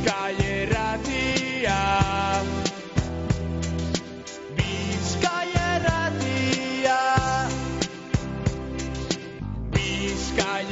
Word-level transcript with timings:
Bizkaierratia 0.00 1.76
Bizkaierratia 5.60 6.98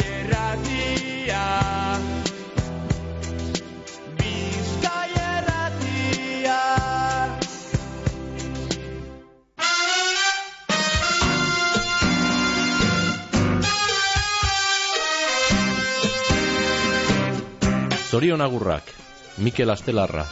Bizkaierratia 0.08 1.44
Bizkaierratia 5.58 6.58
Zorion 18.10 18.40
agurrak, 18.40 18.82
Mikel 19.38 19.70
Astelarra. 19.70 20.26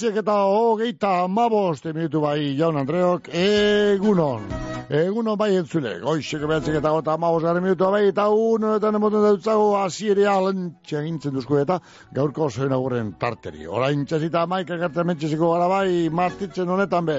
Bederatziak 0.00 0.22
eta 0.22 0.34
hogeita 0.48 1.08
amabost 1.26 1.84
minutu 1.92 2.22
bai 2.22 2.56
jaun 2.56 2.78
Andreok, 2.80 3.26
egunon. 3.36 4.46
Egunon 4.88 5.36
bai 5.36 5.50
entzule, 5.58 5.98
goixeko 6.00 6.48
behatzik 6.48 6.78
eta 6.78 6.92
gota 6.94 7.18
amabost 7.18 7.44
garen 7.44 7.60
minutu 7.62 7.90
bai, 7.92 8.06
eta 8.08 8.30
unoetan 8.32 8.96
emoten 8.96 9.26
dautzago 9.26 9.66
asiere 9.76 10.24
alentxe 10.24 11.04
gintzen 11.04 11.36
duzku 11.36 11.60
eta 11.60 11.82
gaurko 12.16 12.48
zoen 12.48 12.72
agurren 12.72 13.12
tarteri. 13.20 13.66
Orain 13.68 14.06
txezita 14.08 14.46
maika 14.48 14.80
gertzen 14.80 15.10
mentxeziko 15.12 15.52
gara 15.52 15.68
bai, 15.68 16.08
martitzen 16.08 16.72
honetan 16.72 17.10
be. 17.10 17.18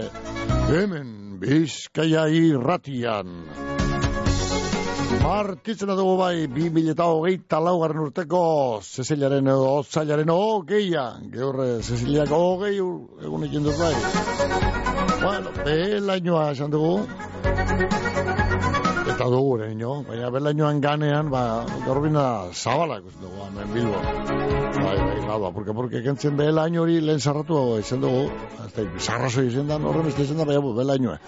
Hemen, 0.73 1.37
bizkaia 1.43 2.25
irratian. 2.33 3.37
Martitzen 5.21 5.91
dugu 5.93 6.15
bai, 6.17 6.47
bi 6.49 6.89
eta 6.89 7.05
hogeita 7.05 7.59
laugarren 7.61 8.01
urteko 8.07 8.41
Zeziliaren 8.81 9.47
edo 9.53 9.67
Otzailaren 9.81 10.31
hogeia. 10.33 11.05
Gaur 11.35 11.61
eh, 11.65 11.81
Zeziliak 11.81 12.33
hogei 12.33 12.73
egun 12.77 13.45
ikin 13.45 13.67
dut 13.69 13.77
bai. 13.77 13.93
Bueno, 15.21 15.53
belainoa 15.63 16.49
esan 16.55 16.73
dugu. 16.73 16.95
Eta 19.21 19.29
dugu 19.29 19.49
ere 19.59 19.67
ino, 19.75 19.99
baina 20.01 20.31
belainoan 20.33 20.79
ganean, 20.81 21.27
ba, 21.29 21.41
gorbina 21.85 22.23
zabalak 22.57 23.03
uste 23.05 23.19
dugu, 23.21 23.43
hemen 23.45 23.67
Bilbo. 23.75 23.99
Bai, 24.81 24.95
bai, 24.97 25.19
ba, 25.27 25.35
ba, 25.43 25.51
porque, 25.53 25.75
porque 25.77 26.01
kentzen 26.01 26.39
belaino 26.39 26.81
hori 26.81 26.95
lehen 27.05 27.21
sarratu 27.21 27.59
esan 27.77 28.01
dugu, 28.01 28.23
hasta 28.63 28.87
sarrazo 28.97 29.45
izan 29.45 29.69
da, 29.69 29.77
horren 29.77 30.09
beste 30.09 30.25
izan 30.25 30.41
da, 30.41 30.49
baina 30.49 30.65
bu, 30.65 30.73
belainoa. 30.73 31.19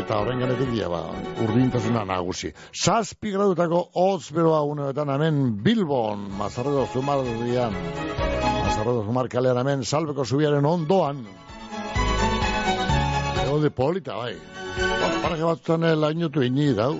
Eta 0.00 0.22
horren 0.22 0.40
ganetik 0.46 0.72
dia, 0.72 0.88
ba, 0.88 1.02
urdintasuna 1.44 2.06
nagusi. 2.08 2.54
Zazpi 2.72 3.36
gradutako 3.36 3.84
hotz 3.92 4.32
beroa 4.32 4.64
uneetan 4.64 5.12
hemen 5.12 5.44
Bilbon, 5.60 6.30
Mazarredo 6.40 6.88
Zumardian, 6.94 7.76
Mazarredo 8.64 9.04
Zumar 9.04 9.28
kalean 9.28 9.60
hemen, 9.60 9.84
salbeko 9.84 10.24
zubiaren 10.24 10.64
ondoan. 10.64 11.26
Egon 13.44 13.60
de 13.60 13.76
polita, 13.84 14.22
bai. 14.24 14.38
Ba, 14.76 15.08
Paraje 15.22 15.44
batzutan 15.48 15.84
lainotu 16.00 16.42
ini 16.44 16.66
dau, 16.76 16.90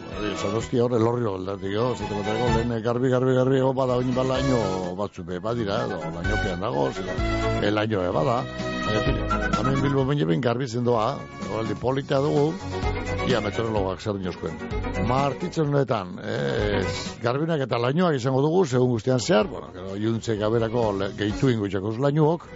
zadosti 0.41 0.81
horre 0.81 0.99
lorri 1.03 1.27
goldatik, 1.27 1.75
jo, 1.75 1.91
zeteko 1.99 2.23
dago, 2.25 2.47
lehen 2.55 2.73
garbi, 2.87 3.11
garbi, 3.13 3.35
garbi, 3.37 3.59
ego 3.61 3.73
bada 3.77 3.99
oin 4.01 4.15
bala 4.17 4.39
laino 4.39 4.61
batzu 4.97 5.25
be, 5.29 5.41
badira, 5.45 5.83
edo, 5.85 6.01
lainopean 6.15 6.65
dago, 6.65 6.87
zera, 6.97 7.17
e 7.61 7.71
laino 7.71 8.01
e, 8.01 8.11
bada, 8.17 8.39
baina 8.87 9.05
tira, 9.05 9.41
hemen 9.61 9.83
bilbo 9.85 10.07
baino 10.09 10.31
ben 10.33 10.41
garbi 10.49 10.69
zendoa, 10.69 11.11
egoaldi 11.45 11.77
polita 11.83 12.23
dugu, 12.25 12.49
ia 13.27 13.41
meteorologak 13.43 14.01
zer 14.01 14.17
dinoskuen. 14.21 14.57
Martitzen 15.07 15.69
honetan, 15.69 16.15
ez, 16.23 17.19
garbinak 17.23 17.61
eta 17.67 17.79
lainoak 17.83 18.17
izango 18.17 18.41
dugu, 18.45 18.65
segun 18.67 18.93
guztian 18.95 19.21
zehar, 19.21 19.49
bueno, 19.51 19.69
gero, 19.75 19.97
juntze 20.01 20.37
gaberako 20.39 20.87
gehitu 21.19 21.51
ingutxakos 21.53 21.97
lainoak, 22.03 22.47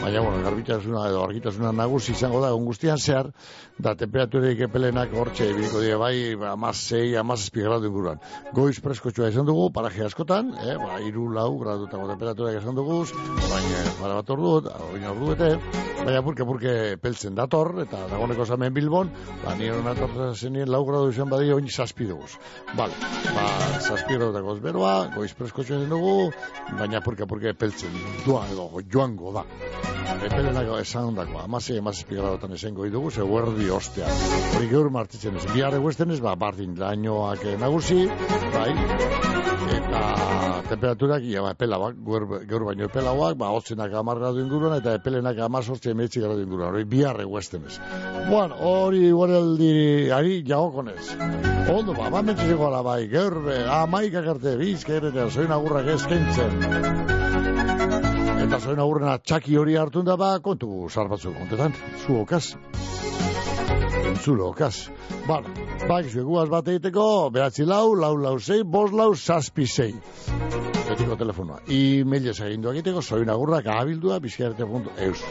baina, 0.00 0.22
bueno, 0.22 0.40
garbitasuna 0.46 1.08
edo 1.10 1.24
argitasuna 1.26 1.72
nagusi 1.76 2.14
izango 2.14 2.40
da, 2.44 2.52
egun 2.54 2.68
guztian 2.70 2.98
zehar, 2.98 3.32
da 3.78 3.96
temperaturik 3.98 4.62
epelenak 4.70 5.10
hortxe 5.18 5.48
ibiliko 5.50 5.80
dira 5.82 5.96
bai, 5.98 6.14
amasei, 6.46 7.16
amazazpi 7.18 7.64
gradu 7.66 7.88
inguruan. 7.90 8.20
Goiz 8.54 8.76
preskotxoa 8.82 9.30
izan 9.32 9.48
dugu, 9.48 9.66
paraje 9.74 10.04
askotan, 10.06 10.52
eh, 10.62 10.76
ba, 10.78 11.00
iru 11.02 11.26
lau 11.34 11.56
gradutako 11.58 12.06
temperaturak 12.12 12.60
izan 12.60 12.78
dugu, 12.78 13.00
baina, 13.50 13.80
bara 13.98 14.20
bat 14.20 14.30
ordu, 14.30 14.52
baina 14.92 15.10
ordu 15.10 15.32
bete, 15.32 15.48
baina 16.04 16.22
purke 16.22 16.76
peltzen 17.02 17.34
dator, 17.34 17.72
eta 17.82 18.04
dagoneko 18.12 18.46
zamen 18.46 18.74
bilbon, 18.76 19.10
ba, 19.42 19.56
nire 19.58 19.74
hona 19.80 20.30
zenien 20.34 20.70
lau 20.70 20.84
gradu 20.86 21.10
izan 21.10 21.32
badio, 21.32 21.58
oin 21.58 21.66
zazpi 21.66 22.06
dugu. 22.06 22.30
Bale, 22.78 22.94
ba, 23.34 23.48
zazpi 23.80 24.14
gradutako 24.14 24.54
beroa, 24.62 24.94
goiz 25.16 25.32
preskotxoa 25.34 25.82
izan 25.82 25.90
dugu, 25.90 26.30
baina 26.78 27.02
purke 27.02 27.54
peltzen, 27.58 27.98
duan 28.22 28.54
edo, 28.54 28.70
joango 28.86 29.34
da. 29.34 29.46
Epelenako 30.20 30.78
esan 30.78 31.14
dako, 31.16 31.42
amasei, 31.42 31.78
amazazpi 31.82 32.18
gradutan 32.18 32.54
esango 32.54 32.86
dugu, 32.90 33.10
ze 33.10 33.26
huerdi 33.26 33.70
gaur 34.68 34.90
martitzen 34.92 35.36
ez. 35.36 35.46
Biharre 35.52 35.78
guesten 35.80 36.10
ez, 36.10 36.20
ba, 36.20 36.34
bardin 36.36 36.74
lainoak 36.78 37.44
eh, 37.46 37.56
nagusi, 37.60 38.06
bai, 38.54 38.70
eta 39.76 40.00
temperaturak, 40.70 41.24
ia, 41.24 41.42
ba, 41.44 41.52
epelauak, 41.54 41.96
gaur, 42.06 42.26
gaur 42.50 42.64
baino 42.68 42.86
epelauak, 42.88 43.36
ba, 43.40 43.50
hotzenak 43.56 43.94
amar 43.96 44.20
gradu 44.20 44.42
inguruan, 44.42 44.76
eta 44.78 44.94
epelenak 44.98 45.38
amazortzi 45.46 45.92
emetzi 45.94 46.22
gradu 46.24 46.44
inguruan, 46.44 46.74
hori 46.74 46.84
biharre 46.90 47.26
guesten 47.30 47.66
ez. 47.70 47.78
Bueno, 48.28 48.58
hori 48.70 49.10
guareldi, 49.10 49.72
ari, 50.14 50.40
jagokonez. 50.46 51.14
Ondo, 51.70 51.94
ba, 51.94 52.10
ba, 52.10 52.22
mentxezeko 52.26 52.68
ala, 52.68 52.82
bai, 52.86 53.04
gaur, 53.12 53.40
be, 53.46 53.60
amaikak 53.80 54.32
arte, 54.34 54.56
bizka 54.60 54.98
erretea, 54.98 55.28
zoin 55.30 55.54
agurrak 55.54 55.94
eskaintzen. 55.96 56.52
Eta 58.40 58.58
zoen 58.58 58.80
aurrena 58.82 59.18
txaki 59.22 59.56
hori 59.60 59.76
hartun 59.78 60.08
da, 60.08 60.18
ba, 60.20 60.34
kontu 60.42 60.88
zar 60.90 61.12
batzuk 61.12 61.36
kontetan, 61.38 61.76
zu 62.04 62.22
okaz. 62.24 62.46
Entzulo 64.10 64.48
okaz. 64.50 64.90
Bala, 65.28 65.50
bak, 65.88 66.08
zueguaz 66.10 66.48
bat 66.50 66.68
egiteko, 66.72 67.04
behatzi 67.34 67.66
lau, 67.68 67.94
lau 67.94 68.16
lau 68.18 68.36
zei, 68.40 68.62
bos 68.76 68.90
lau, 68.92 69.12
saspi 69.14 69.66
zei. 69.66 69.92
Betiko 70.88 71.16
telefonoa. 71.20 71.60
E-mailez 71.70 72.40
egin 72.48 72.66
egiteko, 72.72 73.04
zoin 73.06 73.30
agurrak 73.30 73.70
abildua, 73.70 74.18
bizkiarte.eus. 74.24 75.22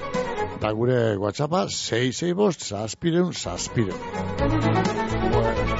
Da 0.63 0.71
gure 0.75 1.01
whatsappa, 1.19 1.67
zei 1.69 2.11
zei 2.13 2.33
bost, 2.33 2.63
saspiren, 2.71 3.33
saspiren. 3.33 3.95
Bueno. 5.35 5.78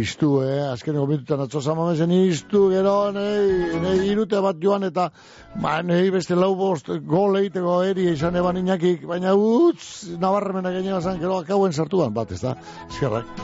Iztu, 0.00 0.28
eh, 0.42 0.60
azkeneko 0.70 1.06
minutan 1.06 1.40
atzo 1.44 1.60
zamamezen 1.60 2.12
iztu, 2.14 2.62
gero, 2.72 2.94
nahi, 3.12 3.80
nahi 3.82 4.08
irute 4.12 4.40
bat 4.44 4.58
joan 4.62 4.86
eta, 4.88 5.08
ba, 5.60 5.74
nahi 5.86 6.10
beste 6.14 6.38
lau 6.38 6.52
bost 6.56 6.88
gol 7.10 7.38
egiteko 7.40 7.80
eri 7.88 8.06
izan 8.12 8.38
eban 8.40 8.60
inakik, 8.60 9.04
baina 9.10 9.34
utz, 9.36 10.08
nabarremena 10.22 10.72
gainera 10.76 11.00
zan, 11.00 11.20
gero 11.20 11.40
akauen 11.42 11.72
sartuan, 11.72 12.14
bat, 12.16 12.32
ez 12.32 12.40
da, 12.44 12.56
eskerrak. 12.88 13.34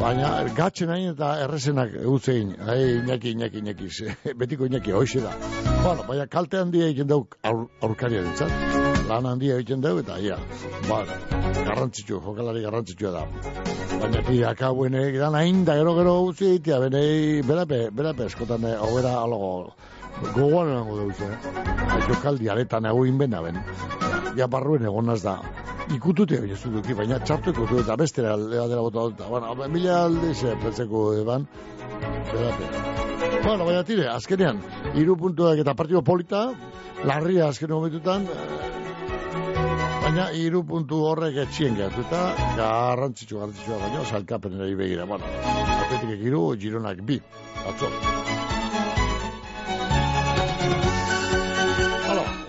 Baina, 0.00 0.30
gatzen 0.56 0.92
hain 0.92 1.12
eta 1.14 1.32
errezenak 1.46 1.94
utzein, 2.12 2.52
ai, 2.68 2.80
inaki, 3.00 3.32
inaki, 3.36 3.64
inaki, 3.64 3.90
betiko 4.40 4.68
inaki, 4.70 4.94
hoxe 4.96 5.24
da. 5.24 5.34
Bueno, 5.82 6.04
baina 6.08 6.26
kalte 6.30 6.60
handia 6.60 6.90
egiten 6.90 7.12
dauk 7.12 7.38
aur, 7.42 7.66
aurkaria 7.86 8.24
dintzat, 8.26 9.06
lan 9.10 9.32
handia 9.32 9.60
egiten 9.60 9.84
dau, 9.84 9.96
eta, 10.02 10.20
ia, 10.20 10.38
bueno, 10.88 11.20
garrantzitsu, 11.66 12.20
jokalari 12.24 12.64
garrantzitsua 12.66 13.16
da. 13.18 13.26
Baina 13.96 14.20
ti 14.26 14.42
akabuenek 14.44 15.16
dan 15.18 15.34
hain 15.34 15.64
da 15.64 15.74
gero 15.78 15.94
gero 15.96 16.05
utzi 16.12 16.46
egitea, 16.50 16.78
benei, 16.80 17.42
berape, 17.46 17.90
berape 17.94 18.26
eskotan, 18.30 18.64
eh, 18.64 18.76
hobera 18.78 19.16
alogo, 19.22 19.74
gogoan 20.34 20.70
erango 20.72 20.96
dut, 21.00 21.20
eh? 21.20 22.00
Jokaldi 22.08 22.48
aretan 22.48 22.86
egoin 22.86 23.18
bena 23.18 23.42
ben. 23.42 23.58
Ja 24.36 24.46
barruen 24.46 24.84
egonaz 24.84 25.22
da. 25.22 25.38
Ikutute 25.94 26.40
ez 26.42 26.60
duki, 26.62 26.94
baina 26.98 27.18
txartu 27.22 27.52
ikutu 27.54 27.80
eta 27.82 27.96
bestera 27.96 28.34
aldea 28.34 28.66
dela 28.68 28.82
bota 28.82 29.06
dut. 29.08 29.22
Bueno, 29.28 29.54
mila 29.70 30.04
alde 30.04 30.34
ze 30.34 30.54
pentseko 30.62 31.06
eban, 31.20 31.46
berape. 32.32 32.70
Bueno, 33.44 33.64
baina 33.64 33.84
tire, 33.84 34.08
azkenean, 34.10 34.62
iru 34.94 35.16
puntuak 35.16 35.58
eta 35.62 35.74
partido 35.74 36.02
polita, 36.02 36.48
larria 37.04 37.48
azken 37.48 37.70
momentutan, 37.70 38.26
eh, 38.26 38.66
baina 40.02 40.30
iru 40.32 40.64
puntu 40.66 41.04
horrek 41.06 41.36
etxien 41.46 41.78
gehatuta, 41.78 42.26
garrantzitsu 42.58 43.38
garrantzitsua 43.38 43.78
baina, 43.84 44.04
salkapenera 44.04 44.74
begira. 44.76 45.04
Bueno, 45.04 45.55
atletik 45.86 46.20
iru, 46.26 46.56
gironak 46.58 46.98
bi, 47.08 47.20
atzo. 47.68 48.45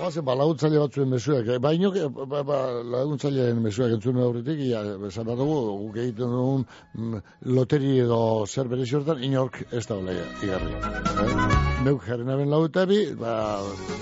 Oazen, 0.08 0.24
ba, 0.24 0.36
laguntzaile 0.40 0.80
batzuen 0.80 1.10
mesuak, 1.12 1.48
eh, 1.52 1.58
baino, 1.60 1.90
eh, 1.92 2.08
ba, 2.08 2.40
ba, 2.48 2.58
laguntzaileen 2.94 3.58
mesuak 3.60 3.92
entzun 3.92 4.20
aurretik, 4.24 4.60
ia, 4.64 4.80
esan 5.10 5.28
dugu, 5.28 5.58
guk 5.82 5.98
egiten 6.04 6.32
dugun 6.32 6.64
mm, 6.96 7.18
loteri 7.58 7.98
edo 8.06 8.20
zer 8.48 8.70
bere 8.72 8.86
hortan, 9.00 9.20
inork 9.28 9.60
ez 9.68 9.84
da 9.90 9.98
hola 9.98 10.16
igarri. 10.16 10.72
Eh? 10.72 10.80
Neuk 11.84 12.08
jaren 12.08 12.32
aben 12.32 12.50
lau 12.54 12.62
eta 12.70 12.86
bi, 12.88 13.02
ba, 13.20 13.34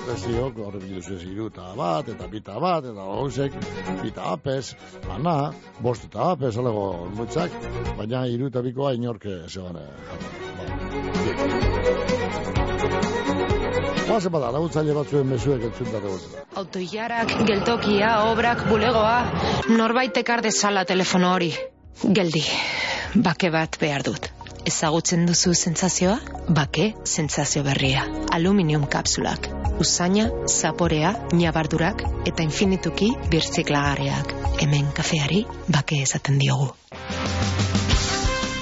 bestiok, 0.06 0.62
horre 0.68 0.84
biluzu 0.84 1.18
ez 1.18 1.26
bat, 1.82 2.14
eta 2.14 2.30
bita 2.36 2.60
bat, 2.62 2.86
eta 2.86 3.10
gauzek, 3.10 3.58
bita 4.04 4.30
apes, 4.36 4.76
ana, 5.10 5.54
bost 5.82 6.06
eta 6.06 6.20
apes, 6.36 6.54
alego, 6.58 7.10
mutzak, 7.18 7.52
baina 7.98 8.28
iru 8.28 8.54
eta 8.54 8.62
bikoa 8.62 8.94
inork 8.94 9.26
ez 9.26 9.58
egon, 9.58 9.82
Oazen 14.06 14.32
bada, 14.32 14.52
laguntzaile 14.54 14.94
batzuen 14.94 15.26
mesuek 15.28 15.64
entzun 15.66 15.88
da 15.90 16.00
Autoilarak, 16.62 17.32
geltokia, 17.48 18.12
obrak, 18.30 18.62
bulegoa, 18.70 19.18
norbait 19.70 20.18
ekar 20.22 20.44
dezala 20.46 20.86
telefono 20.86 21.32
hori. 21.34 21.52
Geldi, 22.04 22.44
bake 23.16 23.50
bat 23.50 23.80
behar 23.82 24.06
dut. 24.06 24.30
Ezagutzen 24.66 25.26
duzu 25.30 25.54
sentsazioa? 25.54 26.20
Bake, 26.50 26.92
sentsazio 27.04 27.64
berria. 27.66 28.06
Aluminium 28.38 28.86
kapsulak. 28.96 29.50
Usaina, 29.82 30.30
zaporea, 30.50 31.14
nabardurak 31.34 32.06
eta 32.26 32.46
infinituki 32.46 33.12
birtziklagarriak. 33.30 34.34
Hemen 34.62 34.90
kafeari 34.98 35.46
bake 35.70 36.02
esaten 36.06 36.42
diogu. 36.42 36.72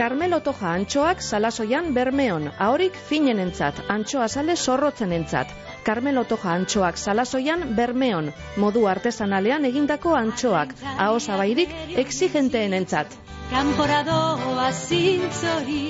Carmelo 0.00 0.40
Toja 0.40 0.70
antxoak 0.72 1.18
salasoian 1.20 1.90
bermeon, 1.92 2.46
ahorik 2.66 2.94
finenentzat, 3.08 3.82
antxoa 3.94 4.28
sale 4.32 4.54
zorrotzenentzat. 4.56 5.52
Carmelo 5.84 6.22
Toja 6.30 6.54
antxoak 6.54 6.96
salasoian 7.02 7.66
bermeon, 7.76 8.30
modu 8.64 8.86
artesanalean 8.94 9.68
egindako 9.70 10.14
antxoak, 10.22 10.72
aho 10.96 11.18
zabairik 11.20 11.74
exigenteenentzat. 12.04 13.18
Kanporadoa 13.52 14.70
zintzori 14.72 15.84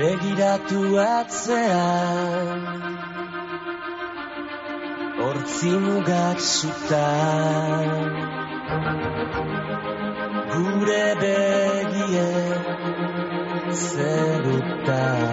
Begiratu 0.00 0.82
atzean 0.96 2.60
Hortzi 5.20 5.72
mugak 5.84 6.38
zutan. 6.40 7.90
Gure 10.52 11.06
begie 11.20 12.32
zerutan. 13.82 15.28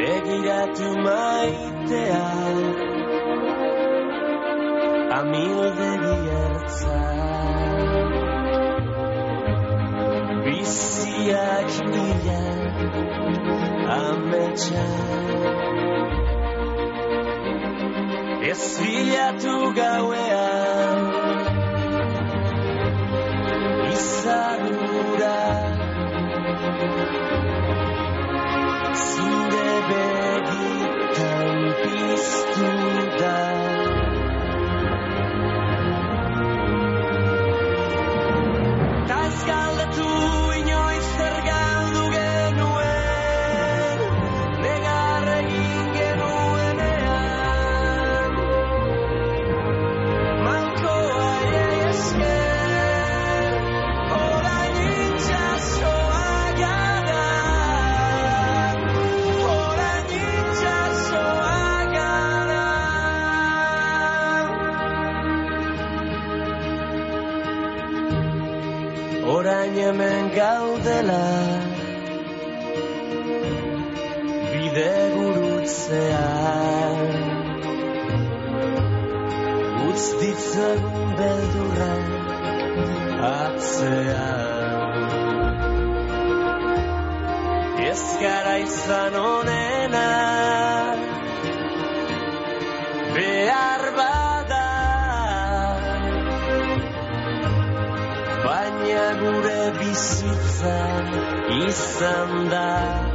Begiratu 0.00 0.88
maitea 1.04 2.24
Amildegi 5.20 6.18
ertzan 6.40 7.17
ametsa 13.98 14.84
Ez 18.50 18.62
bilatu 18.80 19.54
gauean 19.78 21.00
Izadura 23.92 25.40
Zure 29.08 29.70
begitan 29.90 31.60
piztu 31.82 32.72
da 33.20 33.47
gaudela. 70.38 71.24
Bide 74.52 74.94
gurutzean 75.14 77.00
Utz 79.88 80.06
ditzagun 80.20 81.10
beldurra 81.20 81.94
atzean. 83.30 85.00
Ez 87.90 88.04
gara 88.22 88.54
izan 88.68 89.17
bizitza 99.98 101.02
izan 101.48 102.48
da 102.50 103.07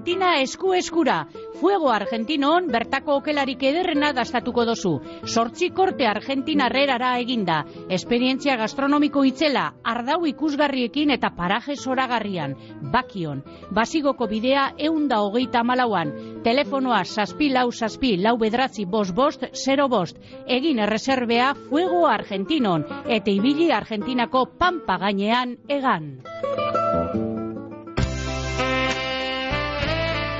Argentina 0.00 0.40
esku 0.40 0.70
eskura. 0.72 1.26
Fuego 1.60 1.90
Argentinon 1.92 2.70
bertako 2.72 3.18
okelarik 3.18 3.60
ederrena 3.68 4.14
dastatuko 4.16 4.64
dozu. 4.64 4.92
Sortzi 5.28 5.68
korte 5.76 6.06
Argentina 6.08 6.70
herrerara 6.70 7.10
eginda. 7.20 7.58
Esperientzia 7.96 8.56
gastronomiko 8.56 9.26
itzela, 9.28 9.66
ardau 9.84 10.24
ikusgarriekin 10.30 11.12
eta 11.18 11.34
paraje 11.36 11.76
zoragarrian. 11.76 12.56
Bakion. 12.94 13.42
Basigoko 13.76 14.24
bidea 14.30 14.70
eunda 14.78 15.20
hogeita 15.20 15.60
malauan. 15.68 16.14
Telefonoa 16.48 17.02
saspi 17.04 17.50
lau 17.52 17.68
saspi 17.70 18.14
lau 18.16 18.38
bedratzi 18.40 18.86
bost 18.86 19.12
bost 19.12 19.44
zero 19.52 19.90
bost. 19.92 20.16
Egin 20.46 20.80
erreserbea 20.80 21.52
Fuego 21.68 22.06
Argentinon. 22.08 22.88
Eta 23.04 23.36
ibili 23.36 23.68
Argentinako 23.68 24.46
pampa 24.56 24.96
gainean 25.04 25.58
egan. 25.68 26.14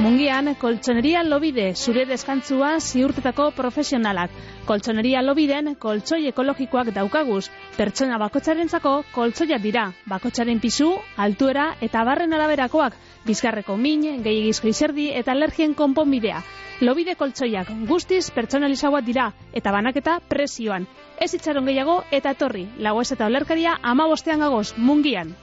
Mungian, 0.00 0.46
koltsoneria 0.56 1.20
lobide, 1.22 1.74
zure 1.76 2.06
deskantzua 2.08 2.70
ziurtetako 2.80 3.50
profesionalak. 3.52 4.30
Koltsoneria 4.64 5.20
lobiden, 5.20 5.74
koltsoi 5.82 6.22
ekologikoak 6.30 6.88
daukaguz. 6.96 7.50
Pertsona 7.76 8.16
bakotxarentzako 8.22 8.92
koltsoia 9.12 9.58
dira. 9.60 9.82
Bakotxaren 10.08 10.62
pisu, 10.62 10.88
altuera 11.26 11.66
eta 11.84 12.06
barren 12.08 12.32
araberakoak. 12.32 12.96
Bizkarreko 13.26 13.76
min, 13.76 14.08
gehiagizko 14.24 14.72
izerdi 14.72 15.10
eta 15.20 15.36
alergien 15.36 15.76
konponbidea. 15.82 16.40
Lobide 16.80 17.18
koltsoiak 17.20 17.68
guztiz 17.92 18.30
pertsonalizagoak 18.32 19.04
dira 19.04 19.28
eta 19.52 19.76
banaketa 19.76 20.16
presioan. 20.32 20.88
Ez 21.20 21.34
itxaron 21.36 21.68
gehiago 21.68 22.00
eta 22.10 22.32
etorri. 22.38 22.64
Lagoez 22.88 23.10
eta 23.12 23.28
olerkaria 23.28 23.76
ama 23.82 24.08
bostean 24.08 24.48
gagoz, 24.48 24.70
mungian. 24.78 25.36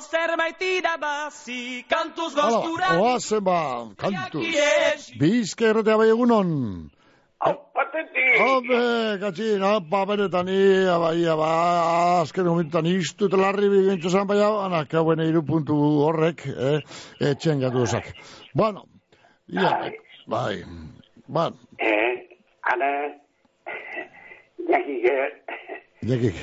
Zerbait 0.00 0.62
irabazi 0.62 1.84
kantuz 1.88 2.32
Hala, 2.36 2.50
goztura 2.50 2.88
oazen 3.00 3.44
ba, 3.44 3.60
kantuz. 3.96 4.46
Bizke 5.20 5.70
errotea 5.70 5.96
bai 5.96 6.08
egunon. 6.10 6.90
Habe, 7.40 9.18
katxin, 9.20 9.62
apa, 9.64 10.04
benetan, 10.06 10.48
ia, 10.52 10.98
ba, 11.00 11.14
ia, 11.16 11.36
ba, 11.40 11.48
azken 12.20 12.44
momentan 12.44 12.86
iztu 12.86 13.30
eta 13.30 13.40
larri 13.40 13.70
bigintu 13.72 14.12
zan 14.12 14.28
baina, 14.28 14.50
anak, 14.66 14.92
hauen 14.92 15.22
eiru 15.24 15.40
puntu 15.48 15.78
horrek, 16.04 16.44
eh, 16.52 16.80
etxen 17.30 17.64
gatu 17.64 17.86
osak. 17.86 18.12
Bueno, 18.54 18.84
ia, 19.48 19.72
bai, 20.28 20.62
ban, 21.28 21.56
Eh, 21.78 22.28
ane, 22.72 22.92
jakik, 24.68 25.08
jakik, 26.08 26.36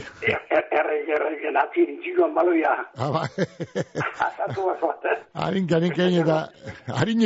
erre, 0.50 0.96
erre, 1.16 1.52
natziri 1.56 1.96
txikoan 2.04 2.34
baloia, 2.36 2.74
ah, 2.98 3.10
bai, 3.16 3.28
azatu 4.28 4.68
bat, 4.82 5.06
eh? 5.12 5.18
harin, 5.34 5.68
harin, 5.74 5.94
harin, 5.98 6.20
eta, 6.24 6.38
harin, 7.00 7.24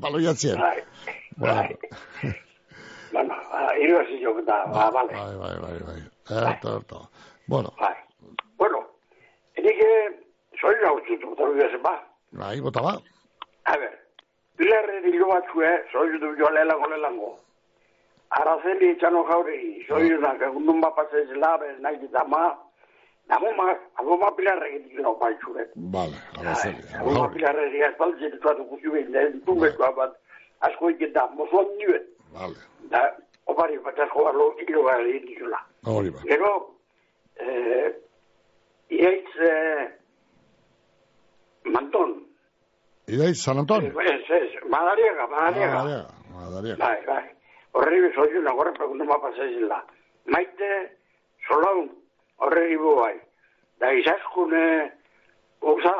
baloiatzen. 0.00 0.58
Bai, 0.60 0.80
Bueno, 1.40 1.62
bueno, 3.12 3.34
iruasi 3.82 4.18
jok 4.22 4.42
da, 4.46 4.58
ba, 4.72 4.90
bale. 4.94 5.12
bai, 5.12 5.36
bai, 5.42 5.56
bai, 5.64 5.78
bai, 5.88 6.00
eta, 6.30 6.76
eta, 6.78 6.98
bueno, 7.48 7.72
Bai. 7.80 7.94
Bueno, 8.58 8.82
enik, 9.56 9.80
soy 10.60 10.76
hau 10.86 10.96
zutu, 11.08 11.30
botaru 11.32 11.56
gazen, 11.58 11.82
ba. 11.82 11.94
bai, 12.32 12.60
bota 12.60 12.82
ba, 12.84 12.92
A 13.64 13.76
ver, 13.76 13.92
bilarre 14.58 15.00
dilo 15.04 15.26
batzue, 15.28 15.70
soy 15.92 16.18
du 16.20 16.34
jo 16.38 16.48
lelango 16.50 16.88
lelango. 16.92 17.30
Araceli 18.30 18.90
etxano 18.94 19.24
jauregi, 19.26 19.84
soy 19.88 20.12
una, 20.14 20.34
egundun 20.46 20.80
bat 20.80 20.94
pasez 20.94 21.26
labe, 21.42 21.66
nahi 21.82 21.96
eta 22.06 22.22
ma, 22.30 22.44
namuma, 23.28 23.72
amuma 23.98 24.30
bilarre 24.38 24.68
egitik 24.76 25.00
no 25.02 25.16
baitxure. 25.18 25.64
Vale, 25.96 26.14
araceli. 26.38 26.84
Amuma 27.00 27.26
bilarre 27.34 27.64
egitik 27.66 27.88
espaltzen 27.88 28.30
ditu 28.36 28.48
atu 28.52 28.64
guzti 28.70 28.88
behin, 28.94 29.10
lehen 29.16 29.40
tungekoa 29.46 29.90
bat, 29.96 30.14
asko 30.68 30.90
iketa, 30.94 31.26
mozuan 31.38 31.66
nire. 31.78 32.04
Vale, 32.36 32.54
Da, 32.90 33.02
opari 33.46 33.76
bat 33.84 33.98
asko 34.06 34.24
barlo, 34.24 34.46
hilo 34.62 34.84
gara 34.86 35.02
egin 35.08 35.26
dizula. 35.26 35.58
hori 35.86 36.10
ba. 36.10 36.22
Gero, 36.30 36.52
eh, 37.36 37.90
iaitz, 38.90 39.34
eh, 39.50 39.88
manton, 41.64 42.16
Idaiz, 43.10 43.42
San 43.42 43.58
Antonio. 43.58 43.90
ez, 44.00 44.22
ez, 44.30 44.50
madariaga, 44.70 45.26
madariaga. 45.26 45.74
Madariaga, 45.74 46.14
Madariaga. 46.34 46.84
Bai, 46.84 47.06
bai. 47.06 47.24
Horri 47.72 48.00
bezoizu 48.02 48.42
nagorre 48.42 48.72
preguntu 48.76 49.04
ma 49.04 49.18
pasaizela. 49.22 49.78
Maite, 50.26 50.70
solaun, 51.48 51.88
horre 52.42 52.64
ibu 52.72 52.96
bai. 52.98 53.14
Da 53.80 53.92
izaskune, 53.94 54.64
gauza, 55.62 55.94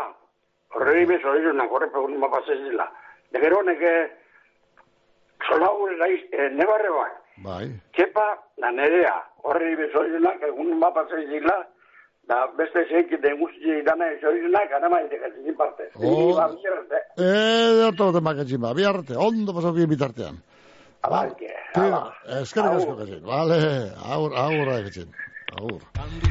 horre 0.75 1.05
bezoizu 1.07 1.53
nagorre 1.55 1.91
preguntu 1.95 2.19
ma 2.19 2.29
pasaizela. 2.33 2.89
De 3.33 3.39
gero 3.41 3.63
neke, 3.63 3.95
solaun, 5.49 5.97
naiz, 5.99 6.21
eh, 6.33 6.49
nebarre 6.59 6.91
bai. 6.99 7.11
Bai, 7.41 7.67
Kepa, 7.97 8.27
da 8.61 8.71
nerea, 8.71 9.15
horre 9.49 9.71
bezoizunak, 9.79 10.43
egun 10.51 10.75
ma 10.79 10.91
pasaizela, 10.93 11.55
da 12.29 12.43
beste 12.59 12.83
zeik 12.91 13.15
den 13.23 13.39
guzti 13.41 13.79
dana 13.87 14.11
ezoizunak, 14.19 14.73
anama 14.77 15.01
itekatzen 15.07 15.57
parte. 15.57 15.89
Oh. 15.97 16.35
Ba, 16.37 16.51
bierarte. 16.53 17.01
eh, 17.17 17.71
dato 17.81 18.11
de 18.13 18.21
makatxima, 18.21 18.75
biarte, 18.77 19.17
ondo 19.17 19.55
pasauki 19.57 19.87
bitartean. 19.87 20.37
Bai, 21.09 21.31
Tira, 21.73 22.13
eskerrik 22.43 22.77
asko 22.77 22.95
katxin, 22.99 23.23
vale, 23.25 23.57
aur, 24.05 24.35
aurra 24.37 24.83
katxin, 24.85 25.09
aur. 25.57 25.81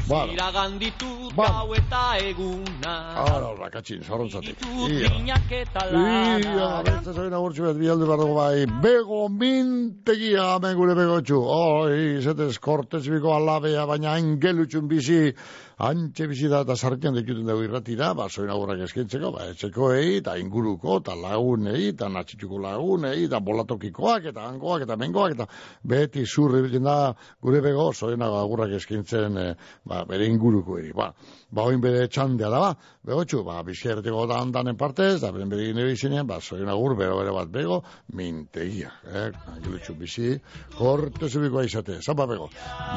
Bueno, 0.06 0.32
Iraganditut 0.32 1.34
Ba. 1.34 1.48
gau 1.48 1.74
eta 1.74 2.02
eguna. 2.22 2.92
Ahora, 3.18 3.46
ahora, 3.48 3.70
katxin, 3.70 4.04
zorrontzati. 4.06 4.54
Ditut 4.54 4.90
Ia. 4.94 5.10
Ia, 5.26 6.38
lana 6.54 6.82
beste 6.86 7.12
zoin 7.12 7.34
agurtxu 7.34 7.66
bet, 7.66 7.80
bialde 7.82 8.06
barro 8.06 8.30
bai, 8.34 8.66
bego 8.82 9.28
mintegia 9.28 10.54
hemen 10.54 10.76
gure 10.78 10.94
begotxu. 10.94 11.42
Oi, 11.42 12.22
zetez, 12.22 12.58
kortez 12.62 13.08
biko 13.08 13.34
alabea, 13.34 13.86
baina 13.90 14.14
angelutxun 14.14 14.86
bizi, 14.88 15.34
antxe 15.80 16.26
bizi 16.28 16.48
da 16.52 16.60
eta 16.60 16.74
sartian 16.76 17.14
dekuten 17.16 17.46
dugu 17.48 17.64
irratira, 17.64 18.10
ba, 18.14 18.26
zoin 18.28 18.50
agurrak 18.52 18.82
eskintzeko, 18.84 19.30
ba, 19.32 19.46
etxekoei, 19.54 20.18
eta 20.18 20.34
inguruko, 20.36 20.98
eta 21.00 21.14
lagunei, 21.16 21.88
eta 21.94 22.10
natxitxuko 22.12 22.60
lagunei, 22.60 23.24
eta 23.24 23.40
bolatokikoak, 23.40 24.28
eta 24.32 24.44
hangoak, 24.50 24.84
eta 24.84 24.98
mengoak, 25.00 25.38
eta 25.38 25.46
beti 25.88 26.26
zurri 26.26 26.60
biltzen 26.66 26.84
da 26.84 26.96
gure 27.40 27.62
bego, 27.64 27.90
zoin 27.94 28.20
agurrak 28.26 28.74
eskintzen, 28.76 29.38
eh, 29.40 29.54
ba, 29.88 30.04
bere 30.04 30.28
inguruko 30.28 30.76
eri. 30.82 30.92
Ba, 30.92 31.08
ba, 31.48 31.64
oin 31.64 31.80
bere 31.80 32.04
txandea 32.12 32.52
da, 32.52 32.60
ba, 32.66 32.74
begotxu, 33.08 33.40
ba, 33.46 33.62
bizierteko 33.64 34.26
da 34.28 34.42
handanen 34.44 34.76
partez, 34.76 35.22
da, 35.24 35.32
beren 35.32 35.48
bere 35.48 35.70
gine 35.70 35.88
bizinean, 35.88 36.28
ba, 36.28 36.42
zoin 36.44 36.68
agur, 36.68 36.96
bero 37.00 37.16
bere 37.22 37.32
bat 37.32 37.48
bego, 37.56 37.80
mintegia, 38.20 38.92
eh, 39.08 39.30
angilutxu 39.54 39.96
bizi, 39.96 40.36
korte 40.76 41.32
zubikoa 41.32 41.64
izate, 41.64 42.02
zapa 42.04 42.28
bego, 42.28 42.50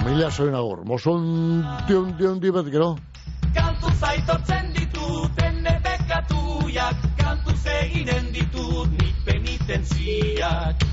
mila 0.03 0.27
zoin 0.31 0.59
agur, 0.59 0.83
mozon 0.83 1.63
dion, 1.87 2.11
dion, 2.19 2.43
dion, 2.43 2.59
bat 2.59 2.72
gero, 2.73 2.97
Kantu 3.53 3.91
zaitortzen 4.01 4.71
ditut 4.73 5.41
ene 5.45 5.73
bekatuak 5.85 7.03
Kantu 7.19 7.53
eginen 7.73 8.31
ditut 8.33 8.89
nik 8.97 9.19
penitentziak 9.27 10.85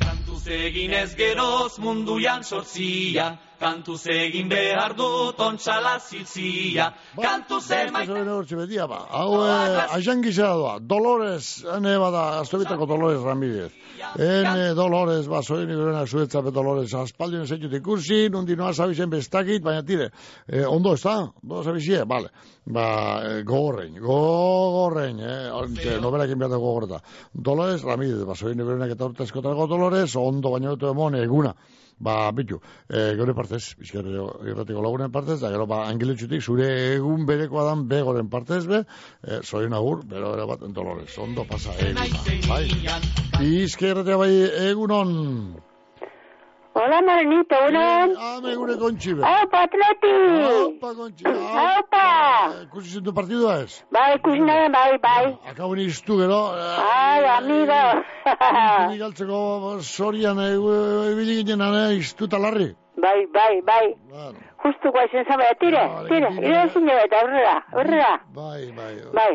Kantuz 0.00 0.42
eginez 0.46 1.10
geroz 1.20 1.78
munduan 1.78 2.42
sortzia 2.42 3.28
kantuz 3.62 4.00
egin 4.10 4.48
behar 4.50 4.96
dut 4.98 5.38
ontsala 5.40 5.94
ziltzia, 6.02 6.88
kantuz 7.14 7.62
emaita... 7.76 8.02
Eso 8.08 8.18
bene 8.18 8.34
hortxe 8.34 8.58
bedia, 8.58 8.88
ba. 8.90 9.02
Hau, 9.18 9.28
eh, 9.46 9.84
aixan 9.98 10.22
gizera 10.24 10.52
doa. 10.58 10.74
Dolores, 10.94 11.52
ene 11.76 11.94
bada, 12.02 12.24
aztobitako 12.42 12.88
Dolores 12.90 13.22
Ramírez. 13.26 13.70
Ene 14.18 14.72
Dolores, 14.74 15.28
ba, 15.30 15.42
zoin 15.46 15.70
iberenak 15.70 16.10
zuetzape 16.10 16.50
Dolores. 16.54 16.94
Aspaldien 16.98 17.46
zeitut 17.46 17.74
ikusi, 17.78 18.24
nundi 18.34 18.56
noa 18.58 18.72
zabizen 18.74 19.12
bestakit, 19.12 19.62
baina 19.62 19.84
tire. 19.86 20.10
Eh, 20.48 20.64
ondo, 20.66 20.96
ez 20.98 21.02
da? 21.04 21.18
Ondo 21.42 21.62
zabizie? 21.62 22.02
Vale. 22.08 22.32
Ba, 22.66 22.86
eh, 23.28 23.42
gogorrein, 23.46 24.00
gogorrein, 24.02 25.20
eh? 25.22 25.52
Ontxe, 25.54 26.00
nobelakin 26.02 26.42
behar 26.42 26.56
da 26.56 26.58
gogorreta. 26.62 27.02
Dolores 27.32 27.86
Ramírez, 27.86 28.26
ba, 28.26 28.34
zoin 28.34 28.58
iberenak 28.58 28.96
eta 28.96 29.10
urte 29.10 29.28
eskotarako 29.28 29.70
Dolores, 29.70 30.16
ondo 30.18 30.50
baino 30.56 30.74
dut 30.74 30.90
emon 30.90 31.18
eguna. 31.22 31.54
Ba, 32.02 32.32
bitu, 32.34 32.58
e, 32.90 33.14
gure 33.18 33.34
partez, 33.38 33.62
bizkarri 33.78 34.16
irratiko 34.50 34.82
lagunen 34.82 35.12
partez, 35.14 35.38
da 35.42 35.52
gero, 35.54 35.68
ba, 35.70 35.84
angiletxutik, 35.86 36.42
zure 36.42 36.68
egun 36.96 37.26
berekoa 37.28 37.68
dan 37.70 37.86
begoren 37.92 38.30
partez, 38.32 38.64
be, 38.66 38.82
e, 39.22 39.40
zoin 39.46 39.76
agur, 39.78 40.02
bero 40.14 40.34
ere 40.34 40.48
bat, 40.50 40.66
Dolores, 40.74 41.12
ondo 41.22 41.46
pasa, 41.46 41.76
eguna, 41.86 42.24
bai. 42.48 42.64
Bizkarri 43.38 44.18
bai, 44.24 44.32
egunon. 44.70 45.14
Hola, 46.74 47.02
Marinito, 47.04 47.54
egunon. 47.54 48.14
Ame 48.16 48.54
gure 48.56 48.76
kontxi, 48.80 49.12
be. 49.16 49.22
Aupa, 49.28 49.58
atleti. 49.66 50.12
Aupa, 50.48 50.92
kontxi. 50.96 51.24
Aupa. 51.64 52.04
Ikusi 52.64 52.94
zintu 52.94 53.12
partidua 53.12 53.58
ez? 53.64 53.82
Bai, 53.92 54.14
ikusi 54.16 54.40
nahi, 54.40 54.70
bai, 54.72 54.98
bai. 55.02 55.26
Akabo 55.50 55.76
ni 55.76 55.84
iztu 55.90 56.16
gero. 56.22 56.40
Ai, 56.56 57.24
amigo. 57.36 57.82
Ni 58.88 58.96
galtzeko 59.02 59.42
sorian 59.82 60.40
ebili 60.46 61.42
ginen 61.42 61.60
ane 61.68 61.82
iztu 61.98 62.28
talarri. 62.28 62.70
Bai, 62.96 63.26
bai, 63.34 63.60
bai. 63.68 63.86
Justu 64.62 64.92
guaizen 64.94 65.24
zama, 65.26 65.44
tire, 65.60 65.80
tire, 66.08 66.28
ire 66.38 66.60
ezin 66.66 66.88
eta 66.88 67.18
aurrera, 67.22 67.54
aurrera. 67.72 68.12
Bai, 68.34 68.70
bai. 68.76 68.94
Bai. 69.16 69.32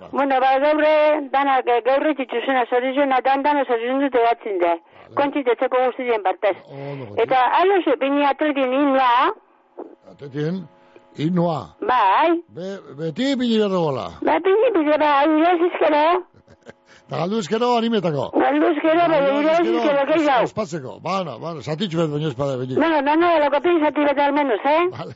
Ba. 0.00 0.08
Bueno, 0.10 0.40
bai, 0.42 0.54
gaurre, 0.64 0.94
danak, 1.30 1.68
gaurre 1.86 2.14
txitxuzena, 2.18 2.64
zorizuna, 2.70 3.20
dan, 3.22 3.42
dana 3.46 3.62
zorizun 3.68 4.00
dute 4.02 4.18
batzen 4.26 4.58
da. 4.58 4.74
Kontitetzeko 5.14 5.76
guztien 5.86 6.22
partez. 6.26 6.56
Eta, 7.22 7.44
alo, 7.60 7.78
bini 8.00 8.26
atletin 8.26 8.72
inua, 8.72 9.10
Atetien, 10.10 10.64
inoa. 11.18 11.60
bai, 11.80 12.30
Be, 12.56 12.74
beti 12.98 13.34
bini 13.38 13.58
behar 13.58 13.70
dugola. 13.70 14.08
bai, 14.22 14.38
bini 14.42 14.70
bide, 14.74 14.98
bai, 14.98 15.24
ire 15.38 15.52
ezizkero, 15.54 16.04
Da 17.10 17.16
galdu 17.20 17.38
ezkero 17.38 17.66
animetako. 17.76 18.30
galdu 18.42 18.66
ezkero, 18.72 19.02
bai, 19.12 19.20
ire 19.40 19.52
ezizkero, 19.60 20.02
gehiago. 20.10 20.44
Ospatzeko. 20.48 20.92
Bana, 21.04 21.34
bana, 21.42 21.60
zatitxu 21.60 21.98
bet 22.00 22.10
baino 22.14 22.28
espada 22.32 22.54
bini. 22.60 22.76
Bueno, 22.80 23.00
no, 23.08 23.14
no, 23.22 23.30
lo 23.42 23.50
que 23.52 23.60
piensas 23.66 23.92
bete 23.94 24.22
al 24.22 24.32
menos, 24.32 24.60
¿eh? 24.64 24.84
Vale. 24.96 25.14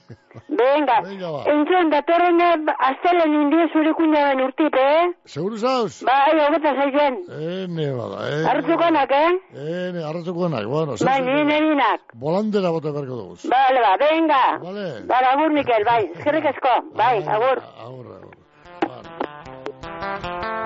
Venga. 0.61 0.97
Venga, 1.07 1.31
ba. 1.35 1.41
Entzun, 1.53 1.89
datorren 1.95 2.41
eh, 2.41 2.75
astelen 2.91 3.33
indie 3.41 3.65
zure 3.73 3.95
kundaben 4.01 4.45
urtipe, 4.47 4.83
eh? 4.99 5.07
Seguru 5.35 5.57
zauz? 5.57 6.03
Bai, 6.11 6.37
hogeta 6.45 6.75
zaizen. 6.81 7.15
Ene, 7.41 7.89
bada, 8.01 8.19
eh. 8.33 8.45
Hartzukonak, 8.51 9.17
eh? 9.23 9.33
Ene, 9.55 10.05
arratzukonak, 10.11 10.69
bueno. 10.75 10.99
Bai, 11.09 11.19
nire 11.29 11.45
nerinak. 11.53 12.01
Volandera 12.27 12.75
bote 12.77 12.93
berko 12.99 13.15
dugu. 13.23 13.35
Vale, 13.57 13.81
ba, 13.87 13.97
venga. 14.05 14.45
Vale. 14.67 14.87
Vale, 15.15 15.27
agur, 15.33 15.51
Mikel, 15.57 15.89
bai. 15.89 16.03
Eskerrik 16.19 16.53
asko. 16.53 16.77
Bai, 17.01 17.17
agur. 17.25 17.65
Agur, 17.87 18.07
agur. 18.19 18.35
Dantza 19.99 20.58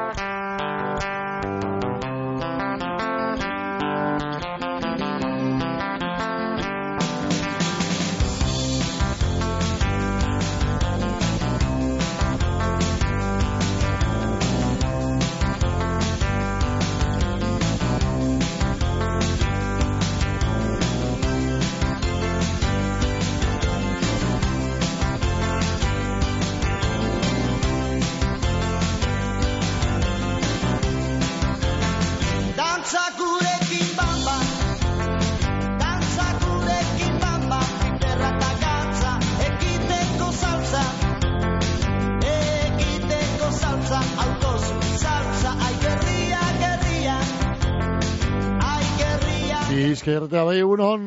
gerria 49.72 49.88
Bizkertea 49.88 50.44
bai 50.44 50.58
egunon. 50.58 51.02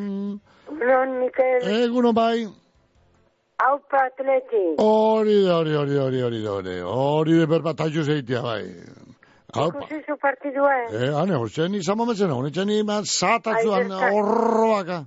Non, 0.70 1.20
Mikel. 1.20 1.66
Egunon 1.84 2.14
bai. 2.16 2.46
Aupa 3.66 3.98
atleti. 4.10 4.76
Hori 4.78 5.44
da, 5.46 5.58
hori, 5.60 5.76
hori, 5.76 5.98
hori, 5.98 6.22
hori, 6.22 6.46
hori, 6.46 6.80
hori 6.82 7.38
de 7.40 7.46
berbat 7.48 7.78
taixu 7.78 8.04
zeitia 8.04 8.42
bai. 8.42 8.64
Haupa. 9.56 9.80
Ikusi 9.80 10.02
zu 10.06 10.18
partidua, 10.20 10.72
eh? 10.84 11.06
Eh, 11.08 11.12
ane, 11.16 11.36
hotzen 11.40 11.76
izan 11.76 11.98
momentzen, 11.98 12.32
honetzen 12.32 12.70
iman 12.70 13.06
satatzuan 13.06 13.86
Ai, 13.86 13.88
bertan. 13.88 14.14
horroaka. 14.14 15.06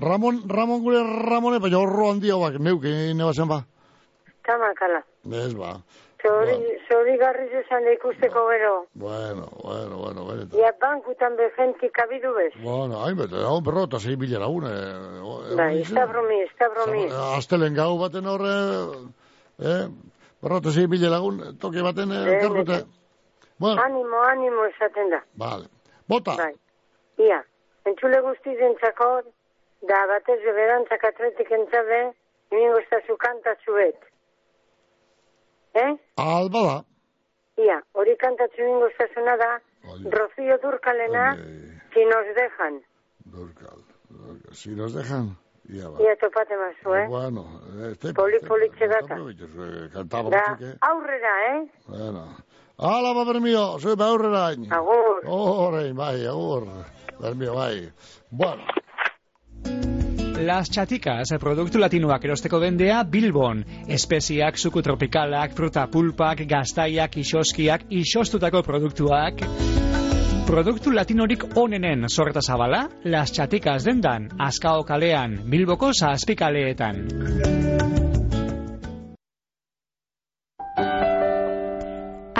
Ramon, 0.00 0.40
Ramon 0.48 0.80
gure 0.82 1.02
Ramone, 1.02 1.60
baina 1.60 1.78
horro 1.78 2.08
handia 2.10 2.38
bak, 2.40 2.58
neuke, 2.58 3.12
nebazen 3.14 3.48
ba. 3.48 3.60
Tamakala. 4.46 5.02
Ez 5.44 5.54
ba. 5.54 5.76
Zori, 6.24 6.54
zori 6.88 7.18
garriz 7.20 7.50
esan 7.58 7.84
da 7.84 7.92
ikusteko 7.92 8.46
gero. 8.48 8.86
Bueno, 8.94 9.44
bueno, 9.62 9.98
bueno, 9.98 10.24
benetan. 10.24 10.56
Ja, 10.60 10.70
bankutan 10.80 11.36
bejenti 11.36 11.90
kabidu 11.92 12.32
bez. 12.32 12.54
Bueno, 12.62 13.02
hain 13.04 13.18
bete, 13.18 13.42
hau 13.44 13.58
berrota 13.60 14.00
zei 14.00 14.16
bila 14.16 14.40
lagune. 14.40 14.70
Bai, 15.58 15.82
ez 15.82 15.90
da 15.92 16.06
bromi, 16.08 16.40
ez 16.46 16.54
da 16.58 16.70
bromi. 16.72 17.04
Aztelen 17.36 17.76
gau 17.76 17.98
baten 18.00 18.26
horre, 18.26 18.54
eh, 19.60 19.84
berrota 20.40 20.72
zei 20.72 20.86
bila 20.88 21.10
lagun, 21.12 21.42
toki 21.60 21.84
baten 21.84 22.12
eh, 22.12 22.40
Eh. 22.40 22.84
Bueno, 23.58 23.82
Animo, 23.82 24.22
animo 24.22 24.64
esaten 24.64 25.10
da. 25.10 25.20
vale. 25.36 25.68
Bota. 26.08 26.34
Bai. 26.36 26.54
Ia, 27.18 27.44
entzule 27.84 28.20
guzti 28.20 28.56
zentzako, 28.56 29.22
da 29.88 30.00
batez 30.10 30.40
beberantzak 30.42 31.04
atletik 31.04 31.50
entzabe, 31.50 32.00
ningo 32.50 32.78
ez 32.80 32.88
da 32.90 33.00
zu 33.06 33.16
kantatzu 33.16 33.76
bet. 33.76 34.13
Eh? 35.74 35.92
Alba 36.16 36.60
da. 36.68 36.76
Ia, 37.62 37.78
hori 37.94 38.16
kantatzu 38.18 38.62
ningo 38.62 38.86
ez 38.88 39.10
da 39.14 39.36
da, 39.36 39.50
Rocío 40.10 40.58
Durkalena, 40.62 41.36
si 41.92 42.04
nos 42.04 42.26
dejan. 42.34 42.80
Si 44.52 44.70
nos 44.70 44.94
dejan, 44.94 45.36
ya 45.64 45.88
va. 45.88 46.00
Ia, 46.02 46.16
topate 46.16 46.56
mazu, 46.56 46.94
eh? 46.94 47.06
Bueno, 47.08 47.44
este... 47.90 48.12
Poli, 48.14 48.38
poli 48.46 48.70
txegata. 48.70 49.18
Cantaba 49.92 50.30
Da, 50.30 50.56
que... 50.58 50.74
aurrera, 50.80 51.34
eh? 51.54 51.70
Bueno. 51.86 52.26
Hala, 52.78 53.14
ba, 53.14 53.24
bermio, 53.24 53.78
zue 53.78 53.94
ba 53.94 54.08
aurrera. 54.08 54.46
Agur. 54.70 55.22
Orain, 55.26 55.94
bai, 55.94 56.26
agur. 56.26 56.66
Bermio, 57.20 57.54
bai. 57.54 57.92
Bueno. 58.30 59.93
Las 60.36 60.70
Chaticas, 60.70 61.30
produktu 61.40 61.78
latinoak 61.78 62.24
erosteko 62.26 62.58
dendea 62.60 63.02
Bilbon. 63.04 63.62
Espeziak, 63.88 64.58
suku 64.58 64.82
tropikalak, 64.82 65.54
fruta 65.54 65.86
pulpak, 65.86 66.42
gaztaiak, 66.50 67.16
isoskiak, 67.22 67.86
isostutako 67.90 68.62
produktuak. 68.66 69.46
Produktu 70.44 70.92
latinorik 70.92 71.46
onenen 71.56 72.08
sorta 72.08 72.42
zabala, 72.42 72.88
Las 73.04 73.32
Chaticas 73.32 73.84
dendan, 73.84 74.28
Azkao 74.38 74.84
kalean, 74.84 75.40
Bilboko 75.48 75.92
zazpikaleetan. 75.94 77.93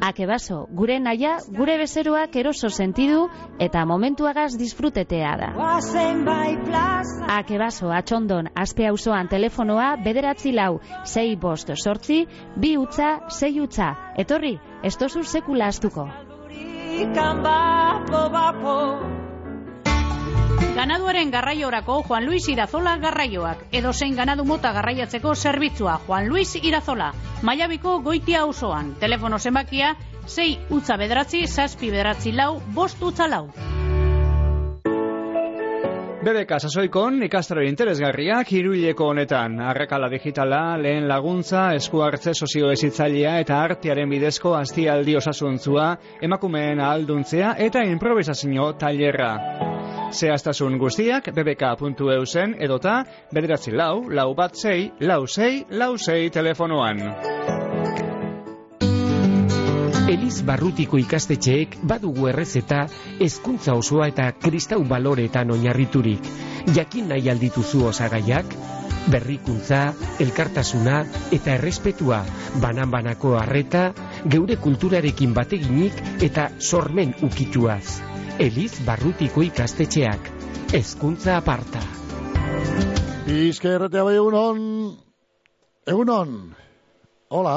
Akebaso, 0.00 0.66
gure 0.70 0.98
naia, 1.00 1.38
gure 1.48 1.76
bezeroak 1.78 2.36
eroso 2.36 2.68
sentidu 2.68 3.28
eta 3.58 3.84
momentuagaz 3.86 4.56
disfrutetea 4.58 5.34
da. 5.40 5.50
Akebaso, 7.38 7.90
atxondon, 7.90 8.50
aspe 8.54 8.88
auzoan 8.88 9.28
telefonoa 9.28 9.96
bederatzi 10.04 10.52
lau, 10.52 10.80
sei 11.04 11.36
bost 11.36 11.70
sortzi, 11.76 12.26
bi 12.56 12.76
utza, 12.76 13.18
sei 13.28 13.60
utza. 13.60 13.94
Etorri, 14.16 14.58
ez 14.82 14.96
tozu 14.96 15.24
sekula 15.24 15.68
astuko. 15.72 16.08
Ganaduaren 20.74 21.30
garraiorako 21.30 22.00
Juan 22.02 22.24
Luis 22.26 22.48
Irazola 22.50 22.96
garraioak. 22.98 23.60
Edo 23.70 23.92
zein 23.92 24.16
ganadu 24.18 24.42
mota 24.44 24.72
garraiatzeko 24.74 25.34
zerbitzua 25.34 26.00
Juan 26.06 26.26
Luis 26.28 26.56
Irazola. 26.56 27.12
Maiabiko 27.42 28.00
goitia 28.02 28.44
osoan. 28.44 28.96
Telefono 28.98 29.38
zenbakia 29.38 29.92
6 30.26 30.74
utza 30.74 30.96
bederatzi, 30.98 31.46
zazpi 31.46 31.92
bederatzi 31.94 32.32
lau, 32.32 32.58
bost 32.74 33.02
utza 33.02 33.28
lau. 33.30 33.46
BBK 36.24 36.58
sasoikon 36.58 37.22
ikastaro 37.22 37.62
interesgarriak 37.68 38.50
hiruileko 38.50 39.12
honetan. 39.12 39.60
Arrakala 39.60 40.08
digitala, 40.10 40.78
lehen 40.80 41.06
laguntza, 41.06 41.68
esku 41.78 42.02
hartze 42.02 42.34
sozioezitzailea 42.34 43.36
eta 43.44 43.60
artearen 43.62 44.10
bidezko 44.10 44.56
aztialdi 44.58 45.14
osasuntzua, 45.20 45.92
emakumeen 46.22 46.80
ahalduntzea 46.80 47.54
eta 47.68 47.84
improvisazio 47.92 48.72
tailerra. 48.80 49.83
Zehaztasun 50.12 50.78
guztiak 50.78 51.30
bbk.eu 51.34 52.26
zen 52.26 52.54
edota 52.58 53.04
bederatzi 53.32 53.72
lau, 53.72 54.08
lau 54.10 54.34
bat 54.34 54.54
zei, 54.56 54.90
lau 55.00 55.26
zei, 55.26 55.64
lau 55.70 55.96
zei 55.98 56.30
telefonoan. 56.30 57.02
Eliz 60.14 60.42
Barrutiko 60.44 60.98
ikastetxeek 61.00 61.78
badugu 61.90 62.28
errezeta 62.28 62.84
hezkuntza 63.24 63.74
osoa 63.74 64.10
eta 64.12 64.28
kristau 64.36 64.82
baloretan 64.84 65.50
oinarriturik. 65.50 66.28
Jakin 66.76 67.08
nahi 67.08 67.30
aldituzu 67.32 67.86
osagaiak, 67.88 68.54
berrikuntza, 69.10 69.82
elkartasuna 70.20 71.02
eta 71.32 71.56
errespetua, 71.58 72.22
banan-banako 72.62 73.34
harreta, 73.40 73.90
geure 74.30 74.60
kulturarekin 74.60 75.34
bateginik 75.36 76.00
eta 76.22 76.50
sormen 76.60 77.16
ukituaz. 77.24 78.13
Eliz 78.34 78.80
Barrutiko 78.82 79.44
ikastetxeak, 79.46 80.24
hezkuntza 80.74 81.36
aparta. 81.38 81.78
Bizka 83.28 83.70
erratea 83.76 84.02
bai 84.02 84.16
egunon. 84.18 84.64
Egunon. 85.86 86.32
Hola. 87.30 87.54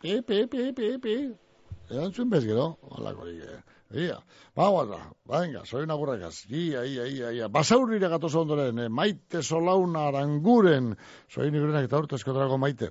Pi, 0.00 0.22
pi, 0.24 0.46
pi, 0.48 0.70
pi, 0.72 0.94
pi. 1.04 1.16
Erantzun 1.90 2.30
bez 2.32 2.46
gero. 2.48 2.78
Ia, 3.92 4.16
ba, 4.56 4.70
guarda, 4.70 5.02
venga, 5.28 5.66
soy 5.66 5.84
una 5.84 6.00
burrakaz. 6.00 6.46
Ia, 6.48 6.86
ia, 6.86 7.06
ia, 7.06 7.34
ia. 7.36 7.52
Basaurrire 7.52 8.08
gatoz 8.08 8.32
ondoren, 8.40 8.78
eh, 8.78 8.88
maite 8.88 9.42
solaun 9.42 10.00
aranguren. 10.00 10.94
Soy 11.28 11.50
nigurenak 11.50 11.90
eta 11.90 12.00
urtezko 12.00 12.32
drago 12.32 12.56
maite. 12.56 12.88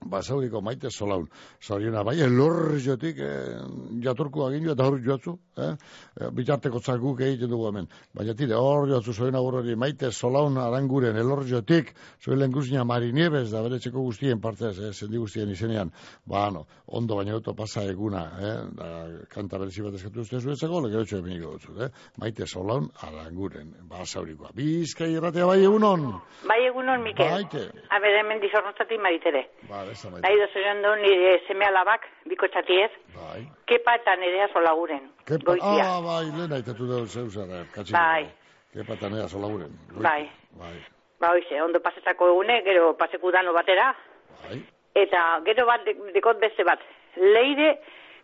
Basauriko 0.00 0.62
maite 0.64 0.88
solaun. 0.88 1.28
Zoriona, 1.60 2.02
bai, 2.02 2.16
elor 2.24 2.78
jotik, 2.80 3.18
eh, 3.20 3.60
jaturku 4.00 4.46
agin 4.46 4.70
eta 4.72 4.88
hor 4.88 5.02
joatzu, 5.04 5.36
eh? 5.60 5.72
Eh, 6.20 6.30
bitarteko 6.34 6.80
guk 7.00 7.20
egiten 7.20 7.50
dugu 7.50 7.68
hemen. 7.68 7.88
Baina 8.14 8.34
tire, 8.34 8.54
hor 8.54 8.88
joatzu 8.88 9.12
zoin 9.12 9.34
agurrori 9.34 9.76
maite 9.76 10.10
solaun 10.10 10.58
aranguren 10.58 11.16
elor 11.16 11.44
jotik, 11.46 11.94
zoin 12.20 12.38
lehen 12.38 12.52
guzina 12.52 12.84
marinieves 12.84 13.50
da 13.50 13.62
bere 13.62 13.78
txeko 13.78 14.02
guztien 14.02 14.40
partez, 14.40 14.78
eh, 14.78 14.92
zendi 14.92 15.18
guztien 15.18 15.50
izenean. 15.50 15.92
Ba, 16.26 16.50
no, 16.50 16.66
ondo 16.86 17.16
baina 17.16 17.36
oto 17.36 17.54
pasa 17.54 17.84
eguna, 17.84 18.24
eh? 18.40 18.56
Da, 18.76 18.88
kanta 19.30 19.58
berezi 19.58 19.82
bat 19.82 19.94
eskatu 19.94 20.20
uste 20.20 20.40
zuetzeko, 20.40 20.80
lege 20.86 21.00
hotxo 21.02 21.18
emeniko 21.18 21.52
dutzu, 21.56 21.76
eh? 21.84 21.90
Maite 22.18 22.46
solaun 22.46 22.90
aranguren, 23.06 23.74
basaurikoa. 23.90 24.50
Bizkai 24.54 25.12
erratea 25.14 25.46
bai 25.46 25.60
egunon. 25.64 26.08
Bai 26.48 26.60
egunon, 26.66 27.02
Mikel. 27.02 27.30
Baite. 27.30 27.66
A 27.90 28.00
ber, 28.00 28.18
hemen 28.20 28.40
dizornotzatik 28.42 29.00
maritere. 29.00 29.46
Ba, 29.68 29.84
esa 29.92 30.10
maite. 30.10 30.26
Nahi 30.26 30.40
dozu 30.40 30.96
nire 31.02 31.38
seme 31.46 31.66
alabak, 31.66 32.06
biko 32.28 32.48
txatiez, 32.48 32.90
Bai. 33.14 33.42
kepa 33.66 33.96
eta 34.00 34.16
nirea 34.16 34.48
solaguren. 34.52 35.08
Kepa, 35.26 35.44
Goitia. 35.52 35.84
ah, 35.96 36.00
bai, 36.00 36.24
lehen 36.36 36.52
aitatu 36.52 36.86
dugu 36.86 37.06
zeu 37.06 37.28
zara, 37.30 37.64
katxin. 37.74 37.94
Bai. 37.96 38.26
Kepa 38.72 38.94
eta 38.94 39.08
nea 39.10 39.28
solaguren. 39.28 39.72
Bai. 40.02 40.30
Bai. 40.58 40.76
Ba, 41.20 41.30
oize, 41.36 41.60
ondo 41.62 41.80
pasetako 41.80 42.28
egune, 42.32 42.62
gero 42.64 42.96
paseku 42.96 43.30
dano 43.32 43.52
batera. 43.52 43.94
Bai. 44.42 44.62
Eta 44.94 45.40
gero 45.44 45.66
bat, 45.66 45.84
de- 45.84 46.12
dekot 46.14 46.40
beste 46.40 46.64
bat. 46.64 46.80
Leire, 47.16 47.78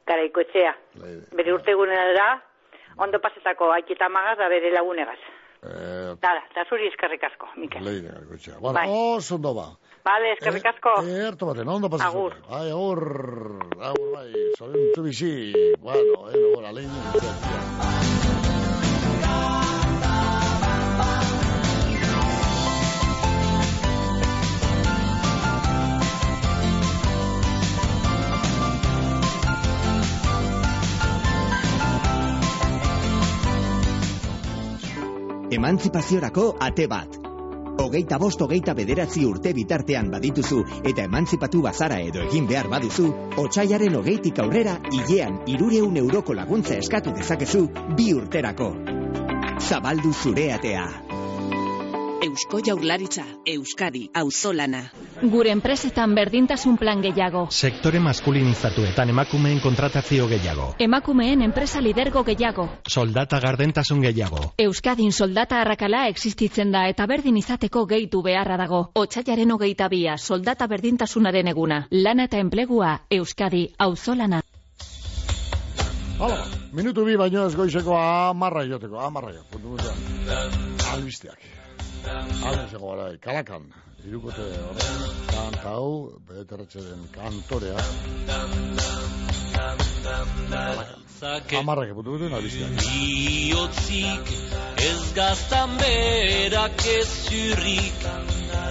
garaiko 0.07 0.41
etxea. 0.41 0.75
Leire. 1.03 1.27
Bere 1.37 1.53
urtegunera 1.55 2.13
da, 2.15 2.29
ondo 2.99 3.19
pasetako 3.21 3.71
aiketa 3.73 4.09
magaz 4.09 4.39
da 4.39 4.49
bere 4.49 4.71
lagunegaz. 4.71 5.19
Eh, 5.67 6.15
Dara, 6.23 6.43
eta 6.51 6.65
zuri 6.69 6.87
eskerrik 6.89 7.23
asko, 7.25 7.49
Mikel. 7.57 7.83
leire, 7.85 8.11
gotxea. 8.31 8.59
Bueno, 8.61 8.75
Bai. 8.79 8.89
oso 9.17 9.35
ondo 9.35 9.55
ba. 9.55 9.67
Vale, 10.07 10.37
eskerrik 10.37 10.67
asko. 10.71 10.93
Erto 11.27 11.49
baten, 11.49 11.69
ondo 11.69 11.89
pasatzen. 11.91 12.15
Agur. 12.15 12.35
Bai, 12.47 12.71
agur, 12.71 13.01
agur, 13.91 14.09
bai, 14.15 14.29
zoriontzu 14.55 15.03
bizi. 15.03 15.33
Bueno, 15.83 16.29
eh, 16.31 16.39
gora, 16.55 16.71
lehin. 16.71 16.95
Emantzipaziorako 35.57 36.51
ate 36.61 36.87
bat. 36.87 37.23
Hogeita 37.79 38.19
bost 38.19 38.41
hogeita 38.41 38.75
bederatzi 38.75 39.25
urte 39.29 39.53
bitartean 39.57 40.11
badituzu 40.11 40.63
eta 40.83 41.05
emantzipatu 41.05 41.63
bazara 41.67 42.01
edo 42.01 42.23
egin 42.27 42.49
behar 42.51 42.71
baduzu, 42.73 43.09
otxaiaren 43.45 43.99
hogeitik 44.01 44.39
aurrera 44.45 44.79
hilean 44.93 45.43
irureun 45.55 45.97
euroko 46.05 46.37
laguntza 46.41 46.79
eskatu 46.83 47.15
dezakezu 47.19 47.67
bi 47.97 48.13
urterako. 48.17 48.73
Zabaldu 49.61 50.13
zure 50.13 50.53
atea. 50.53 51.06
Eusko 52.23 52.61
Jaurlaritza, 52.65 53.25
Euskadi, 53.45 54.11
Auzolana. 54.15 54.81
Gure 55.23 55.51
enpresetan 55.53 56.15
berdintasun 56.17 56.79
plan 56.81 57.03
gehiago. 57.05 57.47
Sektore 57.51 58.01
maskulinizatuetan 58.01 59.11
emakumeen 59.13 59.61
kontratazio 59.61 60.29
gehiago. 60.29 60.71
Emakumeen 60.79 61.43
enpresa 61.43 61.83
lidergo 61.85 62.23
gehiago. 62.25 62.69
Soldata 62.89 63.41
gardentasun 63.41 64.01
gehiago. 64.01 64.41
Euskadin 64.59 65.13
soldata 65.13 65.61
arrakala 65.61 66.07
existitzen 66.09 66.73
da 66.73 66.87
eta 66.89 67.07
berdin 67.07 67.37
izateko 67.37 67.85
gehitu 67.87 68.23
beharra 68.23 68.57
dago. 68.57 68.81
Otsailaren 68.95 69.53
hogeita 69.53 69.89
bia, 69.93 70.17
soldata 70.17 70.67
berdintasunaren 70.67 71.53
eguna. 71.53 71.83
Lana 71.91 72.31
eta 72.31 72.41
enplegua, 72.41 73.03
Euskadi, 73.11 73.69
auzolana. 73.79 74.41
Hala, 76.17 76.41
minutu 76.73 77.05
bi 77.05 77.17
baino 77.21 77.45
ez 77.45 77.55
goizeko 77.55 77.99
amarra 78.01 78.65
joteko, 78.65 79.01
amarra 79.05 79.37
jo, 79.37 79.45
puntu 79.53 79.77
puntuan. 79.77 80.65
Albisteak. 80.95 81.56
Albizeko 82.07 82.87
gara, 82.93 83.07
kalakan, 83.23 83.65
irukote 84.07 84.45
horren, 84.67 84.99
kanta 85.31 85.71
hau, 85.73 85.89
beterretxeren 86.29 87.03
kantorea. 87.15 87.79
Kalakan. 90.51 91.01
Amarra 91.59 91.85
jo, 91.89 91.95
puntu 91.97 92.11
puntuan, 92.13 92.35
albisteak. 92.37 92.71
Biotzik 92.77 94.27
ez 94.85 95.05
gaztan 95.17 95.71
berak 95.81 96.77
ez 96.93 97.09
zurrik 97.25 98.01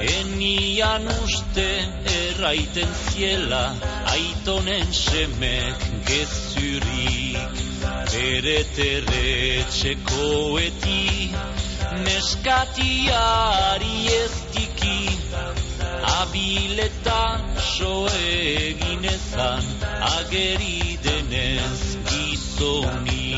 Enian 0.06 1.10
uste 1.24 1.72
erraiten 2.14 2.92
ziela 3.10 3.66
Aitonen 4.14 4.86
semek 4.94 5.80
gezurik 6.06 7.42
Bere 8.14 8.60
terretxekoeti 8.76 11.02
Neskatiari 12.04 13.96
ez 14.22 14.36
diki 14.54 15.00
Abileta 16.20 17.24
so 17.58 17.94
eginezan 18.20 19.64
Ageri 20.16 20.98
denez 21.04 21.82
gizonik 22.12 23.36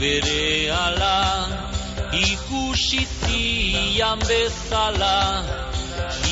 bere 0.00 0.70
ala 0.72 1.16
ikusi 2.26 3.02
zian 3.20 4.20
bezala 4.28 5.16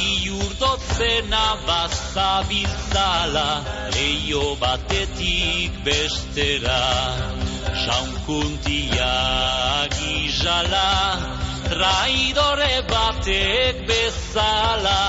Iurdotzena 0.05 1.45
bazabiltzala 1.67 3.49
leio 3.97 4.47
batetik 4.63 5.77
bestera 5.89 6.81
Saunkuntia 7.85 9.13
gizala 9.97 10.89
traidore 11.69 12.75
batek 12.95 13.85
bezala 13.93 15.01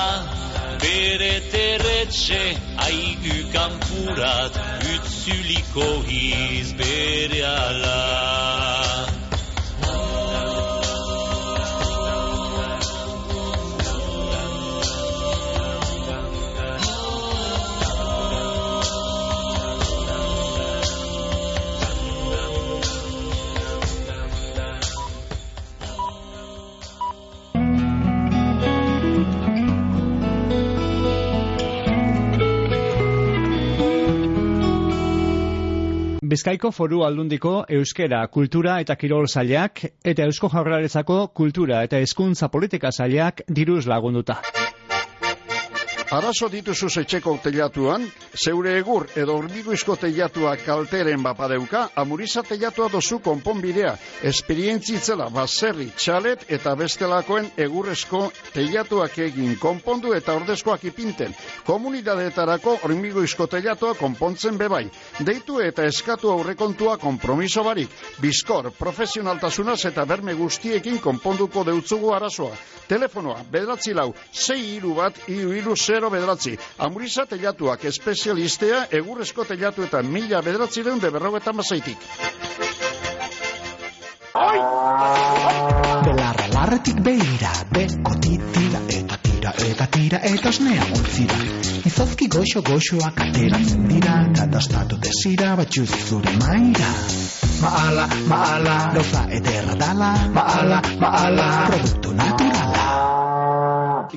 bere 0.83 1.35
terret 1.55 1.89
etxe 2.09 2.43
aigu 2.85 3.37
kanpurat 3.53 4.53
utzuliko 5.19 6.03
iz 6.07 6.73
Bizkaiko 36.29 36.69
foru 36.69 36.99
aldundiko 37.07 37.51
euskera, 37.77 38.19
kultura 38.35 38.75
eta 38.83 38.95
kirol 39.01 39.25
zailak 39.25 39.81
eta 40.11 40.27
eusko 40.29 40.51
jaurlaritzako 40.53 41.17
kultura 41.39 41.81
eta 41.87 42.03
hezkuntza 42.03 42.51
politika 42.53 42.91
zailak 42.93 43.41
diruz 43.61 43.87
lagunduta. 43.89 44.37
Arazo 46.09 46.47
dituzu 46.49 46.87
etxeko 47.03 47.35
teilatuan, 47.43 48.01
zeure 48.33 48.71
egur 48.79 49.03
edo 49.13 49.35
hormiguizko 49.37 49.93
teilatua 50.01 50.55
kalteren 50.57 51.21
bapadeuka, 51.21 51.83
amuriza 52.01 52.41
teilatua 52.41 52.87
dozu 52.89 53.19
konponbidea, 53.21 53.91
esperientzitzela 54.25 55.27
baserri, 55.29 55.91
txalet 55.93 56.47
eta 56.57 56.73
bestelakoen 56.79 57.51
egurrezko 57.61 58.23
teilatuak 58.55 59.19
egin 59.27 59.53
konpondu 59.61 60.15
eta 60.17 60.33
ordezkoak 60.39 60.87
ipinten. 60.89 61.35
Komunidadeetarako 61.67 62.79
hormiguizko 62.87 63.45
teilatua 63.53 63.93
konpontzen 64.01 64.57
bebai. 64.57 64.87
Deitu 65.21 65.61
eta 65.61 65.85
eskatu 65.85 66.33
aurrekontua 66.33 66.97
kompromiso 66.97 67.61
barik. 67.69 67.93
Bizkor, 68.17 68.71
profesionaltasunaz 68.79 69.83
eta 69.93 70.09
berme 70.09 70.33
guztiekin 70.41 70.97
konponduko 71.05 71.67
deutzugu 71.69 72.15
arazoa. 72.17 72.57
Telefonoa, 72.89 73.43
bedratzi 73.53 73.93
lau, 73.93 74.09
sei 74.33 74.79
iru 74.79 74.97
bat, 74.97 75.13
iru 75.29 75.53
iru 75.53 75.77
zero 75.99 76.09
bedratzi. 76.09 76.55
Amuriza 76.85 77.25
telatuak 77.27 77.83
espezialistea, 77.89 78.85
egurrezko 79.01 79.43
telatu 79.43 79.83
eta 79.83 80.01
mila 80.01 80.39
bedratzi 80.45 80.83
deun 80.85 81.01
de 81.03 81.11
berrogeta 81.11 81.51
mazaitik. 81.53 82.05
Belarra 86.05 86.45
larretik 86.53 87.01
beira, 87.03 87.51
beko 87.75 88.15
titira 88.23 88.81
eta 88.95 89.17
tira 89.25 89.53
eta 89.67 89.87
tira 89.97 90.21
eta 90.31 90.53
osnea 90.53 90.85
utzira. 90.95 91.39
Izozki 91.89 92.27
goxo 92.31 92.63
goxoak 92.69 93.19
ateratzen 93.25 93.87
dira, 93.91 94.15
katastatu 94.39 94.99
desira 95.03 95.55
batxuz 95.59 95.89
zure 96.07 96.35
maira. 96.39 96.93
Maala, 97.59 98.07
maala, 98.31 98.77
gauza 98.95 99.25
ederra 99.35 99.75
dala, 99.83 100.13
maala, 100.37 100.79
maala, 101.03 101.49
produktu 101.73 102.15
naturala. 102.15 102.48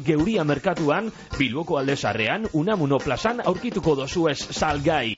Geuria 0.05 0.44
merkatuan, 0.44 1.11
Bilboko 1.38 1.78
aldezarrean, 1.78 2.48
Unamuno 2.52 2.98
plazan 2.98 3.42
aurkituko 3.44 3.96
dozuez 3.96 4.38
salgai. 4.50 5.16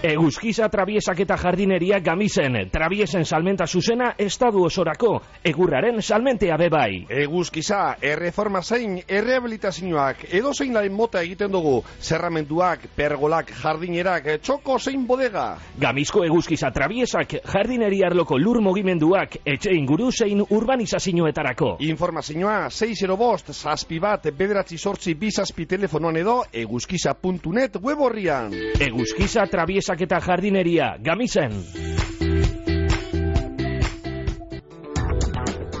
Eguzkiza 0.00 0.64
trabiesak 0.72 1.18
eta 1.20 1.36
jardineria 1.36 1.98
gamizen, 2.00 2.54
trabiesen 2.72 3.26
salmenta 3.28 3.66
zuzena 3.66 4.14
estadu 4.16 4.62
osorako, 4.64 5.18
egurraren 5.44 6.00
salmentea 6.00 6.56
bebai. 6.56 7.02
Eguzkiza, 7.12 7.98
erreforma 8.00 8.62
zein, 8.64 8.94
errehabilitazioak, 9.04 10.22
edo 10.32 10.54
zein 10.54 10.72
laren 10.72 10.94
mota 10.96 11.20
egiten 11.20 11.52
dugu, 11.52 11.82
zerramenduak, 12.00 12.86
pergolak, 12.96 13.52
jardinerak, 13.60 14.30
txoko 14.40 14.78
zein 14.78 15.02
bodega. 15.06 15.58
Gamizko 15.82 16.24
eguzkiza 16.24 16.72
trabiesak, 16.72 17.36
jardineria 17.52 18.08
arloko 18.08 18.40
lur 18.40 18.62
mogimenduak, 18.64 19.36
etxe 19.44 19.76
inguru 19.76 20.08
zein 20.16 20.40
urbanizazioetarako. 20.40 21.74
Informazioa, 21.90 22.70
6 22.72 23.18
bost, 23.20 23.52
zazpi 23.52 24.00
bat, 24.00 24.32
bederatzi 24.32 24.80
sortzi 24.80 25.12
bizazpi 25.12 25.68
telefonoan 25.68 26.16
edo, 26.24 26.40
eguzkiza.net 26.64 27.76
web 27.84 28.00
horrian. 28.08 28.56
Eguzkiza 28.80 29.44
trabiesak 29.90 30.02
eta 30.06 30.20
jardineria, 30.20 30.96
gamizen. 31.02 31.52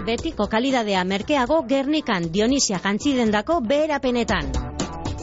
Betiko 0.06 0.48
kalidadea 0.48 1.04
merkeago 1.04 1.62
Gernikan 1.68 2.32
Dionisia 2.32 2.80
jantzidendako 2.82 3.60
beherapenetan. 3.60 4.50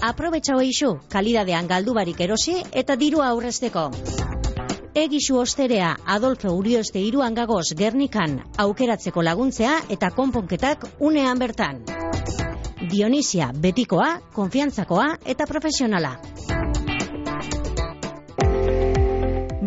Aprobetxau 0.02 0.60
eixu, 0.62 1.00
kalidadean 1.10 1.68
galdubarik 1.68 2.20
erosi 2.22 2.62
eta 2.72 2.96
dirua 2.96 3.28
aurrezteko. 3.34 3.90
Egisu 4.96 5.38
osterea 5.38 5.96
Adolfo 6.06 6.54
Urioste 6.54 7.00
iruan 7.00 7.36
gagoz 7.36 7.74
Gernikan 7.78 8.40
aukeratzeko 8.58 9.22
laguntzea 9.22 9.82
eta 9.90 10.10
konponketak 10.12 10.88
unean 11.00 11.38
bertan. 11.40 11.84
Dionisia 12.88 13.52
betikoa, 13.54 14.22
konfiantzakoa 14.34 15.18
eta 15.26 15.46
profesionala. 15.46 16.16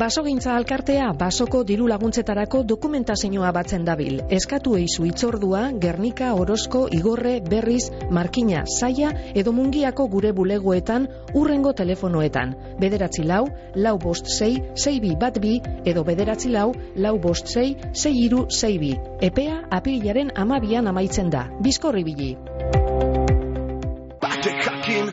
Basogintza 0.00 0.54
alkartea 0.56 1.10
basoko 1.12 1.58
diru 1.68 1.84
laguntzetarako 1.90 2.62
dokumentazioa 2.64 3.50
batzen 3.52 3.82
dabil. 3.84 4.22
Eskatu 4.32 4.72
eizu 4.78 5.04
itzordua, 5.04 5.66
Gernika, 5.82 6.30
Orozko, 6.40 6.86
Igorre, 6.96 7.34
Berriz, 7.44 7.90
Markina, 8.08 8.62
Saia 8.64 9.10
edo 9.34 9.52
Mungiako 9.52 10.08
gure 10.08 10.32
bulegoetan 10.32 11.04
urrengo 11.36 11.74
telefonoetan. 11.76 12.56
Bederatzi 12.80 13.26
lau, 13.28 13.44
lau 13.76 13.98
bost 14.00 14.32
sei, 14.38 14.54
sei 14.74 14.96
bi 15.04 15.12
bat 15.20 15.36
bi 15.36 15.58
edo 15.84 16.06
bederatzi 16.08 16.48
lau, 16.48 16.70
lau 16.96 17.18
bost 17.20 17.52
sei, 17.52 17.74
sei 17.92 18.16
iru 18.24 18.46
sei 18.48 18.78
bi. 18.80 18.94
Epea 19.20 19.66
apirilaren 19.68 20.32
amabian 20.34 20.88
amaitzen 20.88 21.28
da. 21.28 21.44
Bizkorri 21.60 22.08
bili. 22.08 22.36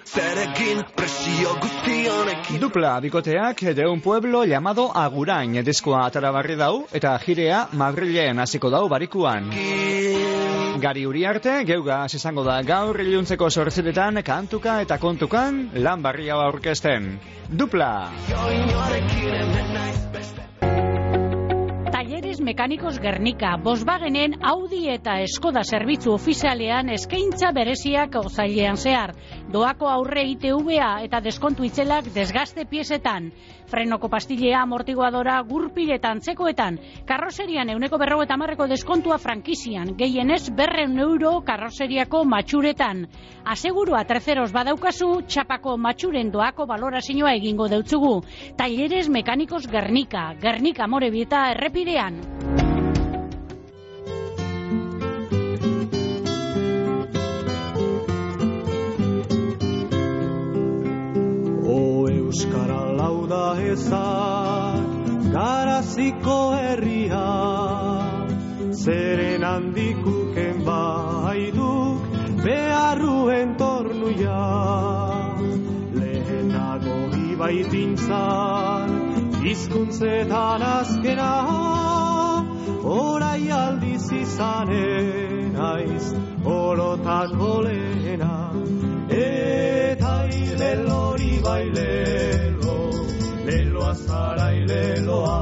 Zerekin, 0.05 0.83
presio 0.95 1.55
guztionekin 1.61 2.59
Dupla 2.61 2.99
bikoteak 2.99 3.61
de 3.75 3.87
un 3.87 4.01
pueblo 4.01 4.43
llamado 4.45 4.91
Agurain 4.93 5.63
diskoa 5.65 6.05
atarabarri 6.05 6.55
dau 6.55 6.85
eta 6.93 7.17
jirea 7.19 7.67
Madrilen 7.73 8.39
hasiko 8.39 8.69
dau 8.69 8.87
barikuan. 8.89 9.49
Gari 10.77 11.05
Uriarte, 11.09 11.63
geuga 11.65 12.03
izango 12.05 12.43
da 12.43 12.61
gaur 12.61 12.99
iluntzeko 13.01 13.49
sortziretan 13.49 14.21
kantuka 14.23 14.81
eta 14.81 14.99
kontukan 15.01 15.71
lan 15.73 16.01
barri 16.01 16.29
hau 16.29 16.39
aurkezten. 16.43 17.17
Dupla! 17.49 18.11
Talleres 21.91 22.39
Mekanikos 22.39 22.99
Gernika, 23.01 23.55
Volkswagenen 23.63 24.37
Audi 24.45 24.85
eta 24.93 25.17
Skoda 25.25 25.63
zerbitzu 25.63 26.13
ofizialean 26.13 26.93
eskaintza 26.93 27.49
bereziak 27.55 28.15
ozailean 28.21 28.77
zehar. 28.77 29.15
Doako 29.47 29.87
aurre 29.87 30.25
ITVA 30.27 30.89
eta 31.05 31.21
deskontu 31.23 31.63
itzelak 31.63 32.09
desgaste 32.11 32.65
piezetan. 32.67 33.29
Frenoko 33.71 34.09
pastilea, 34.11 34.61
amortiguadora, 34.63 35.37
gurpiletan, 35.47 36.19
txekoetan. 36.19 36.79
Karroserian 37.07 37.71
euneko 37.71 37.99
berro 37.99 38.19
eta 38.23 38.35
marreko 38.39 38.67
deskontua 38.67 39.17
frankizian. 39.23 39.95
Gehienez 39.95 40.49
berreun 40.51 40.99
euro 40.99 41.37
karroseriako 41.47 42.25
matxuretan. 42.27 43.05
Asegurua 43.47 44.03
terceros 44.03 44.51
badaukazu, 44.51 45.21
txapako 45.27 45.77
matxuren 45.79 46.31
doako 46.31 46.67
balorazioa 46.67 47.35
egingo 47.39 47.71
deutzugu. 47.71 48.17
Talleres 48.59 49.07
Mekanikos 49.07 49.67
Gernika, 49.71 50.33
Gernika 50.43 50.87
Morebieta 50.91 51.51
errepidean. 51.55 52.66
Euskara 62.37 62.81
lauda 62.95 63.45
ezak, 63.57 64.81
garaziko 65.33 66.35
herria, 66.53 67.21
zeren 68.81 69.41
handikuken 69.47 70.59
baiduk, 70.67 72.03
beharruen 72.43 73.55
tornuia. 73.61 74.43
Lehenago 76.01 76.97
ibaitintzan, 77.31 78.93
hizkuntzetan 79.41 80.65
azkena, 80.69 81.33
orai 82.97 83.49
aldiz 83.61 84.11
izanen 84.21 85.57
aiz, 85.71 86.13
orotako 86.45 87.55
lehena. 87.69 88.35
Eta 89.25 90.13
ilelori 90.43 91.33
bailelo, 91.41 92.06
zara 94.05 94.47
ileloa 94.59 95.37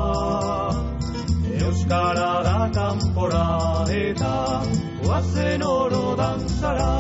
Euskara 1.62 2.34
da 2.48 2.60
kanpora 2.76 3.48
eta 3.90 4.36
guazen 5.04 5.64
oro 5.64 6.16
dantzara. 6.20 6.94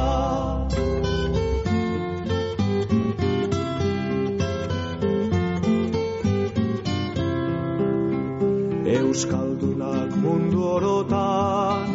Euskaldunak 8.98 10.12
mundu 10.24 10.62
orotan 10.76 11.90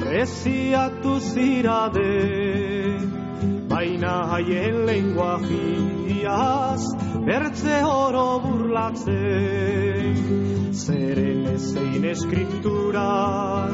preziatu 0.00 1.12
zirade 1.32 2.14
Baina 3.72 4.14
haien 4.32 4.76
lenguajiaz 4.88 6.82
bertze 7.26 7.76
oro 7.84 8.40
burlatzen 8.44 9.12
Zeren 10.72 11.46
ezein 11.54 12.04
eskripturan 12.12 13.72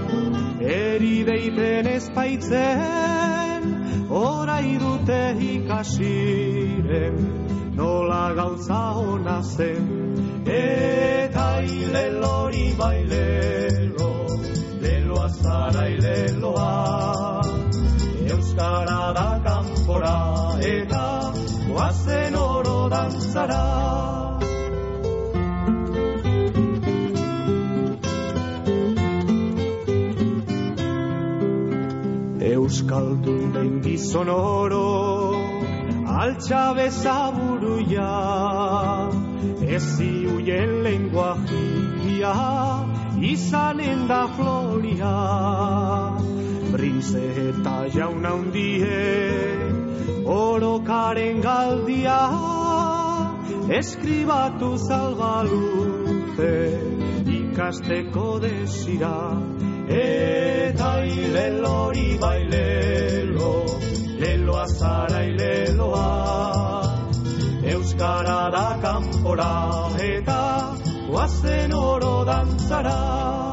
eri 0.60 1.24
deiten 1.28 1.86
ezpaitzen 1.96 3.62
Horai 4.08 4.78
dute 4.80 5.22
ikasiren 5.52 7.16
nola 7.78 8.32
gauza 8.34 8.80
hona 8.98 9.42
zen. 9.42 9.84
Eta 10.48 11.46
ilelori 11.62 12.66
bailelo, 12.80 14.10
leloa 14.82 15.28
zara 15.28 15.84
ileloa 15.94 16.72
Euskara 18.34 19.00
da 19.18 19.28
kanpora 19.46 20.16
eta 20.72 21.04
goazen 21.68 22.34
oro 22.88 22.96
dantzara 22.96 23.64
Euskaldun 32.40 33.52
den 33.52 33.82
gizon 33.82 34.28
oro 34.28 35.34
altxa 36.20 36.74
bezaburuia 36.76 38.12
ezi 39.76 40.12
huien 40.26 40.82
lenguajia 40.84 42.34
izanen 43.32 44.06
da 44.08 44.22
floria. 44.36 45.14
Brinze 46.72 47.24
eta 47.48 47.76
jauna 47.96 48.30
hundie 48.36 49.77
orokaren 50.34 51.40
galdia 51.42 52.18
eskribatu 53.78 54.70
zalbalute 54.88 56.52
ikasteko 57.38 58.26
desira 58.44 59.16
eta 59.98 60.90
ilelori 61.16 62.08
bailelo 62.24 63.52
leloa 64.22 64.66
zara 64.78 65.22
ileloa 65.32 66.06
Euskara 67.74 68.40
da 68.56 68.66
kanpora 68.82 69.52
eta 70.08 70.40
guazen 71.10 71.72
oro 71.72 72.24
dantzara 72.24 73.47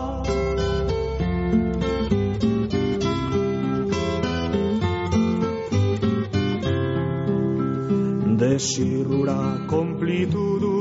Desirrura 8.37 9.65
konplitu 9.67 10.45
du 10.59 10.71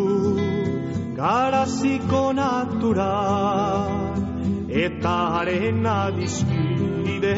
garaziko 1.15 2.23
natura. 2.35 3.11
Eta 4.85 5.15
haren 5.35 5.87
adizkide 5.87 7.37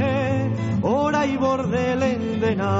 orai 0.93 1.37
bordelen 1.45 2.25
dena. 2.41 2.73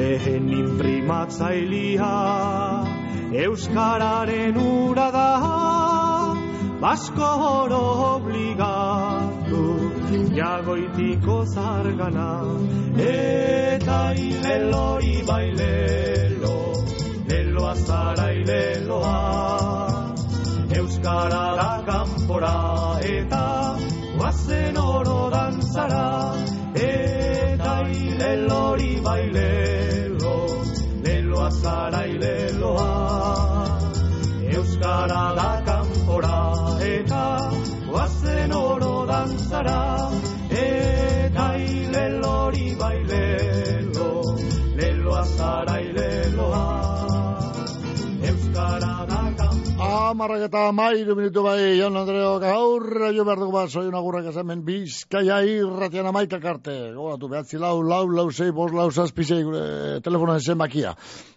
Lehen 0.00 0.50
imprimatzailia 0.58 2.12
euskararen 3.46 4.56
ura 4.66 5.08
da. 5.18 5.30
Basko 6.82 7.30
oro 7.54 7.84
obligatu 8.16 8.87
jagoitiko 10.08 11.34
zargana 11.54 12.28
eta 13.06 13.98
ileloi 14.26 15.10
bailelo 15.28 16.54
leloa 17.28 17.74
zara 17.74 18.28
ileloa 18.40 19.18
euskara 20.78 21.44
da 21.60 21.72
kanpora 21.88 22.54
eta 23.16 23.44
guazen 24.16 24.78
oro 24.84 25.20
dantzara 25.34 26.08
eta 26.86 27.74
ilelori 28.00 28.92
bailelo 29.08 30.36
leloa 31.04 31.50
zara 31.60 32.02
ileloa 32.14 32.88
euskara 34.56 35.22
Amarrak 50.18 50.48
eta 50.48 50.72
mairu 50.74 51.14
minutu 51.14 51.44
bai, 51.44 51.76
Jon 51.78 51.94
Andreo, 51.94 52.40
gaur, 52.42 52.84
jo 53.14 53.22
behar 53.22 53.38
dugu 53.38 53.52
bat, 53.54 53.68
soiun 53.70 53.94
agurrak 53.94 54.24
esamen, 54.32 54.64
bizkaia 54.66 55.36
irratian 55.46 56.08
amaikak 56.10 56.46
arte, 56.50 56.72
gogatu, 56.96 57.28
behatzi 57.30 57.60
lau, 57.62 57.76
lau, 57.86 58.00
lau, 58.10 58.24
zei, 58.32 58.48
bos, 58.50 58.72
lau, 58.74 58.88
zazpizei, 58.90 59.44
gure 59.46 59.60
telefonoen 60.02 60.40
zenbakia. 60.42 60.96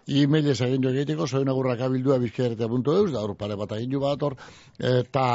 E-mailez 0.10 0.56
egin 0.66 0.82
jo 0.82 0.90
egiteko, 0.96 1.28
soiun 1.30 1.52
agurrak 1.54 1.84
abildua 1.86 2.18
bizkaia.eus, 2.24 3.12
da 3.14 3.22
hor 3.22 3.36
pare 3.38 3.58
bat 3.60 3.76
egin 3.78 3.94
jo 3.94 4.02
bat 4.02 4.26
hor, 4.26 4.34
eta 4.80 5.26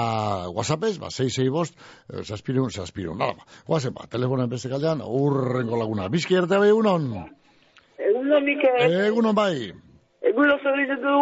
whatsappez, 0.56 0.96
ba, 1.04 1.12
zei, 1.14 1.28
zei, 1.30 1.46
bost, 1.54 1.78
zazpirun, 2.24 2.72
zazpirun, 2.74 3.20
nada, 3.20 3.36
ba, 3.38 3.60
guazen 3.68 3.94
ba, 3.94 4.08
telefonoen 4.10 4.50
beste 4.50 4.72
kaldean, 4.72 5.04
urrengo 5.06 5.78
laguna, 5.78 6.08
bizkaia 6.10 6.42
arte 6.42 6.58
bai, 6.64 6.72
egunon? 6.74 7.06
Egunon, 8.08 8.42
Mikel. 8.50 8.82
Egunon 9.04 9.38
bai. 9.38 9.70
Egunon, 10.32 10.58
zorritu 10.66 10.98
du, 11.06 11.14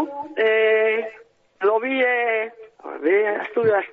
eh, 1.64 1.68
lobi, 1.70 1.94
eh, 2.00 2.53
be, 3.03 3.14
Asturias. 3.40 3.88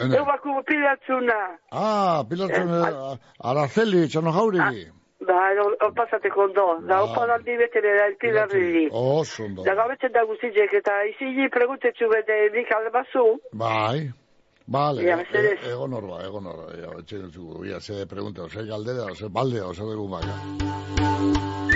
ene. 0.00 0.16
Eu 0.16 0.24
baku 0.24 0.48
pilatzuna. 0.64 1.38
Ah, 1.72 2.24
pilatzen, 2.28 2.68
Araceli, 3.44 4.08
txano 4.08 4.32
jaurigi. 4.32 4.86
Ba, 5.20 5.52
hor 5.60 5.92
pasateko 5.94 6.44
ondo. 6.48 6.64
Da, 6.88 6.96
Ah. 6.98 7.04
opa 7.04 7.24
aldi 7.34 7.56
betere 7.56 7.92
da, 7.98 8.06
pilarri. 8.18 8.88
Oso 8.90 9.44
ondo. 9.44 9.62
Da, 9.64 9.74
gabetzen 9.74 10.12
da 10.12 10.24
guztiek, 10.24 10.72
eta 10.72 10.92
izi 11.12 11.48
preguntetzu 11.52 12.08
bete 12.08 12.50
nik 12.54 12.72
albazu. 12.72 13.38
Bai. 13.52 14.10
Vale, 14.66 15.02
Ia, 15.02 15.14
e- 15.14 15.16
mesedez. 15.16 15.58
e- 15.66 15.70
egon 15.72 15.92
horba, 15.92 16.22
egon 16.24 16.46
horba. 16.46 16.72
Ia, 16.78 16.90
etxe 17.00 17.18
dutzu, 17.18 17.64
ia, 17.64 17.80
ze 17.80 18.06
pregunta, 18.06 18.42
ose 18.42 18.62
galdera, 18.64 19.04
ose 19.12 19.28
baldea, 19.28 19.66
ose 19.66 19.82
dugu 19.82 20.08
maga. 20.08 21.69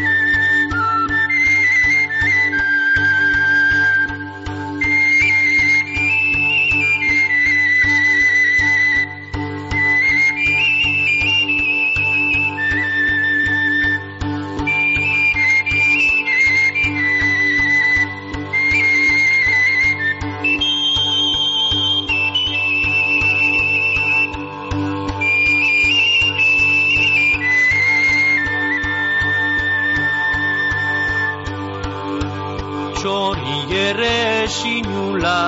Sinula 35.25 35.41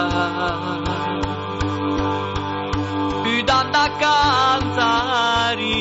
Udan 3.37 3.73
da 3.73 3.87
kantari 4.01 5.73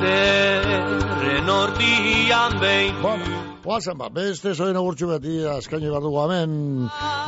Zerren 0.00 1.48
ordian 1.60 2.52
behin 2.60 3.35
Oazen 3.66 3.96
ba, 3.98 4.06
beste 4.14 4.52
zoen 4.54 4.76
agurtxu 4.78 5.08
bat, 5.10 5.24
ia, 5.26 5.56
eskaini 5.58 5.88
behar 5.90 6.04
dugu 6.04 6.20
hemen, 6.22 6.52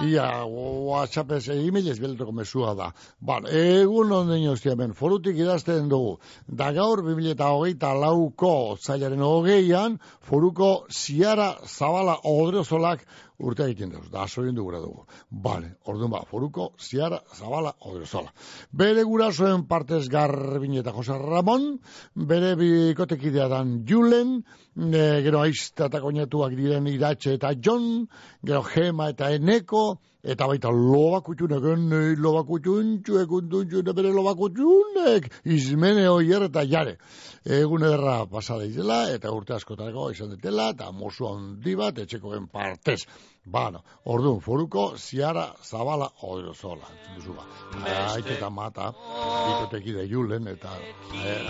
ia, 0.06 0.28
whatsappez, 0.46 1.48
e-mailez 1.50 1.96
beletoko 1.98 2.30
mesua 2.30 2.76
da. 2.78 2.92
Ban, 3.18 3.48
egun 3.50 4.14
onden 4.14 4.44
jozti 4.44 4.70
hemen, 4.70 4.94
forutik 4.94 5.40
idazten 5.42 5.88
dugu, 5.90 6.12
da 6.46 6.70
gaur 6.76 7.02
2008 7.02 7.90
lauko 8.04 8.52
zailaren 8.78 9.24
hogeian, 9.26 9.98
foruko 10.30 10.76
ziara 10.94 11.56
zabala 11.66 12.20
odrezolak 12.30 13.02
urte 13.38 13.66
egiten 13.66 13.90
dugu, 13.94 14.06
da 14.12 14.26
soin 14.26 14.54
du 14.54 14.62
gura 14.66 14.78
dugu. 14.82 15.04
Bale, 15.30 15.72
orduan 15.90 16.10
ba, 16.14 16.22
foruko 16.30 16.72
ziara 16.78 17.20
zabala 17.34 17.74
odrezola. 17.86 18.32
Bere 18.70 19.02
gurasoen 19.06 19.66
partez 19.70 20.04
garbin 20.10 20.78
eta 20.78 20.94
Jose 20.94 21.18
Ramon, 21.18 21.68
bere 22.14 22.54
bikotekidea 22.58 23.48
dan 23.50 23.80
Julen, 23.86 24.38
e, 24.78 25.22
gero 25.24 25.42
aizta 25.42 25.88
eta 25.90 26.00
koinetuak 26.02 26.54
diren 26.56 26.86
idatxe 26.90 27.34
eta 27.38 27.52
John, 27.58 28.06
gero 28.46 28.62
Gema 28.62 29.10
eta 29.12 29.32
Eneko, 29.34 29.98
eta 30.22 30.46
baita 30.50 30.70
lobakutxunek, 30.74 31.64
enei 31.74 32.16
lobakutxuntxu, 32.18 33.18
ekuntuntxu, 33.22 33.82
bere 33.94 34.12
lobakutxunek, 34.14 35.30
izmene 35.44 36.08
oier 36.10 36.48
eta 36.48 36.64
jare. 36.68 36.98
Egun 37.44 37.86
ederra 37.86 38.20
pasada 38.30 38.66
izela, 38.66 39.06
eta 39.14 39.32
urte 39.34 39.56
askotarako 39.56 40.10
izan 40.14 40.34
detela, 40.34 40.70
eta 40.74 40.90
mozu 40.92 41.30
handi 41.30 41.74
bat, 41.78 41.98
etxekoen 42.04 42.48
partez. 42.52 43.04
Bano, 43.48 43.80
orduan, 44.04 44.40
foruko 44.44 44.82
ziara 44.98 45.46
zabala 45.62 46.10
oirozola. 46.22 46.88
Duzu 47.16 47.32
ba. 47.32 47.44
Aite 48.12 48.34
eta 48.34 48.50
mata, 48.50 48.90
bitoteki 48.92 49.94
da 49.96 50.04
julen, 50.10 50.50
eta 50.52 50.74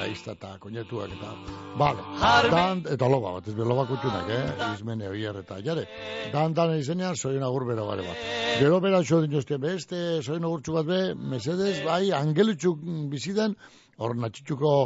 aizta 0.04 0.36
eta 0.36 0.52
koñetuak 0.62 1.16
eta... 1.16 1.32
Bale, 1.78 2.04
dan, 2.52 2.84
eta 2.94 3.08
loba 3.10 3.32
bat, 3.38 3.48
ez 3.48 3.54
be 3.58 3.66
loba 3.66 3.86
kutxunak, 3.90 4.30
eh? 4.30 4.68
Izmene 4.76 5.08
oier 5.10 5.40
eta 5.42 5.58
jare. 5.64 5.88
Dan, 6.32 6.54
dan 6.54 6.76
izenean, 6.78 7.16
soien 7.16 7.42
agur 7.42 7.66
bero 7.66 7.88
gare 7.90 8.06
bat. 8.06 8.22
Gero 8.60 8.78
bera 8.84 9.02
txo 9.02 9.20
dinozte, 9.26 9.58
beste, 9.58 10.04
soien 10.22 10.46
agurtxu 10.46 10.78
bat 10.78 10.86
be, 10.86 11.02
mesedez, 11.34 11.80
bai, 11.86 12.12
angelutxuk 12.14 12.86
bizidan, 13.10 13.58
hor 13.98 14.14
natxitxuko, 14.22 14.76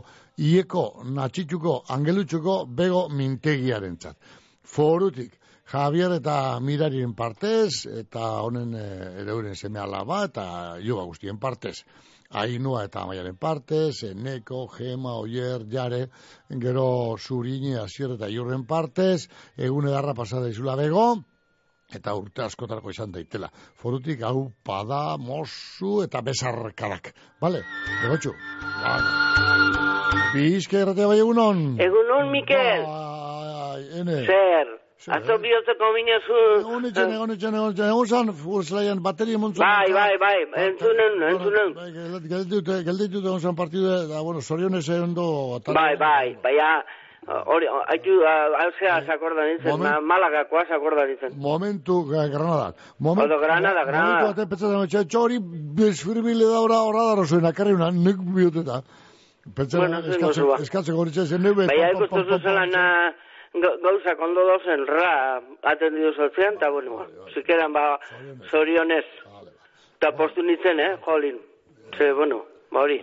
ieko 0.41 0.87
natxitxuko, 1.13 1.77
angelutxuko, 1.93 2.59
bego 2.81 3.07
mintegiaren 3.13 4.01
txat. 4.01 4.17
Forutik, 4.65 5.37
Javier 5.73 6.13
eta 6.19 6.61
Mirarien 6.61 7.15
partez, 7.17 7.87
eta 7.89 8.27
honen 8.45 8.75
e, 8.77 8.89
ere 9.23 9.33
uren 9.33 9.55
seme 9.57 9.81
alaba, 9.81 10.19
eta 10.27 10.45
joga 10.85 11.07
guztien 11.09 11.39
partez. 11.41 11.79
Ainua 12.43 12.83
eta 12.85 13.07
Amaiaren 13.07 13.39
partez, 13.41 14.03
Eneko, 14.11 14.67
Gema, 14.75 15.15
Oier, 15.23 15.65
Jare, 15.73 16.03
gero 16.61 17.17
Zurini, 17.17 17.73
Asier 17.81 18.13
eta 18.19 18.29
Iurren 18.29 18.67
partez, 18.69 19.31
egun 19.57 19.89
edarra 19.89 20.13
pasada 20.13 20.53
izula 20.53 20.77
bego, 20.77 21.07
eta 21.89 22.19
urte 22.21 22.45
askotarako 22.45 22.93
izan 22.93 23.17
daitela. 23.17 23.49
Forutik 23.81 24.21
hau 24.29 24.51
pada, 24.65 25.17
mozu 25.17 26.03
eta 26.05 26.21
besarkarak. 26.21 27.15
Bale, 27.41 27.65
egotxu. 28.05 28.37
Bale. 28.85 30.21
Bizke 30.37 30.85
erratea 30.85 31.09
bai 31.09 31.19
egunon. 31.25 31.67
Egunon, 31.81 32.29
Mikel. 32.37 32.89
Bai, 32.93 33.85
ene. 34.05 34.23
Zer. 34.29 34.82
Atzo 35.11 35.35
bihotzeko 35.43 35.89
minezu... 35.97 36.37
Egun 36.61 36.85
etxen, 36.87 37.13
egun 37.17 37.31
etxen, 37.35 37.55
egun 37.59 37.73
etxen, 37.73 37.89
egun 37.91 38.07
zan, 38.07 38.29
furzlaian, 38.39 39.01
bateria 39.03 39.39
montzun. 39.43 39.65
Bai, 39.65 39.91
bai, 39.91 40.13
bai, 40.23 40.37
entzunen, 40.69 41.17
entzunen. 41.33 41.73
Gelditute, 42.31 42.77
gelditute 42.87 43.27
egun 43.27 43.41
zan 43.43 43.57
partidu, 43.59 43.89
da, 44.13 44.21
bueno, 44.23 44.41
sorionez 44.41 44.85
egun 44.89 45.15
do... 45.17 45.25
Bai, 45.67 45.97
bai, 45.99 46.37
bai, 46.45 46.53
ja, 46.55 46.69
hori, 47.51 47.67
haitu, 47.91 48.15
hauzea, 48.61 49.01
sakorda 49.09 49.49
nintzen, 49.49 49.73
Moment- 49.73 50.07
malagakoa 50.13 50.63
sakorda 50.71 51.09
nintzen. 51.11 51.35
Momentu, 51.49 51.99
eh, 52.15 52.29
Granada. 52.37 52.69
Moment, 52.99 53.27
Odo, 53.27 53.41
Granada, 53.43 53.83
Granada. 53.89 54.07
Momentu 54.13 54.31
batean 54.31 54.53
pentsatzen, 54.55 54.87
etxe, 54.87 55.05
txori, 55.17 55.41
bezfirbile 55.83 56.47
da 56.53 56.61
ora, 56.69 56.79
ora 56.93 57.09
daro 57.11 57.27
zuen, 57.27 57.51
akarri 57.51 57.75
una, 57.75 57.91
nik 57.91 58.23
bihoteta. 58.39 58.79
Pentsatzen, 59.43 59.81
Bueno, 59.89 60.01
zengo 60.07 60.15
eskatzen, 60.31 60.45
zua. 60.47 60.63
eskatzen 60.63 60.95
goritzen, 60.95 61.27
zen 61.27 61.43
nebe... 61.43 61.67
Bai, 61.67 61.81
ikustu 61.91 62.23
zuzelan 62.31 62.71
gauzak 63.55 64.21
ondo 64.21 64.45
dozen, 64.47 64.87
ra, 64.87 65.41
atendidu 65.63 66.13
zotzean, 66.15 66.55
eta 66.55 66.71
bueno, 66.71 67.07
zikeran 67.35 67.73
ba, 67.73 67.99
zorionez. 68.51 69.05
Eta 69.97 70.13
postu 70.17 70.43
nintzen, 70.43 70.81
eh, 70.81 70.97
jolin. 71.05 71.39
Ze, 71.99 72.13
bueno, 72.13 72.45
ba 72.71 72.81
hori. 72.81 73.03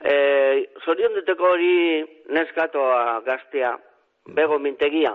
Eh, 0.00 0.70
zorion 0.84 1.12
diteko 1.14 1.44
hori 1.52 2.04
neskatoa 2.32 3.20
gaztea, 3.26 3.74
bego 4.34 4.58
mintegia. 4.58 5.12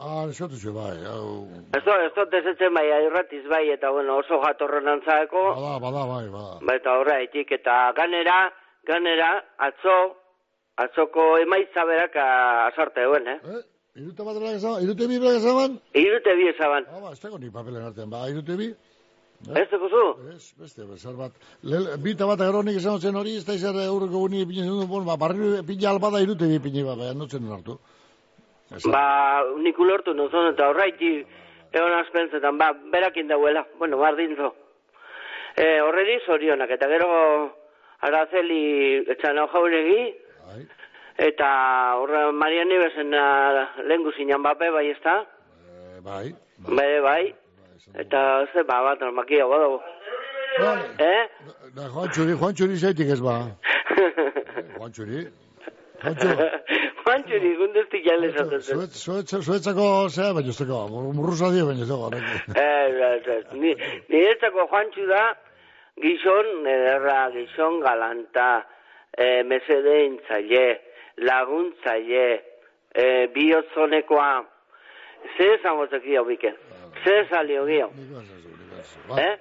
Ah, 0.00 0.24
eskatu 0.28 0.56
zu, 0.58 0.72
bai, 0.74 0.96
hau... 1.06 1.46
Ez 1.76 1.82
da, 1.84 1.94
ez 2.04 2.10
da, 2.16 2.24
desetzen 2.32 2.74
bai, 2.74 2.88
irratiz 3.06 3.44
bai, 3.48 3.68
eta 3.70 3.90
bueno, 3.94 4.16
oso 4.24 4.40
jatorren 4.42 4.88
antzaeko, 4.90 5.44
Bada, 5.54 5.78
bada, 5.78 6.02
bai, 6.10 6.26
bada. 6.32 6.58
ba, 6.66 6.74
eta 6.80 6.96
horreitik, 6.98 7.52
eta 7.52 7.92
ganera, 7.96 8.40
ganera, 8.84 9.30
atzo, 9.58 9.94
atzoko 10.82 11.38
emaitza 11.38 11.84
berak 11.86 12.16
a- 12.16 12.66
azarte 12.66 13.04
duen, 13.06 13.28
eh? 13.28 13.38
Irute 13.94 14.24
bat 14.26 14.34
dela 14.34 14.52
gezaban, 14.56 14.82
irute 14.82 15.06
bi 15.06 15.20
bela 15.22 15.32
gezaban? 15.36 15.74
Irute 15.94 16.32
bi 16.38 16.48
ezaban. 16.50 16.86
Ah, 16.90 17.00
ba, 17.02 17.12
ez 17.12 17.20
dago 17.22 17.38
ni 17.38 17.50
papelen 17.56 17.84
artean, 17.86 18.08
ba, 18.10 18.24
irute 18.32 18.56
bi? 18.58 18.66
Ez 19.60 19.68
dugu 19.70 19.90
zu? 19.92 20.02
Ez, 20.32 20.48
beste, 20.58 20.86
bezar 20.88 21.14
bat. 21.14 21.36
Lel, 21.62 21.86
bita 22.02 22.26
bat 22.26 22.42
agero 22.42 22.64
nik 22.66 22.80
esan 22.80 22.98
zen 22.98 23.20
hori, 23.20 23.36
ez 23.38 23.44
da 23.46 23.54
izan 23.54 23.78
eurreko 23.84 24.24
guni 24.24 24.42
pini 24.50 24.66
zen, 24.66 24.82
bon, 24.90 25.06
ba, 25.06 25.14
barri 25.14 25.62
pini 25.68 25.86
albada 25.86 26.24
irute 26.26 26.50
bi 26.50 26.58
pini 26.66 26.82
bat, 26.82 26.98
baina 26.98 27.14
notzen 27.20 27.46
hartu. 27.54 27.78
Ba, 28.90 29.06
nik 29.62 29.78
ulortu 29.78 30.16
nuzun, 30.18 30.50
eta 30.50 30.72
horraiti, 30.72 31.14
egon 31.70 31.98
azpentzetan, 32.00 32.58
ba, 32.58 32.72
berakin 32.96 33.30
dauela, 33.30 33.62
bueno, 33.78 34.02
bardintzo. 34.02 34.56
E, 35.54 35.68
horreri 35.86 36.18
zorionak, 36.26 36.74
eta 36.80 36.90
gero, 36.96 37.10
arazeli, 38.10 38.62
etxan 39.14 39.38
hau 39.38 39.50
jauregi, 39.54 40.14
eta 41.18 41.48
horra 42.00 42.32
Maria 42.32 42.64
Nibesen 42.64 43.10
lehen 43.88 44.04
guzinan 44.04 44.42
bape, 44.42 44.70
bai 44.70 44.88
ez 44.90 45.00
da? 45.04 45.24
Bai. 46.04 46.34
Bai, 46.68 47.00
bai. 47.00 47.34
Eta, 47.94 48.46
ze, 48.52 48.62
ba, 48.64 48.80
bat, 48.82 49.00
makia, 49.12 49.46
badago. 49.46 49.80
Eh? 50.98 51.22
Da, 51.74 51.88
Juan 51.90 52.10
Txuri, 52.10 52.36
Juan 52.38 52.54
Txuri 52.54 52.76
zaitik 52.78 53.10
ez 53.10 53.20
ba. 53.20 53.34
Juan 54.78 54.92
Txuri. 54.92 55.24
Juan 56.02 56.16
Txuri. 56.20 56.46
Juan 57.04 57.24
Txuri, 57.26 57.50
gundeztik 57.58 58.06
jale 58.06 58.30
zuet, 58.32 58.94
zuetzako, 58.94 59.88
zea, 60.08 60.30
baina 60.36 60.54
ez 60.54 60.58
dago, 60.60 61.02
murruza 61.16 61.50
dio, 61.52 61.66
baina 61.68 61.84
ez 61.84 61.90
dago. 61.90 62.10
Eh, 62.14 62.68
ez, 63.08 63.26
ez, 63.36 63.42
ni, 63.58 63.74
niretzako 64.12 64.68
Juantxu 64.70 65.08
da, 65.10 65.24
gizon 66.00 66.68
ederra, 66.70 67.18
gizon 67.34 67.80
galanta, 67.84 68.48
eh, 69.18 69.42
mesede 69.50 69.98
intzaile, 70.06 70.66
laguntzaile, 71.16 72.26
eh, 72.94 73.26
bihotzonekoa, 73.34 74.44
ze 75.36 75.54
esango 75.54 75.86
zeki 75.86 76.16
hau 76.16 76.24
biken? 76.24 76.54
Ze 77.04 77.18
esali 77.20 77.56
hau 77.56 77.66
gio? 77.66 77.90
Eh? 79.18 79.34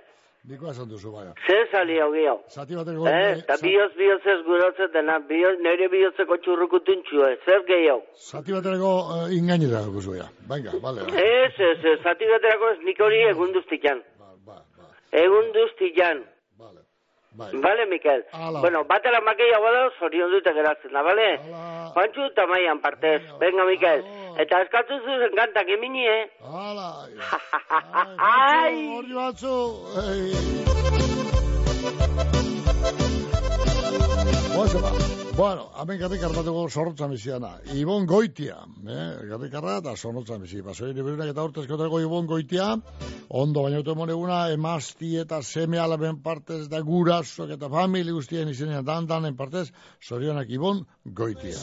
Niko 0.44 0.68
esan 0.72 0.90
duzu, 0.90 1.12
baina. 1.12 1.34
Ze 1.48 1.56
esali 1.62 2.00
hau 2.00 2.10
gio? 2.12 2.34
Zati 2.52 2.76
bateko... 2.76 3.08
Eh, 3.08 3.38
eta 3.40 3.56
bihotz 3.62 3.94
bihotz 3.96 4.26
ez 4.34 4.42
gurotzen 4.48 4.92
dena, 4.96 5.20
bihotz, 5.30 5.60
nire 5.64 5.88
bihotzeko 5.94 6.38
txurrukutun 6.44 7.06
eh, 7.28 7.38
zer 7.46 7.64
gehiago? 7.70 8.04
Zati 8.18 8.52
bateko 8.52 8.92
uh, 9.16 9.32
ingainera 9.32 9.86
dugu 9.86 10.02
zuea. 10.02 10.28
Venga, 10.50 10.76
vale. 10.84 11.08
Ez, 11.08 11.54
ez, 11.70 11.80
ez, 11.94 12.00
zati 12.04 12.28
baterako 12.34 12.74
ez 12.74 12.80
nik 12.84 13.00
hori 13.00 13.24
egun 13.30 13.54
duztikan. 13.56 14.04
Egun 15.24 15.52
duztikan. 15.56 16.24
Vale, 17.36 17.86
Mikel. 17.88 18.26
Bueno, 18.62 18.84
batela 18.86 19.20
makeia 19.22 19.60
bada, 19.60 19.90
zorion 20.00 20.30
dute 20.32 20.54
geratzen 20.54 20.94
da, 20.94 21.02
vale? 21.02 21.40
Juantxu 21.96 22.28
eta 22.30 22.46
maian 22.48 22.80
partez. 22.82 23.22
Venga, 23.40 23.66
Mikel. 23.66 24.04
Eta 24.38 24.62
eskatu 24.66 25.00
zuzen 25.02 25.34
kantak 25.36 25.68
emini, 25.70 26.06
eh? 26.08 26.30
Hala. 26.46 27.08
Ai! 28.18 28.88
Hori 28.98 29.14
batzu. 29.22 29.56
Ei. 30.06 30.24
Oso 34.58 34.80
ba. 34.80 34.92
Bueno, 35.34 35.72
hemen 35.82 35.98
garrikarra 35.98 36.36
bateko 36.44 36.68
zorrotzan 36.70 37.10
biziana. 37.10 37.56
Ibon 37.74 38.04
Goitia, 38.06 38.60
eh? 38.86 39.06
garrikarra 39.32 39.80
eta 39.82 39.96
zorrotzan 39.98 40.44
bizi. 40.46 40.62
Basoi 40.62 40.92
liberunak 40.94 41.32
eta 41.32 41.46
urtezkotako 41.48 42.02
Ibon 42.04 42.28
Goitia, 42.30 42.68
ondo 43.42 43.64
baina 43.66 43.80
auto 43.82 43.96
eguna, 44.06 44.52
emazti 44.54 45.16
eta 45.18 45.42
seme 45.42 45.80
alaben 45.80 46.22
partez 46.22 46.68
da 46.70 46.82
gurasok 46.82 47.50
eta 47.58 47.70
famili 47.70 48.12
guztien 48.12 48.50
izenean 48.50 48.86
dan 48.86 49.08
danen 49.08 49.36
partez, 49.36 49.72
zorionak 50.08 50.50
Ibon 50.50 50.86
Goitia. 51.04 51.58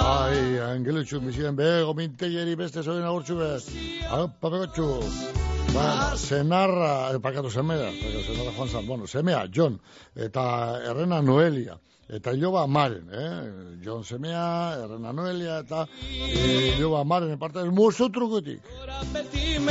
Ai, 0.00 0.58
angelutxu 0.72 1.20
bizien 1.20 1.54
bego 1.54 1.92
mintegeri 1.92 2.56
beste 2.56 2.82
zoin 2.82 3.04
agurtxu 3.04 3.36
bez. 3.36 3.68
Hau, 4.08 4.26
papegotxu. 4.40 5.49
Ba, 5.74 6.16
senarra, 6.16 7.14
eh, 7.14 7.20
pakatu 7.22 7.50
semea, 7.50 7.92
senarra 8.26 8.52
Juan 8.56 8.68
San, 8.68 8.86
bueno, 8.86 9.06
semea, 9.06 9.44
John, 9.54 9.78
eta 10.16 10.42
errena 10.90 11.20
Noelia, 11.22 11.78
eta 12.08 12.32
iloba 12.34 12.66
Maren, 12.66 13.06
eh? 13.12 13.78
John 13.84 14.04
semea, 14.04 14.74
errena 14.84 15.12
Noelia, 15.12 15.60
eta 15.62 15.86
eh, 16.02 16.74
iloba 16.76 17.04
Maren, 17.04 17.30
en 17.30 17.38
parte, 17.38 17.64
musutrukutik. 17.70 18.66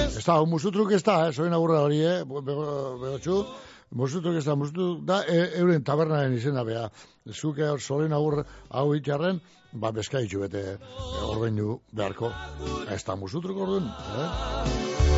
Ez 0.05 0.23
da, 0.25 0.39
musutruk 0.45 0.93
ez 0.95 1.03
da, 1.03 1.27
eh? 1.27 1.33
Zoin 1.33 1.53
agurra 1.53 1.83
hori, 1.83 1.99
eh? 1.99 2.23
Bego, 2.23 2.65
begotxu, 3.03 3.43
musutruk 3.91 4.39
ez 4.39 4.45
da, 4.47 4.55
musutruk 4.55 5.03
da, 5.05 5.21
e, 5.27 5.59
euren 5.59 5.83
tabernaren 5.83 6.37
izena 6.37 6.63
beha. 6.63 6.87
Zuke 7.33 7.67
hor 7.67 7.83
zoin 7.83 8.15
agur 8.15 8.43
hau 8.69 8.87
itxarren, 8.95 9.43
ba, 9.73 9.91
beskaitxu 9.91 10.45
bete 10.45 10.65
e, 10.77 10.79
ordeinu 11.27 11.81
beharko. 11.91 12.31
Ez 12.87 13.03
da 13.03 13.19
musutruk 13.19 13.65
orduan, 13.67 13.91
eh? 14.15 15.08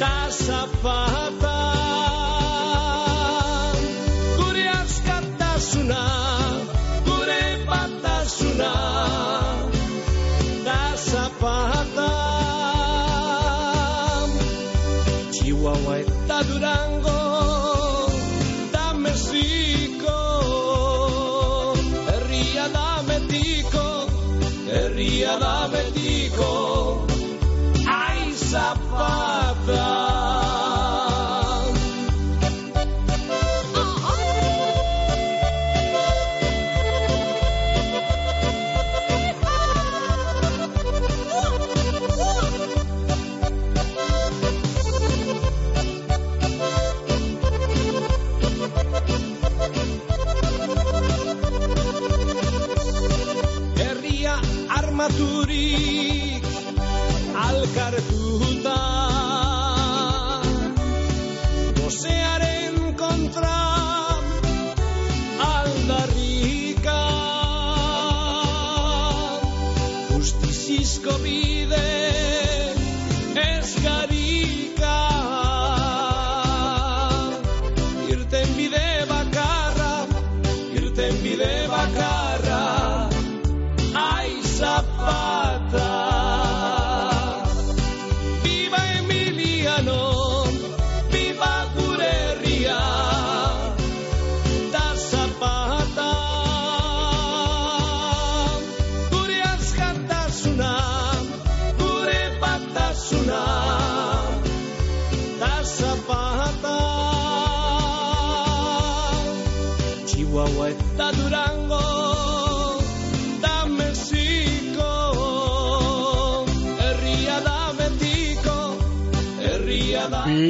Ta 0.00 0.28
zapata 0.30 1.58
Gure 4.38 4.64
askatasuna 4.80 6.02
Gure 7.06 7.42
batasuna 7.68 8.72
Ta 10.66 10.80
zapata 11.08 12.10
Chihuahua 15.34 15.98
da 16.28 16.38
Durango, 16.48 17.18
da 18.72 18.86
Mexiko, 19.04 20.18
herria 22.08 22.66
da 22.76 22.88
Metiko, 23.08 23.86
herria 24.72 25.34
da 25.44 25.54
Metiko, 25.72 26.50
ai. 27.86 28.32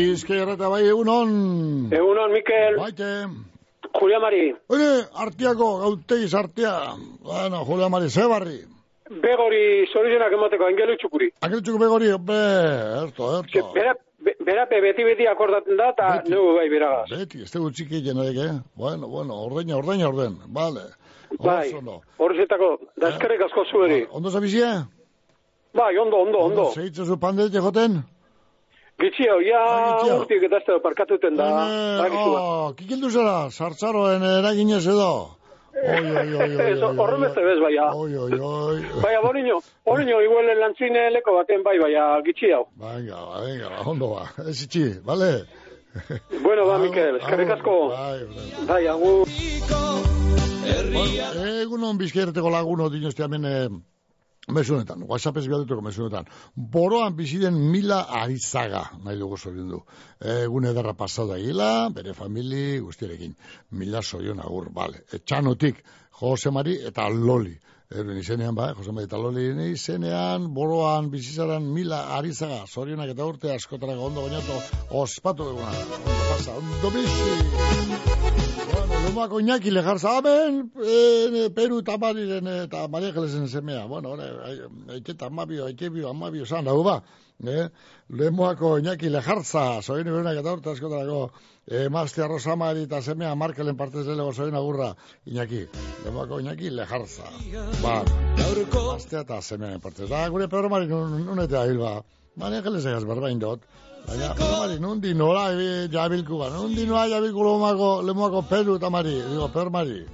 Bizkaia 0.01 0.47
eta 0.55 0.69
bai 0.73 0.85
egunon. 0.89 1.31
Egunon, 1.93 2.33
Mikel. 2.33 2.77
Baite. 2.81 3.09
Julia 4.01 4.21
Mari. 4.23 4.55
Oye, 4.73 4.91
artiako, 5.25 5.67
gautegiz 5.83 6.35
artia. 6.35 6.73
Bueno, 7.21 7.65
Julia 7.69 7.89
Mari, 7.93 8.09
zebarri. 8.09 8.61
Begori 9.11 9.87
soluzionak 9.93 10.33
emateko 10.37 10.69
angelu 10.71 10.95
txukuri. 11.01 11.29
Akeltxuko 11.43 11.81
begori, 11.83 12.13
be, 12.29 12.39
erto, 13.03 13.31
erto. 13.41 13.65
Bera, 13.75 13.95
be- 14.23 14.37
bera 14.47 14.67
pe 14.71 14.79
beti 14.85 15.05
beti 15.05 15.27
akordaten 15.27 15.77
da, 15.77 15.89
eta 15.91 16.11
nugu 16.31 16.55
bai 16.61 16.69
beragaz. 16.71 17.09
Beti, 17.11 17.43
ez 17.43 17.51
dugu 17.53 17.73
txiki 17.75 18.05
jenarik, 18.07 18.39
eh? 18.45 18.55
Bueno, 18.79 19.09
bueno, 19.11 19.41
ordeina, 19.49 19.77
ordeina, 19.83 20.09
orden. 20.09 20.39
Vale. 20.55 20.87
Bai, 21.43 21.73
ondo. 21.75 22.01
horretako, 22.19 22.71
da 22.97 23.11
eskerrik 23.11 23.43
asko 23.49 23.65
zueri. 23.71 24.05
Ondo 24.11 24.31
zabizia? 24.31 24.87
Bai, 25.75 25.93
ondo, 25.99 26.23
ondo, 26.23 26.39
ondo. 26.47 26.71
Zeitzu 26.75 27.05
zu 27.05 27.19
pandete 27.19 27.59
joten? 27.63 28.01
Gitxio, 29.01 29.37
ja 29.41 29.61
urtik 30.19 30.43
eta 30.45 30.61
da 30.67 30.79
parkatuten 30.85 31.37
da. 31.39 31.49
Bat. 32.01 32.17
Oh, 32.21 32.73
kikildu 32.77 33.11
zara, 33.11 33.51
sartzaroen 33.51 34.25
eraginez 34.29 34.85
edo. 34.87 35.13
Oi, 35.81 36.01
oi, 36.03 36.35
oi, 36.35 36.49
oi, 36.59 36.67
Ez, 36.75 36.81
horren 36.83 37.23
beste 37.25 37.45
bez, 37.47 37.57
baina. 37.63 37.87
Oi, 37.97 38.11
oi, 38.19 38.39
oi. 38.45 38.81
Baina, 39.01 39.23
boriño, 39.25 39.61
boriño, 39.87 40.21
igual 40.27 40.51
lantzine 40.59 41.07
leko 41.15 41.39
baten 41.39 41.63
bai, 41.65 41.79
baina, 41.81 42.07
gitxi 42.27 42.53
hau. 42.53 42.67
Venga, 42.83 43.23
venga, 43.47 43.71
ondo 43.89 44.13
ba. 44.17 44.27
Ez 44.51 44.59
itxi, 44.67 44.87
bale? 45.07 45.31
Bueno, 46.43 46.67
ba, 46.67 46.79
Mikel, 46.79 47.17
eskerrik 47.23 47.55
asko. 47.57 47.77
Bai, 48.69 48.87
agur. 48.87 49.25
Bueno, 50.71 51.47
egunon 51.63 51.99
bizkerreteko 51.99 52.51
laguno 52.53 52.91
dinostia 52.93 53.27
hemen 53.27 53.47
eh, 53.49 53.69
mesunetan, 54.55 55.05
WhatsApp 55.09 55.41
ez 55.41 55.47
bialdutuko 55.49 55.83
mesunetan. 55.85 56.29
Boroan 56.55 57.17
biziden 57.17 57.57
mila 57.73 58.03
arizaga, 58.23 58.85
nahi 59.05 59.19
dugu 59.19 59.39
zorion 59.39 59.71
du. 59.75 59.81
Egun 60.35 60.69
ederra 60.71 60.95
pasada 60.95 61.39
gila, 61.41 61.89
bere 61.95 62.15
famili 62.15 62.79
guztierekin. 62.81 63.35
Mila 63.81 64.03
zorion 64.03 64.41
agur, 64.41 64.71
bale. 64.75 65.05
Etxanotik, 65.13 65.83
Jose 66.21 66.51
Mari 66.51 66.77
eta 66.87 67.09
Loli. 67.09 67.57
Euren 67.91 68.19
izenean, 68.21 68.55
ba, 68.55 68.69
Jose 68.79 68.93
Mari 68.95 69.09
eta 69.09 69.19
Loli 69.19 69.49
izenean, 69.73 70.45
boroan 70.55 71.09
bizizaran 71.11 71.65
mila 71.75 71.97
arizaga, 72.15 72.61
zorionak 72.71 73.09
eta 73.17 73.25
urte 73.27 73.51
askotarako 73.51 74.05
ondo 74.07 74.23
bainato, 74.29 74.59
ospatu 75.01 75.49
duguna. 75.49 75.73
Ondo 75.97 76.21
pasa, 76.29 76.55
ondo 76.61 76.91
bizi. 76.95 77.33
Bueno, 78.71 79.01
Lumako 79.09 79.41
Iñaki 79.43 79.73
lejarza 79.75 80.13
amen, 80.19 80.61
eh, 80.87 81.49
Peru 81.57 81.81
eta 81.83 81.97
Mariren 81.99 82.47
eta 82.53 82.87
Maria 82.87 83.11
Gelesen 83.13 83.49
semea. 83.49 83.83
Bueno, 83.87 84.15
hori, 84.15 84.31
aiketa 84.95 85.27
amabio, 85.27 85.67
aikebio, 85.67 86.11
amabio, 86.15 86.47
zan, 86.47 86.69
hau 86.69 86.85
ba. 86.85 87.01
Eh? 87.47 87.69
Lemoako 88.11 88.79
Iñaki 88.81 89.09
lejarza, 89.09 89.81
zoin 89.83 90.07
iberunak 90.07 90.37
eta 90.41 90.53
urte 90.53 90.71
askotarako, 90.73 91.31
eh, 91.67 91.89
Mastia 91.89 92.27
Rosamari 92.29 92.83
eta 92.85 93.01
semea 93.03 93.35
Markelen 93.35 93.77
partez 93.77 94.05
delego 94.07 94.33
zoin 94.33 94.55
agurra 94.55 94.95
Iñaki. 95.27 95.67
Lemoako 96.05 96.41
Iñaki 96.41 96.71
lejarza. 96.71 97.31
Ba, 97.83 98.03
Mastia 98.75 99.21
eta 99.21 99.41
semea 99.43 99.79
partez. 99.79 100.09
Da, 100.11 100.29
gure 100.29 100.49
Pedro 100.49 100.69
Mari 100.69 100.87
nun, 100.87 101.25
nunetea 101.27 101.65
hil 101.67 101.79
ba. 101.79 102.03
Maria 102.37 102.63
Gelesen 102.63 102.97
ez 102.97 103.05
berbain 103.05 103.39
dut. 103.39 103.65
Baina, 104.07 104.35
Mari, 104.35 104.81
nundi 104.81 105.15
nola 105.15 105.51
e, 105.53 105.89
jabilku 105.93 106.39
ba, 106.39 106.51
nundi 106.51 106.87
nola 106.87 107.07
jabilku 107.09 107.45
lomako, 107.45 108.03
lemoako 108.03 108.43
Pedro 108.49 108.77
eta 108.77 108.91
Mari, 108.91 109.17
digo, 109.31 109.49
Pedro 109.49 109.71
Mari. 109.71 110.05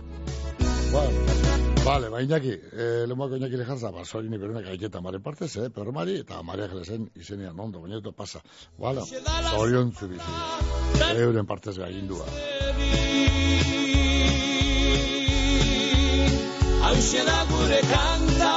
Bueno, 0.93 1.46
vale, 1.87 2.09
ba, 2.09 2.21
Iñaki, 2.21 2.51
eh, 2.51 3.05
lemoako 3.07 3.37
Iñaki 3.37 3.57
lejarza, 3.57 3.91
ba, 3.93 4.05
sorin 4.05 4.35
iberunak 4.35 4.67
aiketa 4.67 5.01
mare 5.01 5.21
partez, 5.21 5.57
eh, 5.57 5.71
Pedro 5.71 5.93
Mari, 5.93 6.19
eta 6.19 6.43
Maria 6.43 6.67
Gelesen 6.69 7.11
izenean 7.15 7.61
ondo, 7.61 7.81
baina 7.81 7.99
eto 8.03 8.13
pasa. 8.13 8.43
Bueno, 8.77 9.07
zorion 9.07 9.93
zubizi, 9.95 10.33
euren 11.23 11.47
partez 11.47 11.79
gahindua. 11.79 12.27
Hauxe 16.87 17.23
da 17.25 17.39
gure 17.51 17.81
kanta, 17.93 18.53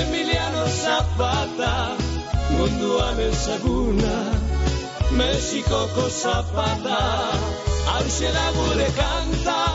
Emiliano 0.00 0.66
Zapata, 0.80 1.96
munduan 2.56 3.20
ezaguna, 3.20 4.16
Mexikoko 5.12 6.08
Zapata. 6.08 7.00
Hauxe 7.92 8.32
da 8.32 8.46
gure 8.56 8.88
kanta, 8.96 9.73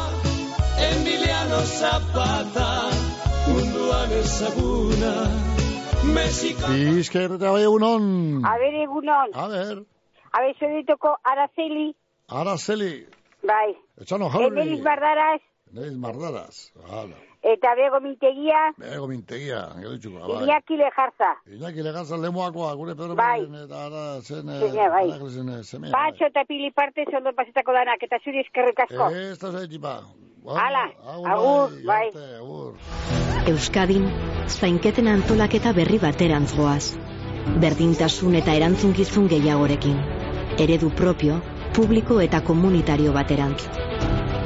Emiliano 1.50 1.66
Zapata, 1.66 2.70
munduan 3.50 4.12
ezaguna, 4.22 5.14
Mexiko... 6.14 6.68
Bizkerreta 6.70 7.50
bai 7.52 7.64
egunon. 7.64 8.06
A 8.46 8.54
ver, 8.62 8.76
egunon. 8.84 9.34
A 9.34 9.48
ver, 9.48 9.82
A 10.32 10.42
ver, 10.42 10.54
soy 10.60 10.86
toko 10.86 11.18
Araceli. 11.24 11.96
Araceli, 12.28 13.08
Bai. 13.42 13.74
etxano 13.98 14.30
jauri. 14.30 14.78
Bardaraz. 14.84 15.42
Neiz 15.74 15.98
mardaraz, 15.98 16.72
hala. 16.86 17.18
Eta 17.42 17.72
bego 17.76 18.02
mintegia. 18.04 18.62
Ego 18.84 19.08
mintegia, 19.08 19.60
gelitxuko, 19.80 20.20
bai. 20.28 20.44
Iñaki 20.44 20.76
lejarza. 20.78 21.30
Iñaki 21.48 21.84
legarza 21.86 22.18
lemoakoa, 22.18 22.74
gure 22.76 22.96
Pedro 22.96 23.16
Bai. 23.16 23.46
Eta 23.64 23.86
ara 23.86 24.22
zen... 24.22 24.50
eh, 24.50 24.60
Zene, 24.60 24.90
bai. 24.90 25.06
Gelesen, 25.14 25.50
eh, 25.50 25.64
semea. 25.64 25.92
Patxo 25.92 26.26
eta 26.28 26.44
pili 26.48 26.72
parte 26.72 27.06
ondo 27.16 27.32
pasetako 27.34 27.72
danak. 27.72 28.04
Eta 28.04 28.20
zuri 28.24 28.44
eskerrik 28.44 28.80
asko. 28.84 29.08
Ez 29.16 29.40
da 29.40 29.52
zaitipa. 29.52 30.02
Hala, 30.50 30.84
agur, 31.14 31.72
bai. 31.88 32.12
Euskadin, 33.48 34.10
zainketen 34.48 35.08
antolaketa 35.08 35.72
berri 35.74 36.00
baterantz 36.00 36.56
goaz. 36.58 36.96
Berdintasun 37.64 38.36
eta 38.36 38.54
erantzunkizun 38.54 39.28
gehiagorekin. 39.32 39.96
Eredu 40.60 40.90
propio, 40.92 41.40
publiko 41.76 42.20
eta 42.20 42.42
komunitario 42.44 43.14
baterantz. 43.14 43.68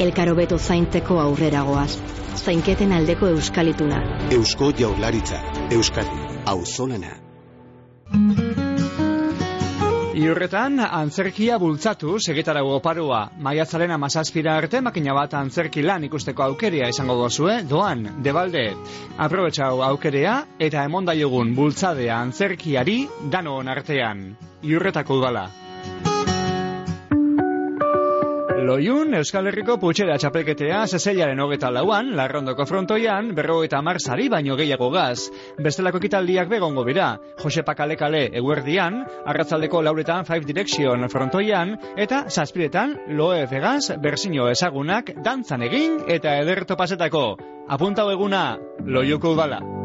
Elkarobeto 0.02 0.58
zaintzeko 0.58 1.20
aurrera 1.22 1.62
goaz. 1.68 2.00
Zainketen 2.34 2.92
aldeko 2.98 3.28
euskalituna. 3.30 4.00
Eusko 4.34 4.72
Jaurlaritza, 4.80 5.38
Euskadi, 5.72 6.24
Auzolana. 6.50 7.14
Iurretan, 10.18 10.80
antzerkia 10.82 11.60
bultzatu 11.62 12.18
segetarago 12.20 12.76
oparoa. 12.80 13.22
Maiatzaren 13.38 13.94
amazazpira 13.94 14.58
arte 14.58 14.82
makina 14.82 15.14
bat 15.14 15.34
antzerki 15.38 15.86
lan 15.86 16.10
ikusteko 16.10 16.44
aukeria 16.50 16.90
izango 16.90 17.16
dozue, 17.22 17.62
doan, 17.70 18.08
debalde. 18.26 18.72
Aprobetxau 19.18 19.84
aukerea 19.86 20.40
eta 20.60 20.86
emondaiogun 20.90 21.54
bultzadea 21.54 22.18
antzerkiari 22.20 23.04
dano 23.30 23.60
artean. 23.60 24.32
Iurretako 24.64 25.20
udala. 25.22 25.50
Loiun, 28.64 29.12
Euskal 29.18 29.50
Herriko 29.50 29.76
putxera 29.82 30.16
txapelketea 30.22 30.86
zezeilaren 30.88 31.42
hogeta 31.44 31.68
lauan, 31.74 32.14
larrondoko 32.16 32.64
frontoian, 32.70 33.34
berro 33.36 33.58
eta 33.66 33.82
mar 33.84 34.00
sari 34.00 34.30
baino 34.32 34.56
gehiago 34.56 34.88
gaz. 34.94 35.28
Bestelako 35.60 36.00
kitaldiak 36.04 36.48
begongo 36.52 36.86
bira, 36.88 37.10
Jose 37.44 37.66
Pakalekale 37.68 38.30
eguerdian, 38.40 39.02
arratzaldeko 39.28 39.84
lauretan 39.84 40.24
Five 40.30 40.48
Direction 40.48 41.10
frontoian, 41.12 41.76
eta 41.98 42.24
zazpiretan 42.30 42.98
Loe 43.20 43.44
Vegaz 43.52 44.00
berzino 44.00 44.48
ezagunak 44.54 45.12
dantzan 45.24 45.68
egin 45.68 46.00
eta 46.08 46.40
ederto 46.40 46.80
pasetako. 46.80 47.34
Apuntau 47.68 48.12
eguna, 48.16 48.46
loiuko 48.88 49.36
udala. 49.36 49.83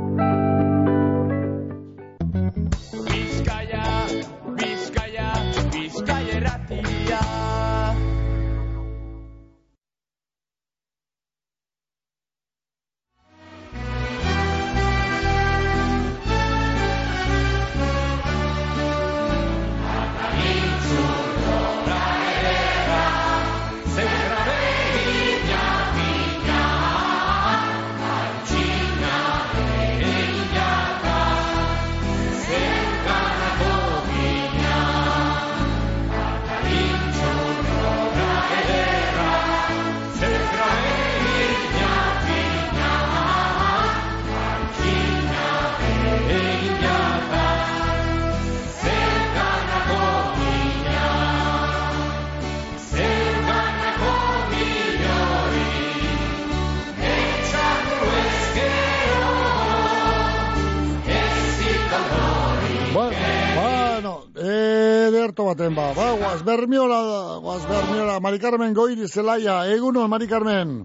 Ederto 65.08 65.48
baten 65.48 65.74
ba, 65.74 65.90
ba, 65.96 66.12
guaz 66.20 66.42
bermiola, 66.46 67.00
guaz 67.42 67.64
bermiola, 67.68 68.20
Mari 68.20 68.38
Carmen 68.38 68.76
goiri 68.76 69.08
zelaia, 69.08 69.64
egunon, 69.74 70.08
Mari 70.10 70.28
Carmen. 70.28 70.78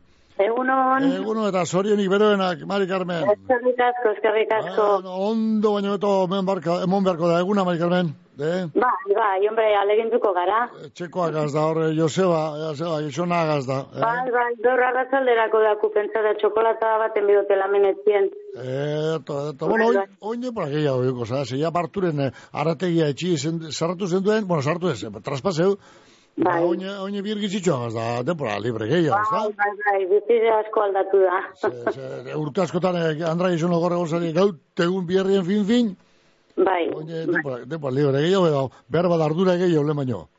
Egunon. 0.47 1.05
Egunon 1.19 1.47
eta 1.49 1.63
zorionik 1.65 2.09
beroenak, 2.11 2.65
Mari 2.69 2.87
Carmen. 2.89 3.23
Eskerrik 3.35 3.79
asko, 3.87 4.11
eskerrik 4.17 4.51
asko. 4.57 4.89
Bueno, 4.97 5.15
ondo 5.29 5.73
baino 5.77 5.95
beto 5.95 6.11
emon 6.27 6.45
beharko, 6.49 6.81
emon 6.87 7.07
beharko 7.07 7.31
da, 7.31 7.39
eguna, 7.45 7.65
Mari 7.67 7.81
Carmen. 7.81 8.13
De? 8.33 8.51
Bai, 8.73 9.13
bai, 9.13 9.45
hombre, 9.45 9.65
aleginduko 9.77 10.31
gara. 10.33 10.63
Txekoak 10.97 11.35
az 11.37 11.51
da, 11.53 11.65
horre, 11.69 11.91
Joseba, 11.93 12.39
Joseba, 12.63 12.95
Josona 13.05 13.41
agaz 13.45 13.67
da. 13.67 13.77
Eh? 13.93 14.01
Bai, 14.01 14.31
bai, 14.33 14.47
gaur 14.65 14.81
arratzalderako 14.87 15.61
daku 15.67 15.91
pentsa 15.93 16.23
da 16.25 16.33
txokolata 16.41 16.95
baten 17.03 17.29
bidotela 17.29 17.69
menetzien. 17.69 18.31
Eto, 18.57 19.37
eto, 19.51 19.69
bueno, 19.69 19.91
oin, 19.91 20.15
oin 20.31 20.49
por 20.49 20.65
aquella, 20.65 20.95
oin, 20.97 21.13
cosa, 21.19 21.43
se 21.45 21.61
ya 21.61 21.69
parturen 21.75 22.25
eh, 22.25 22.31
arategia 22.63 23.11
etxi, 23.13 23.35
sarratu 23.69 24.09
zenduen, 24.09 24.49
bueno, 24.49 24.65
sartu 24.65 24.89
ez, 24.89 25.03
eh, 25.03 25.13
traspaseu, 26.35 26.43
ba, 26.43 26.51
Bai. 26.51 26.63
oin, 26.63 26.83
oin 27.15 27.23
birgizitxo 27.23 27.75
agaz 27.75 27.93
da, 27.93 28.23
temporada 28.25 28.59
libre 28.59 28.87
gehiago, 28.87 29.19
ez 29.21 29.29
da? 29.31 29.39
Bai, 29.39 29.53
bai, 29.57 29.73
bai, 29.85 30.05
bizide 30.09 30.49
asko 30.49 30.81
aldatu 30.81 31.19
da. 31.21 31.39
E, 32.31 32.35
urte 32.35 32.61
askotan, 32.61 32.95
eh, 32.95 33.23
Andra 33.29 33.49
Gizono 33.51 33.79
gorre 33.79 33.95
gozari, 33.95 34.31
gaut, 34.33 34.59
tegun 34.75 35.05
bierrien 35.05 35.43
fin-fin, 35.45 35.95
Bai, 36.55 36.89
oin, 36.93 37.07
temporada, 37.07 37.65
temporada 37.67 37.99
libre 37.99 38.21
gehiago, 38.21 38.47
edo, 38.47 38.71
behar 38.87 39.07
bat 39.09 39.21
ardura 39.21 39.55
gehiago, 39.57 39.83
le 39.87 39.93
baino. 39.93 40.29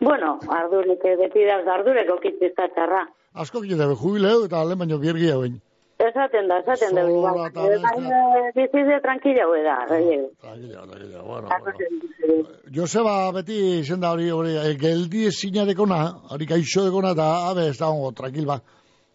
bueno, 0.00 0.38
ardurik, 0.48 1.04
eh, 1.04 1.16
beti 1.16 1.44
da 1.44 1.60
ardureko 1.74 2.18
kitzizta 2.20 2.68
txarra. 2.74 3.06
Asko 3.34 3.60
gile, 3.62 3.86
jubileu, 3.96 4.44
eta 4.44 4.64
le 4.64 4.74
baino 4.76 4.98
bier 4.98 5.16
gehiago, 5.16 5.42
oin. 5.42 5.60
Esaten 5.98 6.48
da, 6.48 6.58
esaten 6.58 6.96
da. 6.96 7.02
Zola 7.06 7.48
eta. 7.48 7.64
Baina 7.84 8.20
bizide 8.56 9.00
tranquila 9.02 9.46
hue 9.46 9.62
da. 9.62 9.76
Tranquila, 9.86 10.86
tranquila, 10.90 11.22
bueno, 11.22 11.48
bueno. 11.48 12.48
Joseba 12.74 13.30
beti 13.36 13.58
izen 13.78 14.04
hori, 14.04 14.30
hori, 14.34 14.56
e, 14.58 14.74
geldi 14.80 15.26
ezinadekona, 15.30 16.00
hori 16.34 16.48
gaixo 16.50 16.84
dekona, 16.88 17.12
eta, 17.14 17.28
abe, 17.50 17.68
ez 17.70 17.78
da 17.78 17.92
hongo, 17.92 18.10
tranquil, 18.12 18.46
ba. 18.50 18.58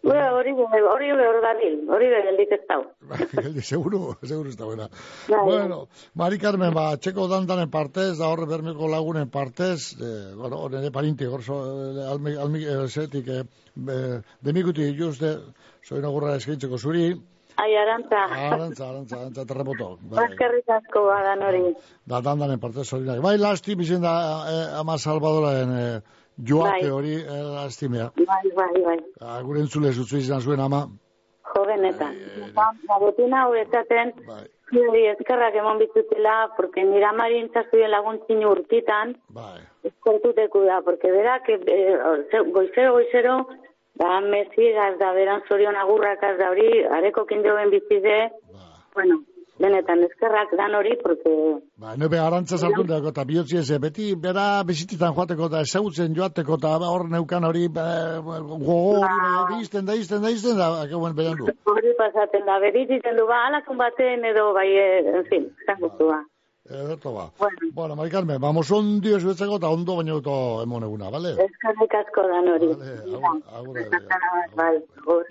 Bueno, 0.02 0.36
hori 0.38 0.52
hori 0.56 1.10
hori 1.12 1.41
dabil, 1.43 1.74
hori 1.91 2.08
geldik 2.14 2.54
ez 2.56 2.60
dau. 2.70 2.84
Geldi, 3.43 3.62
seguro, 3.62 4.16
seguro 4.24 4.50
ez 4.50 4.56
da 4.58 4.66
buena. 4.66 4.88
Bueno, 5.28 5.80
Mari 6.16 6.39
Carmen, 6.39 6.74
ba, 6.74 6.93
txeko 6.97 7.28
dantanen 7.28 7.70
partez, 7.74 8.14
da 8.20 8.30
horre 8.32 8.47
bermeko 8.47 8.88
lagunen 8.88 9.30
partez, 9.30 9.95
eh, 10.00 10.32
bueno, 10.39 10.62
nire 10.72 10.91
parinti, 10.95 11.28
gorzo, 11.28 11.58
eh, 11.74 12.06
almi, 12.14 12.36
almi, 12.39 12.64
eh, 12.64 12.86
zetik, 12.88 13.28
eh, 13.28 14.22
demikuti, 14.39 14.88
juste, 14.95 15.36
soin 15.84 16.08
agurra 16.08 16.38
eskaintzeko 16.39 16.80
zuri, 16.80 17.12
Ai, 17.60 17.76
arantza. 17.76 18.20
arantza, 18.24 18.86
arantza, 18.88 19.16
arantza, 19.20 19.45
terremoto. 19.45 19.97
Bai. 20.08 20.30
Eskerrik 20.30 20.70
asko 20.78 21.02
badan 21.10 21.41
hori. 21.43 21.64
da 22.08 22.22
dandanen 22.24 22.60
partez 22.60 22.88
zorinak. 22.88 23.20
Bai, 23.26 23.36
lasti, 23.38 23.76
bizen 23.76 24.02
da, 24.02 24.14
eh, 24.47 24.80
ama 24.80 24.95
salvadoraren 24.97 25.74
eh, 25.76 26.02
joate 26.46 26.82
Bai. 26.82 26.90
hori, 26.90 27.14
eh, 27.16 27.44
lastimea. 27.56 28.12
Bai, 28.16 28.52
bai, 28.56 28.82
bai. 28.86 29.00
Ah, 29.22 29.42
Gure 29.42 29.60
entzule 29.60 29.92
zutzu 29.92 30.18
izan 30.18 30.42
zuen 30.42 30.60
ama. 30.60 30.88
Jovenetan. 31.56 32.16
Ba, 32.54 32.72
botina 33.00 33.44
hau 33.46 33.54
esaten, 33.56 34.14
Bai. 34.28 34.46
Zuri 34.70 35.08
eskerrak 35.10 35.56
emon 35.56 35.80
bitutela, 35.80 36.52
porque 36.56 36.84
nira 36.86 37.10
marin 37.12 37.48
txastuen 37.50 37.90
laguntzin 37.90 38.44
urtitan, 38.46 39.16
Bai. 39.34 39.58
eskortuteku 39.84 40.62
da, 40.68 40.82
porque 40.86 41.10
berak, 41.12 41.50
eh, 41.50 41.98
goizero, 42.54 42.92
goizero, 42.94 43.48
da 43.96 44.20
mesigaz 44.22 45.00
da, 45.00 45.12
beran 45.14 45.42
zorion 45.50 45.76
agurrakaz 45.76 46.38
da 46.38 46.52
hori, 46.52 46.86
areko 46.86 47.26
kindoen 47.26 47.70
bizide, 47.72 48.30
bueno, 48.94 49.24
benetan 49.60 50.03
eskerrak 50.07 50.55
dan 50.57 50.76
hori, 50.76 50.95
porque 51.03 51.34
Ba, 51.80 51.95
nebe 51.97 52.20
arantza 52.20 52.57
sartu 52.57 52.84
dago, 52.88 53.12
eta 53.14 53.26
bihotzi 53.28 53.60
ez, 53.60 53.70
eh, 53.72 53.80
beti 53.80 54.16
bera 54.16 54.64
bizititan 54.68 55.14
joateko 55.18 55.47
eta 55.51 55.62
ezagutzen 55.68 56.16
joateko, 56.16 56.57
eta 56.60 56.74
hor 56.93 57.07
neukan 57.10 57.47
hori 57.49 57.68
gogo 57.68 58.80
hori, 58.95 59.14
ba, 59.22 59.60
izten 59.62 59.86
da, 59.86 59.95
izten 59.95 60.22
da, 60.24 60.32
izten 60.32 60.57
da, 60.57 60.72
akauen 60.88 61.16
behan 61.16 61.38
du. 61.39 61.53
hori 61.74 61.93
pasaten 61.99 62.45
da, 62.45 62.60
berititen 62.66 63.20
du, 63.20 63.28
ba, 63.28 63.45
alakun 63.47 63.78
baten 63.78 64.26
edo, 64.34 64.51
bai, 64.53 64.70
eh, 64.76 65.16
en 65.20 65.26
fin, 65.32 65.49
zangutu 65.68 66.12
ba. 66.12 66.24
Edo 66.70 67.13
ba. 67.13 67.32
Bueno, 67.74 67.95
Mari 67.95 68.11
Carmen, 68.11 68.39
vamos 68.39 68.70
ondo 68.72 69.15
ezuetzeko 69.17 69.57
eta 69.57 69.70
ondo 69.74 69.95
baino 69.97 70.20
eto 70.20 70.61
emon 70.61 70.84
eguna, 70.86 71.09
bale? 71.09 71.32
Eskerrik 71.41 71.95
asko 71.97 72.26
dan 72.30 72.49
hori. 72.53 72.70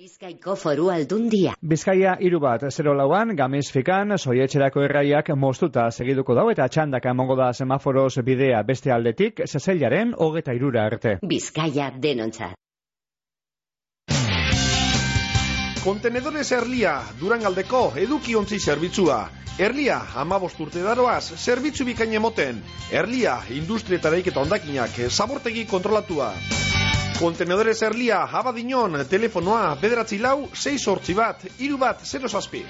Bizkaiko 0.00 0.56
foru 0.56 0.90
aldundia. 0.90 1.54
Bizkaia 1.62 2.16
hiru 2.18 2.40
bat, 2.42 2.66
0 2.74 2.94
lauan, 2.98 3.36
gamiz 3.36 3.70
fikan, 3.70 4.18
soietxerako 4.18 4.82
erraiak 4.82 5.30
moztuta 5.36 5.90
segiduko 5.92 6.34
dau 6.34 6.50
eta 6.50 6.66
txandaka 6.66 7.14
emongo 7.14 7.36
da 7.38 7.52
semaforoz 7.52 8.18
bidea 8.18 8.62
beste 8.66 8.90
aldetik, 8.90 9.44
zezeilaren 9.46 10.14
hogeta 10.18 10.52
irura 10.58 10.86
arte. 10.90 11.18
Bizkaia 11.22 11.92
denontzat. 12.02 12.58
Kontenedores 15.84 16.50
Erlia, 16.52 16.98
Durangaldeko 17.20 17.92
edukiontzi 17.96 18.58
zerbitzua. 18.58 19.37
Erlia, 19.58 19.96
amabost 20.14 20.60
urte 20.62 20.84
daroaz, 20.86 21.32
zerbitzu 21.34 21.82
bikain 21.88 22.12
emoten. 22.14 22.60
Erlia, 22.94 23.40
industrietaraik 23.50 24.30
eta 24.30 24.44
ondakinak, 24.44 25.00
zabortegi 25.10 25.64
kontrolatua. 25.66 26.30
Kontenedores 27.18 27.80
Erlia, 27.82 28.20
abadinon, 28.40 29.00
telefonoa, 29.10 29.74
bederatzi 29.82 30.22
lau, 30.22 30.46
6 30.54 30.78
sortzi 30.78 31.18
bat, 31.18 31.42
iru 31.58 31.82
bat, 31.82 32.06
0 32.06 32.30
zazpi. 32.30 32.62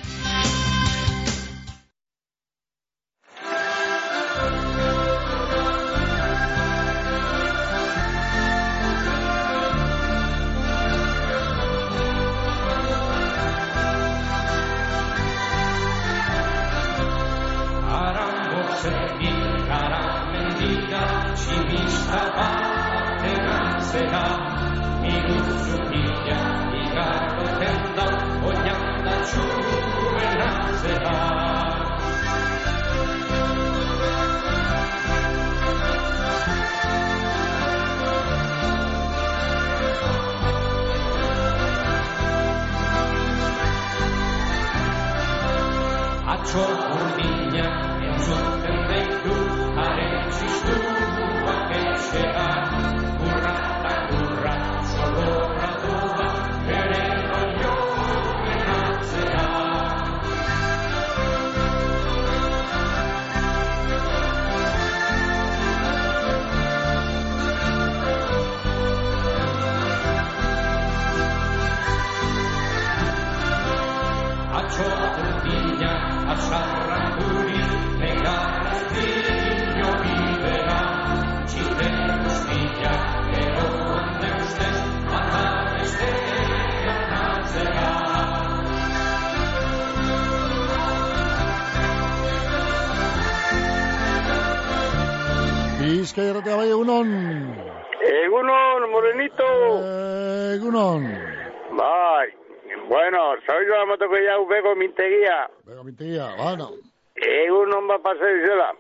Motoko 103.99 104.17
jau 104.23 104.47
bego 104.47 104.75
mintegia. 104.77 105.49
Bego 105.67 105.83
mintegia, 105.83 106.31
bueno. 106.39 106.71
Egunon 107.17 107.89
bat 107.89 108.03
pasa 108.03 108.31
izela. 108.31 108.73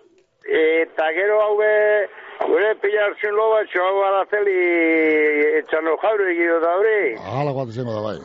Eta 0.46 1.10
gero 1.12 1.40
hau 1.42 1.56
be, 1.58 2.06
gure 2.46 2.74
pillar 2.80 3.14
sin 3.20 3.34
loba, 3.34 3.64
txo 3.66 3.82
hau 3.82 4.02
alazeli 4.06 4.54
etxano 5.58 5.96
jauro 5.98 6.28
egido 6.30 6.60
da 6.60 6.76
hori. 6.78 7.16
Hala 7.18 7.52
guat 7.52 7.74
izango 7.74 7.96
da 7.98 8.02
bai. 8.06 8.18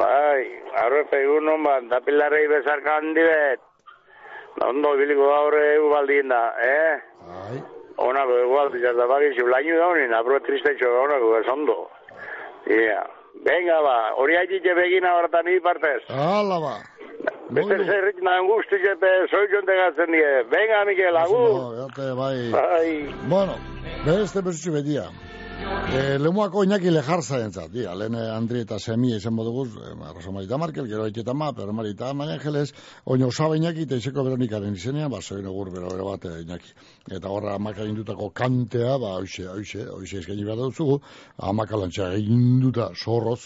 Bai, 0.00 0.42
arrepe 0.82 1.22
egunon 1.22 1.62
bat, 1.62 1.86
da 1.88 2.00
pilarrei 2.00 2.48
bezarka 2.50 2.98
handi 2.98 3.22
bet. 3.22 3.60
Ondo 4.66 4.96
biliko 4.98 5.30
da 5.30 5.38
horre 5.46 5.64
egu 5.76 5.94
da, 6.28 6.42
eh? 6.58 7.00
Bai. 7.22 7.62
Onako 7.98 8.38
igual, 8.44 8.82
ya 8.82 8.92
da 8.92 9.06
bagi, 9.06 9.34
si 9.34 9.42
blaño 9.42 9.78
da 9.78 9.86
honin, 9.86 10.12
apro 10.12 10.40
triste 10.40 10.74
txo 10.74 10.90
onako 10.90 11.38
ez 11.38 11.48
ondo. 11.48 11.90
Ia. 12.66 13.21
Venga 13.46 13.80
ba, 13.82 13.96
hori 14.20 14.36
haitxe 14.36 14.74
begina 14.76 15.16
horretan 15.16 15.44
ni 15.48 15.60
partez. 15.60 16.02
Hala 16.08 16.60
ba. 16.60 16.74
Beste 17.52 17.76
zerrik 17.84 18.22
nahan 18.24 18.46
guzti 18.48 18.78
jepe 18.80 19.10
soitzon 19.28 19.66
tegatzen 19.68 20.14
die. 20.14 20.28
Venga, 20.52 20.84
Mikel, 20.88 21.16
agur. 21.16 21.48
No, 21.56 21.66
jate, 21.80 22.06
bai. 22.16 22.36
Bai. 22.54 22.88
Bueno, 23.28 23.58
beste 24.06 24.42
besutxe 24.46 24.72
bedia. 24.78 25.08
E, 25.92 26.18
lemuako 26.18 26.62
inaki 26.64 26.90
lejarza 26.90 27.38
entzat, 27.44 27.70
dia, 27.74 27.92
lehen 27.98 28.16
Andri 28.16 28.62
eta 28.64 28.78
Semi 28.80 29.12
izan 29.16 29.36
boduguz, 29.36 29.68
e, 29.76 29.92
Rosa 30.14 30.32
Marita 30.34 30.58
Markel, 30.58 30.88
gero 30.88 31.04
haiteta 31.04 31.34
ma, 31.34 31.52
Pedro 31.52 31.74
Marita 31.76 32.12
Maria 32.14 32.38
Angeles, 32.38 32.72
oino 33.04 33.28
osaba 33.28 33.58
inaki 33.60 33.86
eta 33.86 34.00
izeko 34.00 34.24
Veronikaren 34.26 34.74
izenean, 34.78 35.10
ba, 35.12 35.20
zoin 35.20 35.46
egur 35.46 35.72
bero 35.74 35.92
bero 35.92 36.08
bat 36.10 36.28
inaki. 36.40 36.72
Eta 37.10 37.28
horra 37.28 37.56
amaka 37.60 37.84
indutako 37.88 38.30
kantea, 38.30 38.96
ba, 38.98 39.16
oixe, 39.20 39.48
oixe, 39.52 39.88
oixe 39.98 40.22
eskaini 40.22 40.48
behar 40.48 40.62
dutzugu, 40.64 41.00
amaka 41.52 41.84
lantxa 41.84 42.14
induta 42.16 42.92
zorroz, 42.96 43.42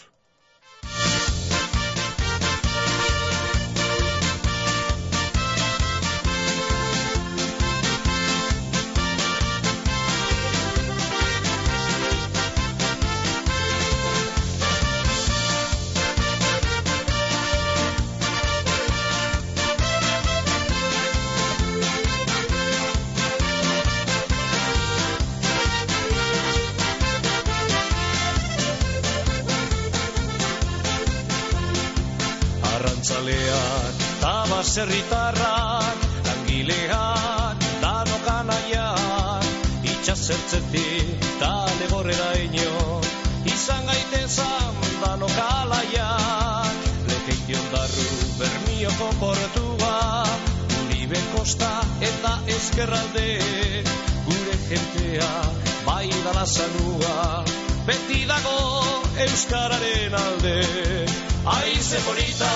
polita 62.07 62.51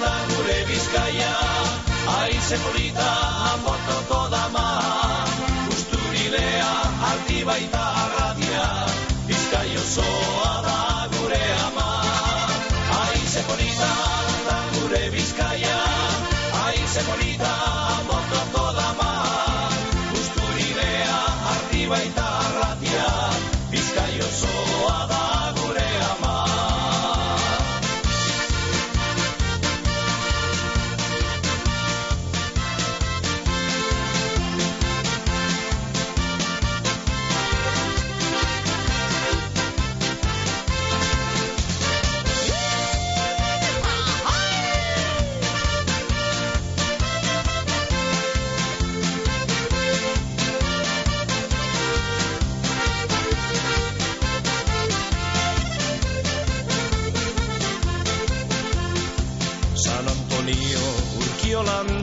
da 0.00 0.12
gure 0.30 0.58
bizkaia, 0.68 1.32
aize 2.18 2.56
polita 2.64 3.08
motoko 3.64 4.20
dama, 4.34 4.66
usturilea 5.74 6.70
alti 7.10 7.42
baita 7.48 7.82
arratia, 8.04 8.66
bizkai 9.26 9.74
osoa 9.82 10.54
da 10.68 10.78
gure 11.16 11.42
ama. 11.66 11.88
Aize 13.02 13.42
polita 13.50 13.92
da 14.48 14.58
gure 14.78 15.04
bizkaia, 15.16 15.78
aize 16.66 17.02
polita 17.10 17.61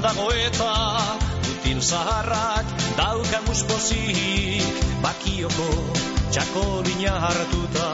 dago 0.02 0.28
eta 0.32 0.74
Putin 1.44 1.82
zaharrak 1.82 2.66
dauka 2.98 3.40
muspozik 3.48 4.64
Bakioko 5.04 5.70
txakolina 6.32 7.16
hartuta. 7.26 7.90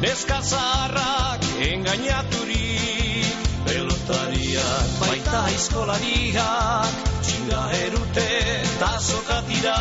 Neska 0.00 0.40
zaharrak 0.42 1.44
engainaturik 1.68 3.48
Pelotariak 3.66 4.94
baita 5.00 5.42
eskolariak 5.56 7.02
Txinga 7.24 7.62
erute 7.80 8.28
eta 8.44 8.92
sokatira 9.00 9.78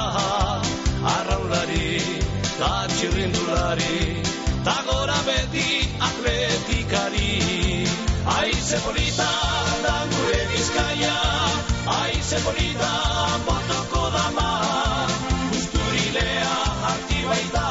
Arraulari 1.15 2.01
eta 2.43 2.73
txirrindulari 2.95 4.03
Ta 4.67 4.75
gora 4.87 5.19
beti 5.27 5.69
atletikari 6.09 7.98
Aize 8.37 8.77
polita 8.85 9.29
da 9.83 9.95
gure 10.11 10.41
bizkaia, 10.51 11.15
aize 11.99 12.37
polita 12.45 12.91
botoko 13.47 14.03
dama, 14.15 14.49
usturilea 15.51 16.53
hartibaita. 16.83 17.68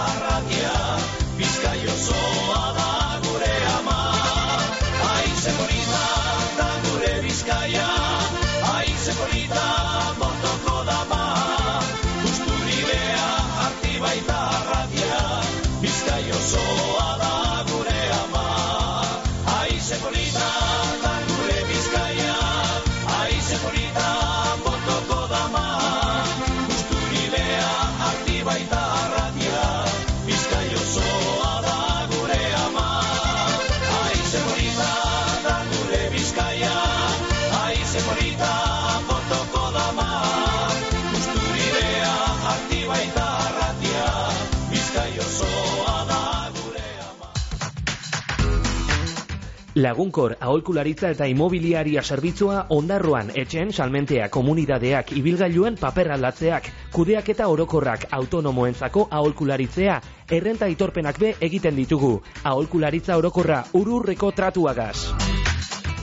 Lagunkor 49.79 50.33
aholkularitza 50.43 51.13
eta 51.15 51.27
imobiliaria 51.31 52.03
zerbitzua 52.03 52.65
ondarroan 52.75 53.29
etxen 53.39 53.71
salmentea 53.71 54.27
komunidadeak 54.35 55.13
ibilgailuen 55.21 55.77
paper 55.79 56.11
aldatzeak, 56.17 56.67
kudeak 56.97 57.31
eta 57.35 57.47
orokorrak 57.53 58.09
autonomoentzako 58.19 59.07
aholkularitzea, 59.21 60.01
errenta 60.41 60.67
itorpenak 60.75 61.23
be 61.23 61.33
egiten 61.51 61.79
ditugu, 61.79 62.17
aholkularitza 62.43 63.23
orokorra 63.23 63.63
ururreko 63.79 64.33
tratuagaz. 64.35 64.97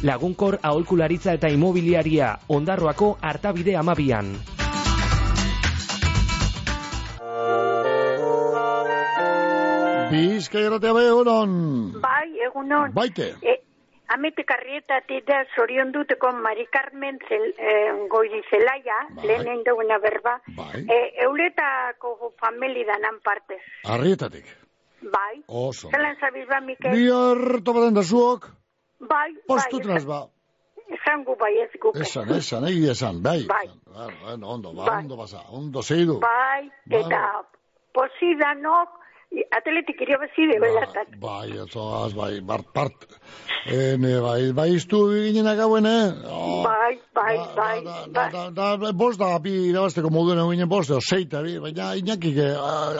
Lagunkor 0.08 0.62
aholkularitza 0.64 1.36
eta 1.36 1.52
imobiliaria 1.52 2.38
ondarroako 2.48 3.18
hartabide 3.22 3.76
amabian. 3.76 4.38
Bizkai 10.16 10.64
erratea 10.70 10.94
bai 10.96 11.06
egunon. 11.12 11.52
Bai, 12.02 12.28
egunon. 12.48 12.94
Baite. 12.96 13.34
E, 13.42 13.62
Ametik 14.14 14.52
arrietatik 14.54 15.24
da 15.26 15.40
zorion 15.56 15.90
duteko 15.92 16.30
Mari 16.38 16.68
Carmen 16.72 17.18
zel, 17.28 17.48
eh, 17.58 17.90
goiri 18.12 18.42
zelaia, 18.52 18.98
Bai. 19.18 19.26
lehen 19.28 19.64
duguna 19.66 19.98
berba, 20.04 20.36
Bai. 20.56 20.84
eh, 20.86 21.24
euletako 21.26 22.34
famili 22.40 22.84
danan 22.86 23.18
partez. 23.24 23.64
Arrietatik. 23.84 24.46
Bai. 25.02 25.42
Oso. 25.48 25.90
Zelan 25.90 26.16
zabiz 26.22 26.46
ba, 26.48 26.62
Mikel? 26.62 26.92
Bihar 26.94 27.64
topaten 27.66 27.94
da 27.98 28.04
zuok, 28.04 28.46
Bai, 29.00 29.34
postutraz 29.48 30.06
bai. 30.06 30.14
ba. 30.14 30.28
Esan 31.00 31.24
gu 31.26 31.36
bai 31.42 31.58
ez 31.64 31.72
guke. 31.82 32.00
Esan, 32.06 32.30
esan, 32.38 32.64
egi 32.70 32.88
esan, 32.92 33.24
bai. 33.24 33.42
Bai. 33.50 33.68
Bueno, 34.22 34.50
ondo, 34.54 34.72
ba, 34.74 34.86
Bai. 34.86 35.00
ondo 35.02 35.18
basa, 35.18 35.42
ondo 35.50 35.82
zeidu. 35.82 36.20
Bai, 36.20 36.70
Bai. 36.86 37.02
eta 37.02 37.42
posidanok, 37.92 38.90
atletik 39.58 40.02
irio 40.02 40.18
bezide, 40.22 40.58
belatat. 40.62 41.16
Bai, 41.22 41.50
ez 41.58 42.14
bai, 42.16 42.42
bart, 42.42 42.68
part. 42.74 43.06
Ene, 43.72 44.20
bai, 44.22 44.52
bai, 44.54 44.68
iztu 44.76 45.00
ginen 45.14 45.48
akauen, 45.48 45.86
eh? 45.90 46.12
Oh, 46.30 46.64
Bai, 46.66 47.00
bai, 47.14 47.38
bai, 47.56 47.78
da, 47.86 48.28
da, 48.30 48.50
da, 48.50 48.68
da, 48.78 48.92
bost 48.94 49.20
da, 49.20 49.32
bi 49.40 49.54
irabazteko 49.72 50.12
moduen 50.14 50.44
ginen 50.52 50.70
bost, 50.70 50.92
seita, 51.08 51.42
bi, 51.46 51.58
baina 51.64 51.94
inakik, 52.00 52.38
eh, 52.38 52.54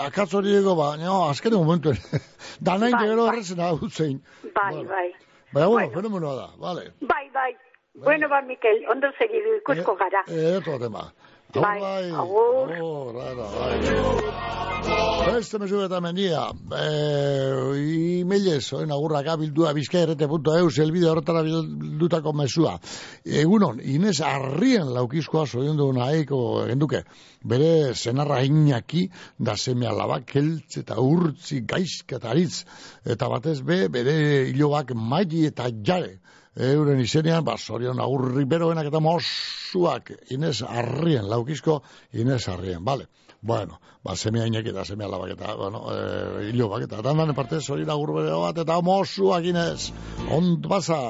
akatz 0.06 0.34
hori 0.34 0.56
ego, 0.58 0.76
ba, 0.80 0.96
no, 1.02 1.26
azken 1.30 1.54
momentuen. 1.60 2.00
da 2.66 2.78
nahin 2.82 2.98
Bai, 2.98 3.06
gero 3.08 3.22
bai. 3.26 3.30
horretzen 3.34 3.62
hau 3.62 3.78
zein. 3.90 4.18
Bai, 4.56 4.74
bai. 4.90 5.08
Baina, 5.54 5.70
bueno, 5.70 5.94
fenomenoa 6.00 6.36
da, 6.42 6.50
vale. 6.58 6.90
Bai, 7.02 7.30
bai. 7.34 7.52
Bueno, 7.96 8.28
ba, 8.28 8.42
Mikel, 8.44 8.82
ondo 8.92 9.08
segidu 9.20 9.54
ikusko 9.62 9.94
gara. 9.96 10.26
Eh, 10.28 10.58
eto 10.58 10.74
tema. 10.82 11.06
Hau 11.06 11.35
Bai, 11.56 11.80
bai, 11.80 12.12
agur. 12.12 12.72
agur, 12.76 13.16
rara, 13.16 13.48
bai. 13.56 15.34
Beste 15.36 15.58
mesu 15.58 15.80
eta 15.82 16.02
mendia, 16.04 16.42
e, 16.78 18.20
imelez, 18.20 18.66
oen 18.76 18.92
agurraka 18.92 19.38
bildua 19.40 19.72
bizkaerrete.eu, 19.74 20.70
zelbide 20.70 21.08
horretara 21.10 21.42
bildutako 21.48 22.34
mesua. 22.36 22.76
Egunon, 23.24 23.80
Inez 23.80 24.20
Arrien 24.22 24.92
laukizkoa 24.94 25.46
zoion 25.48 25.80
duguna 25.80 26.10
aiko 26.12 26.42
genduke, 26.68 27.06
bere 27.44 27.94
zenarra 27.96 28.42
inaki, 28.44 29.08
da 29.40 29.56
seme 29.56 29.88
alaba, 29.88 30.20
keltz 30.28 30.84
eta 30.84 31.00
urtzi, 31.00 31.64
gaizk 31.66 32.18
eta 32.20 32.36
aritz, 32.36 32.66
eta 33.06 33.32
batez 33.32 33.62
be, 33.64 33.86
bere 33.90 34.18
hilobak 34.52 34.92
maili 34.94 35.48
eta 35.50 35.72
jare, 35.72 36.20
euren 36.56 37.00
izenean, 37.04 37.44
ba, 37.44 37.58
zorion 37.58 38.00
agurri 38.00 38.46
beroenak 38.48 38.88
eta 38.88 39.02
mosuak, 39.04 40.12
Inez 40.32 40.62
Arrien, 40.64 41.28
laukizko 41.30 41.82
Inez 42.14 42.48
Arrien, 42.50 42.84
bale. 42.86 43.08
Bueno, 43.42 43.80
ba, 44.04 44.16
semea 44.16 44.48
inek 44.48 44.72
eta 44.72 44.86
semea 44.86 45.08
labak 45.12 45.36
eta, 45.36 45.56
bueno, 45.60 45.84
e, 45.92 46.48
hilobak 46.50 46.88
eta, 46.88 47.02
dandan 47.06 47.36
parte 47.36 47.60
zorion 47.62 47.92
agur 47.92 48.16
bero 48.16 48.42
bat, 48.42 48.58
eta 48.64 48.80
mosuak 48.82 49.46
Inez, 49.52 49.92
ont 50.32 50.66
basa. 50.68 51.02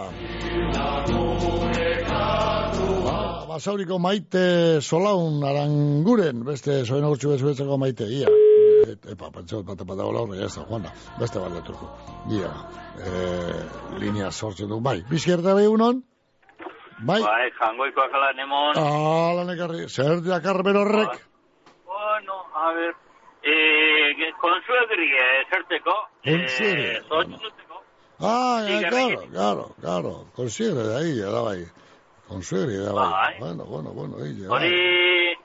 Ba, 3.05 3.19
basauriko 3.47 3.99
maite 3.99 4.81
solaun 4.81 5.43
aranguren, 5.45 6.43
beste 6.43 6.83
zoin 6.83 7.05
agurtzu 7.05 7.35
bezuetzeko 7.35 7.77
maite, 7.77 8.09
ia. 8.09 8.33
Et, 8.85 9.05
epa, 9.13 9.31
pentsot 9.33 9.63
bat 9.65 9.79
bat 9.81 9.97
dagoela 9.97 10.21
horre, 10.25 10.37
ez 10.45 10.51
da, 10.55 10.63
joan 10.69 10.83
da, 10.85 10.91
beste 11.19 11.39
bat 11.41 11.51
leturko. 11.55 11.87
Ia, 12.35 12.51
e, 13.01 13.13
linea 14.03 14.31
sortzen 14.31 14.69
du, 14.69 14.79
bai, 14.81 14.99
bizkerta 15.09 15.55
behi 15.57 15.67
unon? 15.71 16.03
Bai, 16.99 17.21
Bai, 17.23 17.49
jangoikoak 17.59 18.13
ala 18.19 18.29
nemon. 18.37 18.77
ala 18.79 19.43
nekarri, 19.49 19.87
zer 19.89 20.21
diakar 20.23 20.61
berorrek? 20.63 21.17
Bueno, 21.85 22.37
a 22.55 22.71
ver, 22.77 22.93
eh, 23.43 24.31
konsuegri 24.39 25.09
eserteko. 25.41 25.95
Konsuegri, 26.23 26.85
Eh, 26.95 27.01
zotzuteko. 27.09 27.81
Ah, 28.19 28.63
Sí, 28.65 28.79
ya, 28.81 28.89
claro, 28.89 29.23
claro, 29.31 30.25
claro, 30.35 30.83
de 30.85 30.95
ahí, 30.97 31.17
ya 31.17 31.29
da 31.31 31.41
bai. 31.41 31.65
Consigue, 32.27 32.77
da 32.79 32.93
bai. 32.93 33.11
Bai. 33.11 33.39
Bueno, 33.39 33.65
bueno, 33.65 33.89
bueno, 33.91 34.15
ahí, 34.23 34.35
ya. 34.39 34.49
Hori, 34.49 35.35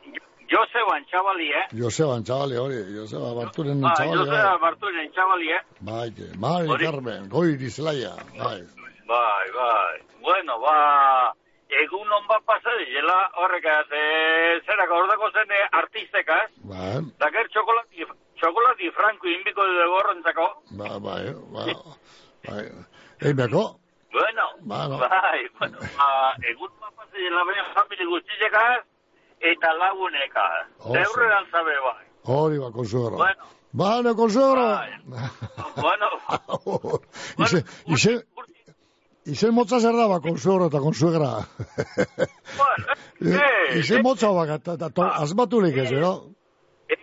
Joseban 0.50 1.04
txabali, 1.06 1.46
eh? 1.54 1.66
Joseba, 1.78 2.16
txabali, 2.26 2.56
hori, 2.58 2.78
Joseba 2.96 3.30
Barturen 3.38 3.80
Ba, 3.84 3.92
txabali, 3.94 4.18
Joseba 4.18 4.48
bai. 4.50 4.60
Barturen 4.64 5.10
txabali, 5.14 5.50
eh? 5.54 5.60
Bai, 5.86 6.08
Mari 6.44 6.68
Hori. 6.74 6.84
Carmen, 6.88 7.28
goiri 7.30 7.70
zelaia, 7.70 8.10
bai. 8.38 8.58
Bai, 9.06 9.46
bai. 9.54 10.00
Bueno, 10.26 10.58
ba, 10.64 10.74
egun 11.84 12.10
hon 12.16 12.26
bat 12.28 12.42
pasa 12.50 12.74
dizela 12.82 13.16
horrekaz, 13.44 13.86
eh, 13.94 14.58
zerako 14.66 14.98
ordako 15.04 15.30
zen 15.38 15.54
eh, 15.54 15.62
artistekaz, 15.82 16.50
Bai, 16.72 16.98
da 17.22 17.30
ger 17.30 17.46
txokolati, 17.54 18.08
txokolati 18.42 18.90
franko 18.98 19.30
inbiko 19.30 19.62
dugu 19.70 19.98
horrentzako. 20.02 20.48
bai, 20.82 20.96
bai, 21.06 21.24
bai, 21.54 21.74
bai. 22.48 22.64
Ei, 23.22 23.32
beko? 23.38 23.64
Bueno, 24.10 24.46
bai, 24.66 25.46
bueno, 25.60 25.78
ba, 25.94 26.34
egun 26.42 26.74
bat 26.82 26.90
pasa 26.98 27.14
dizela 27.14 27.44
bere 27.46 27.62
famili 27.76 28.06
guztiekaz, 28.10 28.80
eta 29.40 29.72
lagunekaz. 29.74 30.66
Oso. 30.78 30.92
Zeurrean 30.94 31.46
zabe, 31.50 31.74
bai. 31.84 32.04
Hori 32.24 32.58
ba, 32.58 32.70
consuegro. 32.72 33.16
Bueno. 33.16 33.44
Vale, 33.72 34.14
consuegro. 34.14 34.64
Bueno, 35.76 36.08
Ize, 37.38 37.62
ize, 37.86 38.16
ize 39.24 39.50
motza 39.50 39.78
zer 39.80 39.94
da, 39.94 40.08
ba, 40.08 40.18
consuegro 40.20 40.66
eta 40.66 40.80
consuegra. 40.80 41.30
eh, 43.20 43.78
Ize 43.78 44.02
motza 44.02 44.32
ba, 44.34 44.46
eta, 44.56 44.90
to- 44.90 45.06
asmaturik 45.24 45.76
ez, 45.76 45.92
no? 45.92 46.12
ez, 46.90 46.98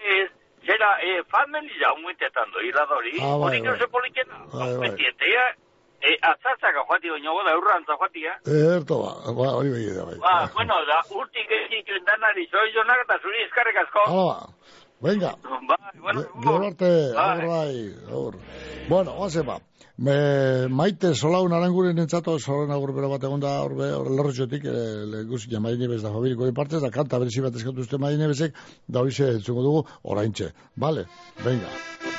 zera, 0.67 0.91
eh, 1.01 1.21
famili 1.31 1.79
da 1.79 1.93
umuetetan 1.95 2.51
doiradori, 2.51 3.15
Ah, 3.21 3.37
bai, 3.39 3.57
hori 3.57 3.61
bai. 3.61 3.79
no 3.79 3.87
polikena, 3.87 4.37
Bai, 4.53 4.75
bai. 4.77 4.91
Betietea, 6.01 6.13
eh, 6.13 6.17
atzatzaka 6.21 6.83
joati 6.87 7.09
baino 7.09 7.43
da 7.43 7.57
urrantza 7.57 7.93
joatia. 7.99 8.33
Erto 8.45 8.97
ba, 9.03 9.33
ba, 9.33 9.55
hori 9.57 9.69
behi 9.69 9.93
da, 9.95 10.05
bai. 10.05 10.17
Ba, 10.19 10.49
bueno, 10.53 10.73
da, 10.85 11.01
urtik 11.09 11.49
egin 11.49 12.03
danari 12.05 12.47
zoi 12.51 12.71
jonak 12.75 12.99
eta 13.05 13.17
zuri 13.21 13.43
eskarrik 13.45 13.77
asko. 13.83 14.01
Hala, 14.07 14.47
venga, 15.01 15.33
Bai, 15.67 15.99
bueno, 16.01 16.21
gero 16.41 16.65
arte, 16.65 17.13
Bai. 17.13 17.31
agur 17.31 17.47
bai, 17.47 17.93
agur. 18.09 18.35
Bueno, 18.89 19.11
oase 19.17 19.43
ba, 19.43 19.59
me, 19.97 20.67
maite 20.69 21.13
solaun 21.15 21.53
aranguren 21.53 21.97
entzato, 21.99 22.39
solen 22.39 22.71
agur 22.71 22.93
bero 22.93 23.09
bat 23.09 23.23
egon 23.23 23.39
da, 23.39 23.61
horbe, 23.61 23.91
horre 23.93 24.15
lorretxotik, 24.15 24.65
e, 24.65 25.05
le 25.11 25.23
guztia 25.25 25.59
maine 25.59 25.87
bez 25.87 26.01
da 26.03 26.13
familiko 26.13 26.45
di 26.45 26.53
partez, 26.53 26.81
da 26.81 26.89
kanta 26.91 27.19
berezi 27.19 27.41
bat 27.41 27.55
eskatu 27.55 27.81
uste 27.81 27.97
maine 27.97 28.27
bezek, 28.27 28.55
da 28.87 29.01
hori 29.01 29.11
ze 29.11 29.31
entzungo 29.37 29.61
dugu, 29.63 29.85
oraintxe. 30.03 30.53
Vale, 30.75 31.05
venga, 31.43 31.69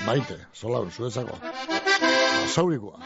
maite, 0.07 0.39
solaun, 0.53 0.91
zuetzako. 0.91 1.39
Zaurikoa. 2.55 2.99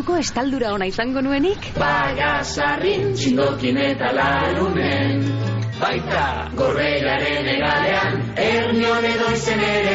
Pentsatuko 0.00 0.16
estaldura 0.18 0.72
ona 0.72 0.86
izango 0.86 1.20
nuenik? 1.20 1.74
Bagasarrin 1.76 3.14
txindokin 3.14 3.76
eta 3.76 4.12
larunen 4.12 5.26
Baita 5.80 6.50
gorreiaren 6.56 7.46
egalean 7.48 8.16
Ernion 8.36 9.04
edo 9.04 9.30
izen 9.32 9.60
ere 9.60 9.94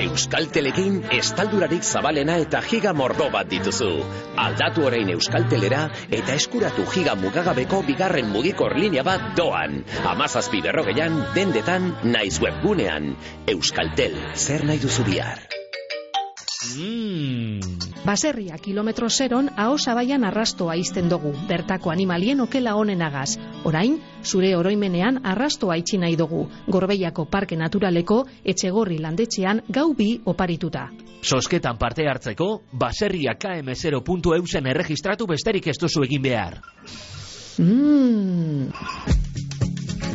Euskaltelekin 0.00 1.02
estaldurarik 1.12 1.84
zabalena 1.84 2.38
eta 2.40 2.62
giga 2.64 2.92
mordo 2.92 3.28
bat 3.32 3.48
dituzu. 3.48 3.90
Aldatu 4.36 4.86
orain 4.88 5.10
Euskaltelera 5.12 5.88
eta 6.10 6.36
eskuratu 6.36 6.86
giga 6.92 7.14
mugagabeko 7.16 7.82
bigarren 7.86 8.30
mugikor 8.32 8.76
linea 8.76 9.04
bat 9.04 9.34
doan. 9.36 9.82
Amazazpi 10.04 10.62
berrogeian, 10.64 11.20
dendetan, 11.34 11.92
naiz 12.04 12.40
webgunean. 12.40 13.14
Euskaltel, 13.56 14.16
zer 14.34 14.64
nahi 14.64 14.80
duzu 14.80 15.04
bihar? 15.04 15.45
Baserria 18.06 18.54
kilometro 18.58 19.08
zeron 19.10 19.48
aho 19.56 19.78
zabaian 19.82 20.22
arrastoa 20.24 20.76
izten 20.78 21.08
dugu, 21.10 21.32
bertako 21.48 21.90
animalien 21.90 22.40
okela 22.44 22.76
honenagaz. 22.78 23.32
Orain, 23.66 23.96
zure 24.22 24.52
oroimenean 24.54 25.18
arrastoa 25.26 25.74
itxi 25.80 25.98
nahi 25.98 26.14
dugu, 26.14 26.44
gorbeiako 26.70 27.24
parke 27.26 27.58
naturaleko 27.58 28.20
etxegorri 28.44 29.00
landetxean 29.02 29.64
gau 29.68 29.88
bi 29.98 30.12
oparituta. 30.24 30.86
Sosketan 31.20 31.82
parte 31.82 32.06
hartzeko, 32.06 32.50
baserria 32.70 33.34
km0.eusen 33.34 34.70
erregistratu 34.70 35.26
besterik 35.26 35.66
ez 35.66 35.78
duzu 35.82 36.06
egin 36.06 36.22
behar. 36.22 36.60
Mm. 37.58 39.25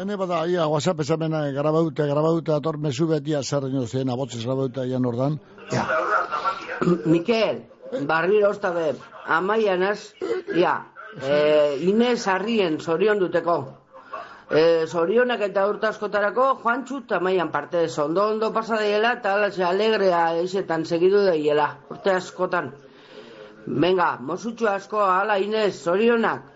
ene 0.00 0.16
bada, 0.16 0.46
ia, 0.48 0.66
WhatsApp 0.66 1.00
ezamena, 1.00 1.42
grabauta, 1.52 2.06
grabauta, 2.06 2.56
ator 2.56 2.78
mesu 2.78 3.06
betia 3.06 3.42
zer 3.42 3.68
ino 3.68 3.86
zen, 3.86 4.10
abotzez 4.10 4.44
grabauta 4.44 4.84
ian 4.86 5.06
ordan. 5.06 5.38
Mikel, 7.12 7.62
barriro 8.08 8.50
osta 8.50 8.72
be, 8.74 8.92
amaian 9.38 9.84
ja, 10.54 10.74
e, 11.22 11.78
Inez 11.88 12.26
Arrien 12.28 12.78
zorion 12.80 13.18
duteko. 13.18 13.56
E, 14.46 14.86
zorionak 14.86 15.40
eta 15.48 15.64
urte 15.66 15.88
askotarako, 15.88 16.50
joan 16.62 16.84
txut 16.86 17.16
amaian 17.18 17.50
parte 17.50 17.86
ondo 18.02 18.28
ondo 18.34 18.52
pasa 18.52 18.76
daiela, 18.76 19.16
eta 19.18 19.34
ala 19.34 19.50
ze 19.50 19.64
alegrea 19.64 20.36
eizetan 20.42 20.84
segidu 20.84 21.24
daiela, 21.24 21.72
urte 21.90 22.14
askotan. 22.14 22.72
Venga, 23.66 24.16
mosutxo 24.20 24.68
asko, 24.70 25.02
ala 25.02 25.38
Inez, 25.38 25.74
zorionak. 25.82 26.46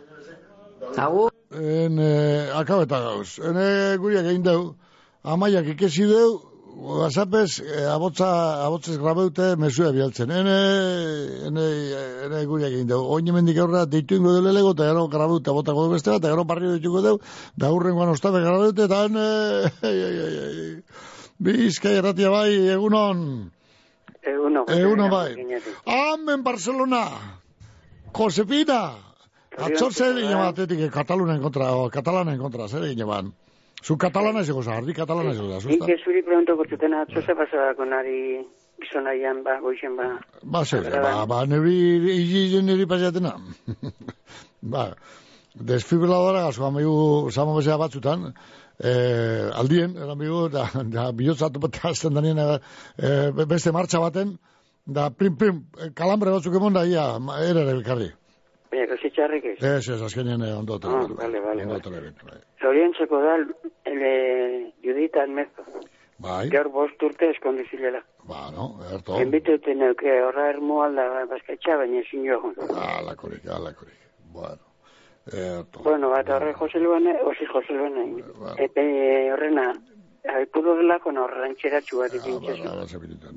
Agur. 0.97 1.40
En, 1.51 1.99
eh, 1.99 2.51
akabeta 2.55 3.01
gauz. 3.03 3.41
Ene 3.43 3.97
guriak 3.99 4.29
egin 4.31 4.45
deu, 4.47 4.77
amaiak 5.27 5.67
ikesi 5.73 6.07
deu, 6.07 6.39
WhatsAppez, 6.81 7.59
eh, 7.61 7.87
abotza, 7.91 8.29
abotzez 8.67 8.97
grabeute 8.99 9.57
mesua 9.59 9.91
bialtzen. 9.91 10.31
Ene, 10.31 10.55
ene, 11.49 11.65
ene 12.27 12.45
guriak 12.47 12.71
egin 12.71 12.87
deu. 12.87 13.03
Oin 13.03 13.27
hemendik 13.27 13.59
aurra 13.59 13.83
deitu 13.85 14.21
ingo 14.21 14.37
dele 14.37 14.55
lego, 14.55 14.77
eta 14.79 14.87
gero 14.93 15.09
grabeute 15.09 15.51
botako 15.51 15.89
du 15.89 15.97
beste 15.97 16.13
bat, 16.13 16.23
eta 16.23 16.31
gero 16.31 16.45
barrio 16.45 16.77
dituko 16.79 17.03
deu, 17.03 17.19
da 17.57 17.73
hurrengoan 17.75 18.15
ostabe 18.15 18.45
grabeute, 18.47 18.87
eta 18.87 19.05
ene, 19.11 19.27
ei, 19.91 19.99
ei, 20.07 20.17
ei, 20.29 20.39
ei. 20.47 20.73
Bizkai 21.41 21.97
erratia 21.99 22.31
bai, 22.31 22.55
egunon. 22.79 23.51
Eguno. 24.23 24.67
Egunon 24.69 25.11
bai. 25.11 25.35
Amen, 25.99 26.45
Barcelona. 26.45 27.07
Josefina. 28.15 29.10
Atzor 29.59 29.93
zer 29.93 30.17
egin 30.17 30.31
eban 30.31 30.53
atetik 30.53 30.91
Katalunen 30.95 31.41
kontra, 31.43 31.73
o 31.75 31.89
Katalanen 31.91 32.39
kontra, 32.39 32.69
zer 32.69 32.85
egin 32.87 33.07
eban? 33.07 33.33
Zu 33.83 33.97
katalana 33.97 34.41
ez 34.45 34.51
goza, 34.51 34.75
ardi 34.77 34.93
katalana 34.93 35.31
ez 35.33 35.41
goza, 35.41 35.69
Nik 35.69 35.87
ez 35.89 36.01
zuri 36.05 36.21
pregunto 36.23 36.57
kortzuten 36.57 36.95
atzo 36.95 37.23
ze 37.23 37.35
pasaba 37.35 37.73
con 37.79 37.95
ari 37.97 38.45
gizonaian 38.83 39.43
ba, 39.45 39.57
goixen 39.61 39.97
ba. 39.97 40.09
Ba, 40.43 40.65
zer, 40.65 40.91
ba, 40.91 41.25
ba, 41.27 41.47
nebi, 41.49 41.73
izi 42.13 42.61
niri 42.63 42.87
pasiatena. 42.87 43.33
ba, 44.75 44.91
desfibriladora 45.55 46.45
gazu, 46.49 46.67
amigu, 46.69 47.31
samo 47.33 47.57
bezea 47.57 47.79
batzutan, 47.81 48.29
eh, 48.85 49.49
aldien, 49.63 49.97
amigu, 49.97 50.49
da, 50.53 50.69
da, 50.85 51.09
bihotzatu 51.17 51.65
bat 51.65 51.81
azten 51.93 52.21
danien, 52.21 52.39
eh, 52.39 53.31
beste 53.47 53.73
martxa 53.73 54.05
baten, 54.05 54.37
da, 54.85 55.09
prim, 55.11 55.41
prim, 55.41 55.65
kalambre 55.97 56.37
batzuk 56.37 56.61
emon 56.61 56.77
da, 56.77 56.85
ia, 56.85 57.15
ere 57.41 57.65
ere 57.65 57.79
bilkarri. 57.81 58.13
Baina, 58.71 58.87
kasi 58.87 59.11
txarrik 59.11 59.45
ez. 59.45 59.57
Ez, 59.63 59.89
ez, 59.89 60.01
azkenean 60.03 60.43
eh, 60.47 60.53
ondo 60.57 60.79
Ah, 60.85 61.07
vale, 61.19 61.41
vale, 61.41 61.63
Ondo 61.67 61.75
vale. 61.75 61.83
tele 61.83 62.13
bai. 62.23 62.39
Zorion 62.63 62.93
txeko 62.95 63.21
da, 63.25 63.35
ele, 63.91 64.13
Judita 64.85 65.23
Almezo. 65.23 65.65
Bai. 66.21 66.49
Gaur 66.53 66.69
bost 66.69 67.03
urte 67.03 67.31
eskondizilela. 67.33 68.03
Ba, 68.29 68.51
no, 68.55 68.75
erto. 68.93 69.17
Enbitu 69.19 69.55
uten 69.57 69.81
euke 69.83 70.19
horra 70.23 70.51
ermo 70.53 70.83
alda 70.85 71.07
bazkaitxa, 71.31 71.79
baina 71.81 72.03
ezin 72.05 72.27
joan. 72.29 72.55
Alakorik, 72.77 73.47
alakorik. 73.49 73.97
Bueno, 74.35 74.61
erto. 75.33 75.83
Bueno, 75.83 76.11
bat 76.13 76.29
horre 76.29 76.53
Jose 76.53 76.79
Luane, 76.79 77.17
osi 77.25 77.47
Jose 77.51 77.73
Luane. 77.73 78.05
Bueno. 78.37 78.55
Epe 78.59 78.85
horrena, 79.33 79.73
Aipuru 80.21 80.75
delako 80.77 81.13
no, 81.17 81.27
rantxeratxu 81.27 81.99
bat. 82.03 82.13
Ba. 82.13 82.19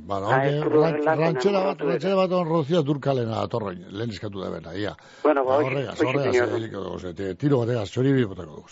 Ba, 0.03 0.17
Ah, 0.36 0.43
dut 0.51 0.73
ran- 0.73 0.93
horrelako 0.93 1.21
rantxera 1.21 1.59
bat, 1.63 1.79
rantxera 1.81 2.15
bat 2.15 2.31
on 2.31 2.47
Rocío 2.47 2.84
Durkalena 2.84 3.39
atorroin, 3.41 3.86
lehen 3.89 4.09
eskatu 4.11 4.41
da 4.43 4.49
bena, 4.49 4.73
ia. 4.75 4.91
Bueno, 5.23 5.45
ba, 5.45 5.57
horregaz, 5.63 5.95
horregaz, 6.01 7.38
tiro 7.39 7.59
bategaz, 7.63 7.89
txori 7.89 8.11
bi 8.13 8.25
botako 8.25 8.55
dugu. 8.59 8.67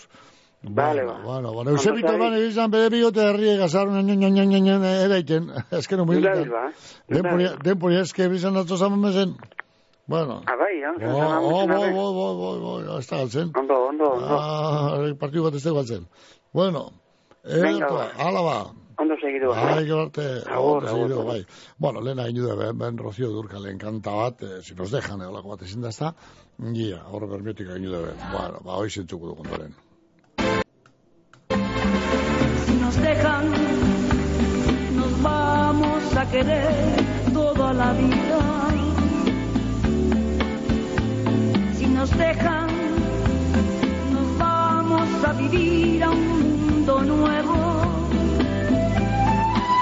Vale, 0.62 1.02
ba. 1.04 1.18
Bueno, 1.24 1.52
bueno, 1.52 1.70
Eusebito 1.70 2.18
ban 2.18 2.34
egizan 2.34 2.70
bere 2.70 2.88
bigote 2.90 3.20
herrie 3.30 3.56
gazarun, 3.56 4.04
nio, 4.06 4.14
nio, 4.14 4.44
nio, 4.44 4.60
nio, 4.60 4.76
eraiten, 4.84 5.50
ezken 5.80 6.00
humil. 6.00 6.20
Irabil, 6.22 6.50
ba. 6.52 6.68
Denpori, 7.64 7.96
eske 7.96 8.28
bizan 8.28 8.56
atzo 8.56 8.76
zaman 8.76 9.00
mezen. 9.00 9.34
Bueno. 10.06 10.42
Ah, 10.46 10.54
bai, 10.56 10.80
ja. 10.80 10.92
Oh, 11.00 11.18
oh, 11.48 11.64
oh, 11.64 11.96
oh, 11.96 12.12
oh, 12.20 12.58
oh, 12.68 12.92
oh, 12.92 12.98
ez 12.98 13.06
da 13.08 13.16
galtzen. 13.24 13.50
Ondo, 13.56 13.74
ondo, 13.88 14.04
ondo. 14.12 14.26
Ah, 14.38 15.00
partidu 15.18 15.44
bat 15.44 15.54
ez 15.54 15.62
da 15.64 15.72
galtzen. 15.72 16.06
Bueno, 16.52 16.90
Venga, 17.44 17.86
erto, 17.86 17.94
ba. 17.94 18.06
ala 18.18 18.42
ba. 18.42 18.58
Ondo 19.02 19.16
segidu. 19.20 19.48
Bai, 19.50 19.84
gero 19.86 20.02
arte, 20.02 20.26
Agur, 20.46 20.84
ondo 20.84 20.88
agur, 20.88 21.08
segidu, 21.08 21.14
agur. 21.20 21.26
bai. 21.32 21.46
Bueno, 21.78 22.00
lehen 22.00 22.18
hain 22.20 22.34
du, 22.36 22.56
ben, 22.56 22.78
ben 22.78 22.98
Rocío 22.98 23.30
Durkalen 23.32 23.78
kanta 23.78 24.10
bat, 24.14 24.42
eh, 24.42 24.60
si 24.62 24.74
nos 24.74 24.90
dejan, 24.92 25.20
eolako 25.22 25.48
bat 25.56 25.62
ezin 25.62 25.80
da 25.82 25.88
ez 25.88 25.98
da, 25.98 26.12
Gia, 26.74 27.00
horre 27.10 27.26
bermiotik 27.26 27.68
hain 27.68 27.82
du, 27.82 27.90
bueno, 28.30 28.60
ba, 28.64 28.76
hoi 28.78 28.90
zentzuko 28.90 29.26
du 29.26 29.34
kontoren. 29.34 29.74
Si 32.66 32.74
nos 32.80 32.96
dejan, 33.02 33.50
nos 34.96 35.22
vamos 35.22 36.16
a 36.16 36.26
querer 36.30 36.66
toda 37.32 37.72
la 37.72 37.92
vida. 37.94 38.40
Si 41.74 41.86
nos 41.86 42.10
dejan, 42.16 42.68
nos 44.12 44.38
vamos 44.38 45.24
a 45.24 45.32
vivir 45.32 46.04
a 46.04 46.10
un 46.10 46.61
mundo 46.82 47.02
nuevo. 47.02 47.54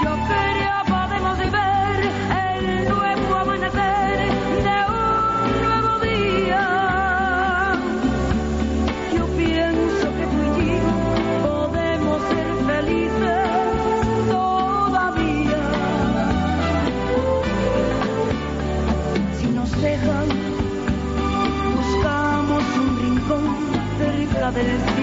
Yo 0.03 0.11
creo 0.29 0.77
podemos 0.87 1.37
ver 1.39 1.99
el 2.45 2.89
nuevo 2.89 3.35
amanecer 3.35 4.17
de 4.67 4.77
un 4.87 5.61
nuevo 5.63 5.99
día. 5.99 6.65
Yo 9.15 9.25
pienso 9.35 10.05
que 10.17 10.25
tú 10.31 10.39
y 10.61 10.69
yo 10.77 10.95
podemos 11.47 12.21
ser 12.29 12.47
felices 12.69 13.47
todavía. 14.29 15.63
Si 19.39 19.47
nos 19.47 19.71
dejan, 19.81 20.27
buscamos 21.75 22.63
un 22.77 22.89
rincón 23.01 23.43
cerca 23.97 24.51
del 24.51 24.79
cielo. 24.81 25.00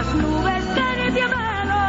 Las 0.00 0.14
nubes 0.14 0.64
terciopelo. 0.74 1.82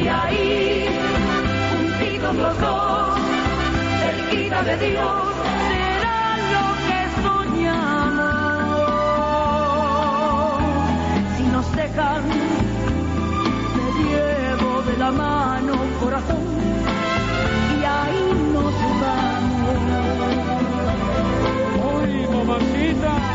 Y 0.00 0.08
ahí, 0.08 0.88
juntitos 1.70 2.34
los 2.36 2.58
dos, 2.58 3.18
cerquita 4.00 4.62
de 4.62 4.76
Dios, 4.78 5.22
será 5.68 6.20
lo 6.54 6.66
que 6.86 7.00
soñamos. 7.22 8.30
Si 11.36 11.42
nos 11.54 11.66
dejan, 11.76 12.22
me 13.76 13.86
llevo 14.04 14.70
corazón 16.00 16.44
y 17.78 17.84
ahí 17.84 18.22
nos 18.54 18.74
vamos. 19.02 19.78
¡Ay, 21.92 22.14
mamacita! 22.32 23.29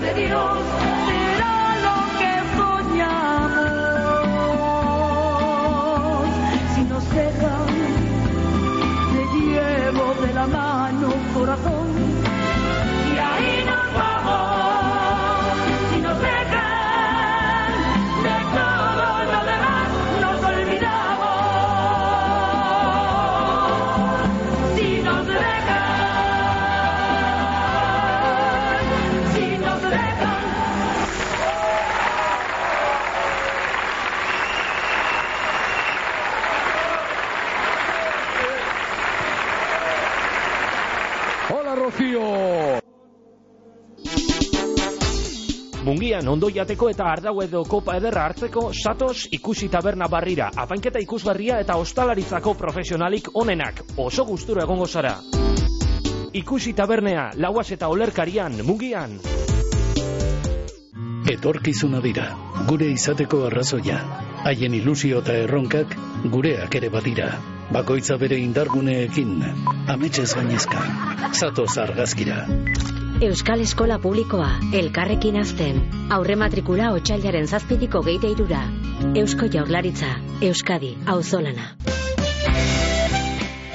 De 0.00 0.14
Dios, 0.14 0.58
será 1.06 1.76
lo 1.86 1.96
que 2.18 2.32
soñamos. 2.56 3.58
Si 6.74 6.82
nos 6.82 7.04
dejan, 7.10 7.66
te 9.12 9.22
llevo 9.40 10.06
de 10.24 10.30
la 10.34 10.46
mano, 10.46 11.08
corazón. 11.34 12.27
Mungian 46.28 46.44
ondo 46.44 46.48
jateko 46.52 46.90
eta 46.92 47.06
ardau 47.08 47.40
edo 47.40 47.62
kopa 47.64 47.94
ederra 47.96 48.26
hartzeko 48.28 48.70
satos 48.76 49.28
ikusi 49.32 49.68
taberna 49.72 50.08
barrira, 50.12 50.50
apainketa 50.56 51.00
ikusgarria 51.00 51.60
eta 51.62 51.76
ostalaritzako 51.80 52.52
profesionalik 52.54 53.30
onenak, 53.32 53.80
oso 53.96 54.24
gustura 54.28 54.62
egongo 54.62 54.86
zara. 54.86 55.14
Ikusi 56.34 56.74
tabernea, 56.74 57.30
lauaz 57.36 57.70
eta 57.72 57.88
olerkarian, 57.88 58.60
mungian. 58.62 59.16
Etorkizuna 61.32 62.02
dira, 62.04 62.28
gure 62.68 62.90
izateko 62.92 63.46
arrazoia. 63.46 63.98
Haien 64.44 64.74
ilusio 64.74 65.24
eta 65.24 65.32
erronkak 65.46 65.96
gureak 66.28 66.76
ere 66.76 66.92
badira. 66.92 67.32
Bakoitza 67.72 68.20
bere 68.20 68.36
indarguneekin, 68.44 69.34
ametxez 69.96 70.34
gainezka. 70.34 70.84
Zatoz 71.32 71.72
argazkira. 71.78 72.44
Euskal 73.20 73.60
Eskola 73.64 73.96
Publikoa, 73.98 74.46
elkarrekin 74.78 75.40
azten. 75.40 75.80
Aurre 76.14 76.36
matrikula 76.38 76.92
otxailaren 76.94 77.50
zazpitiko 77.50 78.04
geite 78.06 78.30
irura. 78.30 78.60
Eusko 79.18 79.50
Jaurlaritza, 79.50 80.12
Euskadi, 80.52 80.94
auzolana. 81.16 81.72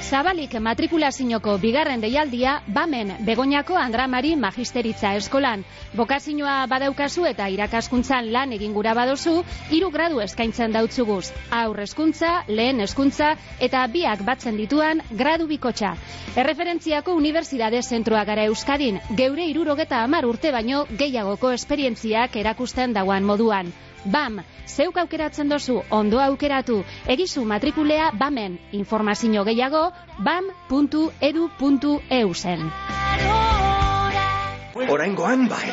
Zabalik 0.03 0.51
matrikulazinoko 0.59 1.53
bigarren 1.63 2.01
deialdia, 2.03 2.57
bamen 2.75 3.13
Begoñako 3.23 3.77
Andramari 3.79 4.33
Magisteritza 4.35 5.13
Eskolan. 5.15 5.63
Bokazinoa 5.95 6.55
badaukazu 6.67 7.23
eta 7.29 7.47
irakaskuntzan 7.53 8.27
lan 8.33 8.51
egin 8.57 8.73
gura 8.75 8.93
badozu, 8.97 9.37
hiru 9.71 9.91
gradu 9.93 10.19
eskaintzen 10.25 10.75
dautzuguz. 10.75 11.31
Aur 11.61 11.79
hezkuntza, 11.85 12.33
lehen 12.49 12.83
hezkuntza 12.83 13.31
eta 13.69 13.85
biak 13.95 14.25
batzen 14.27 14.59
dituan 14.59 14.99
gradu 15.23 15.47
bikotxa. 15.47 15.93
Erreferentziako 16.35 17.15
Unibertsitate 17.21 17.81
Zentroa 17.81 18.25
gara 18.27 18.49
Euskadin, 18.51 18.99
geure 19.23 19.47
irurogeta 19.53 20.03
amar 20.03 20.27
urte 20.27 20.51
baino 20.51 20.83
gehiagoko 20.99 21.55
esperientziak 21.55 22.35
erakusten 22.43 22.93
dauan 22.99 23.23
moduan. 23.23 23.71
BAM, 24.05 24.41
zeuk 24.67 24.97
aukeratzen 24.97 25.49
dozu, 25.49 25.81
ondo 25.89 26.19
aukeratu, 26.19 26.83
egizu 27.07 27.45
matrikulea 27.45 28.11
BAMen, 28.19 28.59
informazio 28.71 29.43
gehiago, 29.47 29.91
bam.edu.eu 30.19 31.53
zen. 32.33 32.71
Oraingoan 34.89 35.47
bai. 35.47 35.69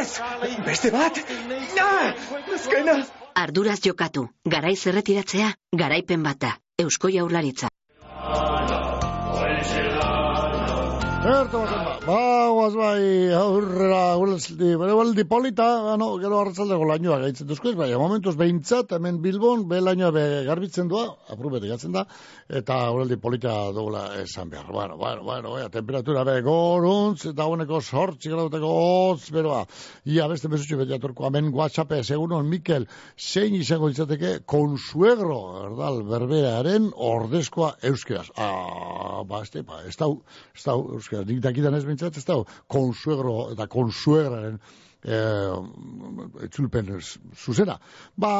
Ez! 0.00 0.20
Beste 0.66 0.90
bat! 0.90 1.20
Na! 1.76 2.14
Azkena! 2.54 2.98
Arduraz 3.38 3.78
jokatu, 3.84 4.28
garaiz 4.44 4.80
erretiratzea, 4.90 5.52
garaipen 5.84 6.22
bata, 6.26 6.56
Eusko 6.82 7.08
Jaurlaritza. 7.14 7.68
Erto 11.18 11.58
baten 11.58 12.04
ba, 12.06 12.18
guaz 12.54 12.74
bai, 12.78 13.32
aurrera, 13.34 14.02
guelzdi, 14.20 14.68
bere 14.78 14.94
baldi 14.94 15.24
polita, 15.26 15.66
no, 15.98 16.12
gero 16.22 16.38
hartzaldeko 16.44 16.86
lainoa 16.86 17.16
gaitzen 17.24 17.48
duzko 17.48 17.72
ez, 17.72 17.74
bai, 17.80 17.88
momentuz 17.98 18.36
behintzat, 18.38 18.94
hemen 18.94 19.18
Bilbon, 19.24 19.64
be 19.66 19.80
lainoa 19.82 20.12
be 20.14 20.22
garbitzen 20.46 20.86
doa, 20.92 21.16
aprubete 21.34 21.66
gatzen 21.66 21.96
da, 21.96 22.04
eta 22.48 22.76
gueldi 22.96 23.18
polita 23.20 23.52
dugula 23.76 24.14
esan 24.22 24.48
behar. 24.50 24.70
Bueno, 24.72 24.96
bueno, 24.96 25.22
bueno, 25.22 25.58
ea, 25.58 25.68
temperatura 25.68 26.24
be 26.24 26.40
goruntz, 26.42 27.26
eta 27.32 27.44
honeko 27.44 27.80
sortzi 27.82 28.32
graduteko 28.32 28.70
hotz, 28.72 29.28
beroa. 29.34 29.66
Ia, 30.08 30.28
beste 30.32 30.48
mesutxe 30.48 30.78
beti 30.80 30.96
atorko, 30.96 31.26
hemen 31.28 31.52
WhatsApp, 31.52 31.92
segunon, 32.02 32.48
Mikel, 32.48 32.88
zein 33.18 33.54
izango 33.58 33.92
ditzateke, 33.92 34.38
konsuegro, 34.48 35.38
erdal, 35.66 36.02
berbearen 36.08 36.90
ordezkoa 36.96 37.74
euskeraz. 37.92 38.30
Ah, 38.36 39.22
ba, 39.28 39.42
este, 39.44 39.62
ba, 39.62 39.82
ez 39.84 39.96
dau, 40.00 40.14
ez 40.56 40.64
dau, 40.64 40.80
euskera, 40.96 41.26
nik 41.28 41.44
dakidan 41.44 41.76
ez 41.76 41.84
bintzat, 41.84 42.16
ez 42.16 42.24
da, 42.24 42.40
konsuegro 42.66 43.50
eta 43.52 43.68
konsuegraren 43.68 44.60
eh, 45.04 46.44
etzulpen 46.44 46.88
z- 47.00 47.20
zuzena. 47.36 47.78
Ba, 48.16 48.32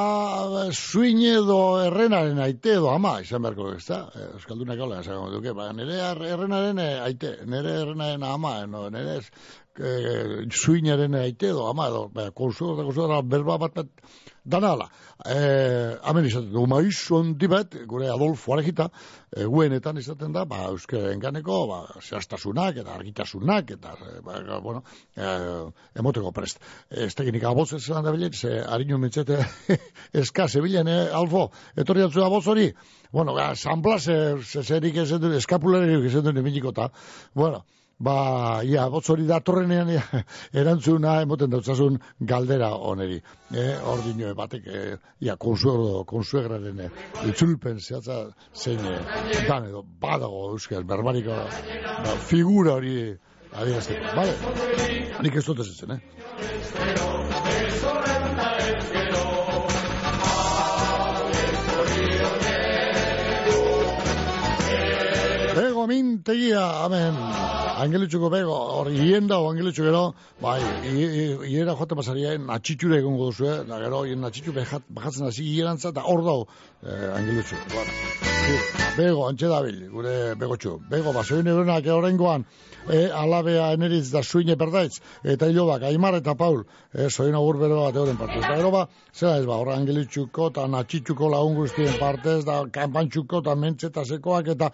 suin 0.72 1.20
edo 1.22 1.78
errenaren 1.84 2.38
aite 2.42 2.72
edo 2.78 2.90
ama, 2.90 3.20
izan 3.22 3.42
beharko, 3.42 3.72
ez 3.76 3.84
da? 3.86 4.00
Eh, 4.14 4.26
Euskaldunak 4.34 4.80
hola, 4.80 5.00
esango 5.04 5.30
duke, 5.36 5.54
ba, 5.54 5.70
nire 5.72 6.00
ar- 6.02 6.24
errenaren 6.26 6.78
eh, 6.82 6.98
aite, 7.04 7.36
nire 7.46 7.76
errenaren 7.84 8.22
ama, 8.26 8.54
no, 8.66 8.88
nire 8.90 9.18
ez, 9.20 9.30
eh, 9.78 10.46
suinaren 10.50 11.14
aite 11.14 11.52
edo 11.52 11.68
ama, 11.70 11.88
edo, 11.92 12.08
ba, 12.14 12.30
konsuegra 12.34 13.22
berba 13.22 13.58
bat 13.58 13.74
bat, 13.78 13.86
danala. 14.48 14.88
Eh, 15.26 15.96
hemen 16.08 16.26
izaten 16.28 16.50
du, 16.52 16.64
maiz 16.70 16.96
ondi 17.14 17.48
bat, 17.50 17.74
gure 17.90 18.08
Adolfo 18.10 18.54
Arejita, 18.54 18.88
eh, 19.34 19.44
guenetan 19.44 19.98
izaten 19.98 20.32
da, 20.34 20.44
ba, 20.48 20.64
euskaren 20.72 21.20
ganeko, 21.22 21.60
ba, 21.70 21.78
zehaztasunak 22.02 22.78
eta 22.82 22.94
argitasunak, 22.94 23.72
eta, 23.76 23.94
eh, 24.06 24.20
ba, 24.24 24.60
bueno, 24.64 24.82
eh, 25.16 25.64
emoteko 25.98 26.32
prest. 26.32 26.62
Ez 26.88 27.14
tekinik 27.18 27.44
aboz 27.44 27.72
ez 27.74 27.84
da 27.88 28.12
bilen, 28.12 28.32
ze 28.32 28.60
harinu 28.66 28.98
mintzete 28.98 29.40
eska, 30.22 30.48
zebilen, 30.48 30.88
eh, 30.88 31.08
Alfo, 31.12 31.48
etorri 31.76 32.06
atzu 32.06 32.24
aboz 32.24 32.46
hori, 32.46 32.70
bueno, 33.12 33.34
ga, 33.34 33.54
sanbla, 33.56 33.98
ze, 33.98 34.38
ze, 34.42 34.62
zerik 34.62 34.96
ezen 34.96 35.20
du, 35.20 35.32
eskapularik 35.36 36.06
ezen 36.08 36.24
du 36.24 36.32
niminiko 36.32 36.72
ta, 36.72 36.90
bueno, 37.34 37.64
ba, 37.98 38.62
ia, 38.62 38.86
botz 38.90 39.08
hori 39.10 39.26
datorrenean 39.26 39.90
erantzuna 40.60 41.18
emoten 41.24 41.50
dautzasun 41.50 41.98
galdera 42.20 42.70
oneri. 42.90 43.18
E, 43.50 43.64
hor 43.82 44.02
dinoe 44.06 44.34
batek, 44.38 44.66
e, 44.66 44.96
ia, 45.26 45.36
konsuegro, 45.36 46.04
konsuegraren 46.08 46.84
e, 46.86 46.90
itzulpen 47.30 47.80
zehatza 47.80 48.20
zein 48.54 48.84
e, 48.86 48.98
dan 49.48 49.68
edo 49.70 49.84
badago 50.00 50.50
euskal 50.52 50.86
berbariko 50.86 51.34
ba, 51.34 52.16
figura 52.30 52.78
hori 52.78 52.96
adierazteko. 53.52 54.14
Bale, 54.14 54.34
nik 55.24 55.40
ez 55.40 55.46
dut 55.50 55.64
ez 55.64 55.70
eh? 55.88 56.00
Ego 65.58 65.86
mintegia, 65.90 66.62
amen 66.84 67.57
angelitxuko 67.82 68.30
bego, 68.32 68.54
hor, 68.78 68.90
hien 68.92 69.28
dago 69.30 69.50
angelitxu 69.52 69.84
gero, 69.86 70.02
bai, 70.42 70.58
hiera 70.84 71.74
joate 71.78 71.98
pasaria, 71.98 72.34
natxitxure 72.38 72.98
egongo 73.02 73.30
duzu, 73.30 73.48
eh? 73.50 73.58
da 73.68 73.80
gero, 73.82 74.04
hien 74.08 74.22
natxitxu 74.24 74.54
behat, 74.56 74.86
bajatzen 74.98 75.28
hasi 75.28 75.46
hierantza, 75.46 75.92
eta 75.94 76.04
hor 76.12 76.24
dago, 76.26 76.46
eh, 76.82 77.10
angelitxu. 77.18 77.60
Bueno, 77.74 77.96
bego, 78.96 79.26
antxe 79.28 79.52
dabil, 79.52 79.82
gure 79.92 80.16
begotxu. 80.40 80.78
Bego, 80.90 81.14
basoin 81.16 81.52
egunak, 81.54 81.86
horrengoan, 81.94 82.46
e, 82.90 83.10
alabea 83.12 83.72
eneriz 83.76 84.10
da 84.12 84.22
suine 84.22 84.56
perdaitz, 84.56 85.00
eta 85.24 85.48
hilobak, 85.50 85.84
Aimar 85.88 86.18
eta 86.18 86.34
Paul, 86.34 86.64
e, 86.92 87.08
soin 87.10 87.34
agur 87.34 87.58
bero 87.60 87.82
bat 87.84 87.96
euren 87.96 88.18
partez. 88.20 88.42
Eta 88.42 88.56
gero 88.60 88.72
ba, 88.74 88.84
zera 89.14 89.36
ez 89.38 89.46
ba, 89.46 89.58
horra 89.62 89.76
angelitxuko 89.80 90.50
eta 90.52 90.66
natxitxuko 90.74 91.32
lagun 91.34 91.58
guztien 91.62 91.98
partez, 92.00 92.42
da 92.48 92.60
kanpantxuko 92.72 93.42
eta 93.44 93.56
mentzetasekoak 93.64 94.52
eta 94.56 94.70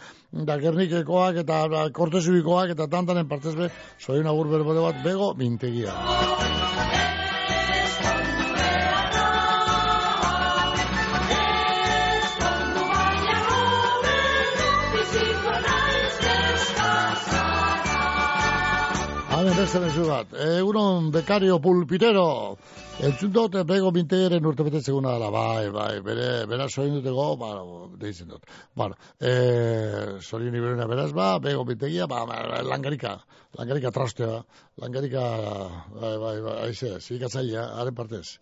da 0.50 0.58
gernikekoak 0.66 1.42
eta 1.44 1.62
da, 1.68 1.88
kortezubikoak 1.94 2.76
eta 2.76 2.88
tantanen 2.90 3.28
partez 3.28 3.56
be, 3.58 3.70
soin 3.98 4.26
agur 4.26 4.52
bero 4.52 4.82
bat 4.82 5.02
bego, 5.04 5.34
mintegia. 5.38 7.03
Hemen 19.44 19.58
beste 19.60 19.80
mezu 19.82 20.04
bat. 20.08 20.30
Egunon 20.40 21.10
bekario 21.12 21.58
pulpitero. 21.60 22.28
Entzun 23.04 23.32
dut, 23.34 23.58
bego 23.68 23.90
mintegeren 23.92 24.46
urte 24.48 24.64
bete 24.64 24.80
seguna 24.80 25.10
dela. 25.12 25.28
Bai, 25.34 25.66
bai, 25.74 25.98
bere, 26.06 26.28
bera 26.48 26.68
soin 26.72 26.94
dutego, 26.96 27.26
ba, 27.36 27.50
deitzen 28.00 28.30
dut. 28.32 28.48
Bueno, 28.72 28.96
e, 29.20 29.34
sorin 30.24 30.56
iberena 30.56 30.88
beraz, 30.88 31.10
ba, 31.12 31.26
bego 31.44 31.66
mintegia, 31.68 32.08
ba, 32.08 32.24
langarika. 32.70 33.18
Langarika 33.60 33.92
trastea, 33.92 34.40
langarika, 34.80 35.28
bai, 35.92 36.16
bai, 36.24 36.36
bai, 36.48 36.58
aize, 36.70 36.94
zikatzailea, 37.04 37.66
haren 37.82 38.00
partez. 38.00 38.38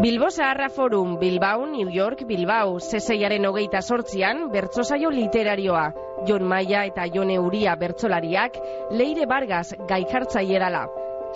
Bilbo 0.00 0.30
Zaharra 0.30 0.70
Forum, 0.70 1.18
Bilbao, 1.18 1.66
New 1.66 1.90
York, 1.90 2.22
Bilbao, 2.26 2.78
zeseiaren 2.80 3.44
hogeita 3.44 3.82
sortzian, 3.82 4.46
bertsosaio 4.50 5.10
literarioa. 5.12 5.90
Jon 6.26 6.46
Maia 6.48 6.86
eta 6.88 7.04
Jone 7.12 7.36
Uria 7.38 7.74
bertsolariak, 7.76 8.56
Leire 8.96 9.26
Vargas 9.28 9.74
gaikartzaierala. 9.90 10.86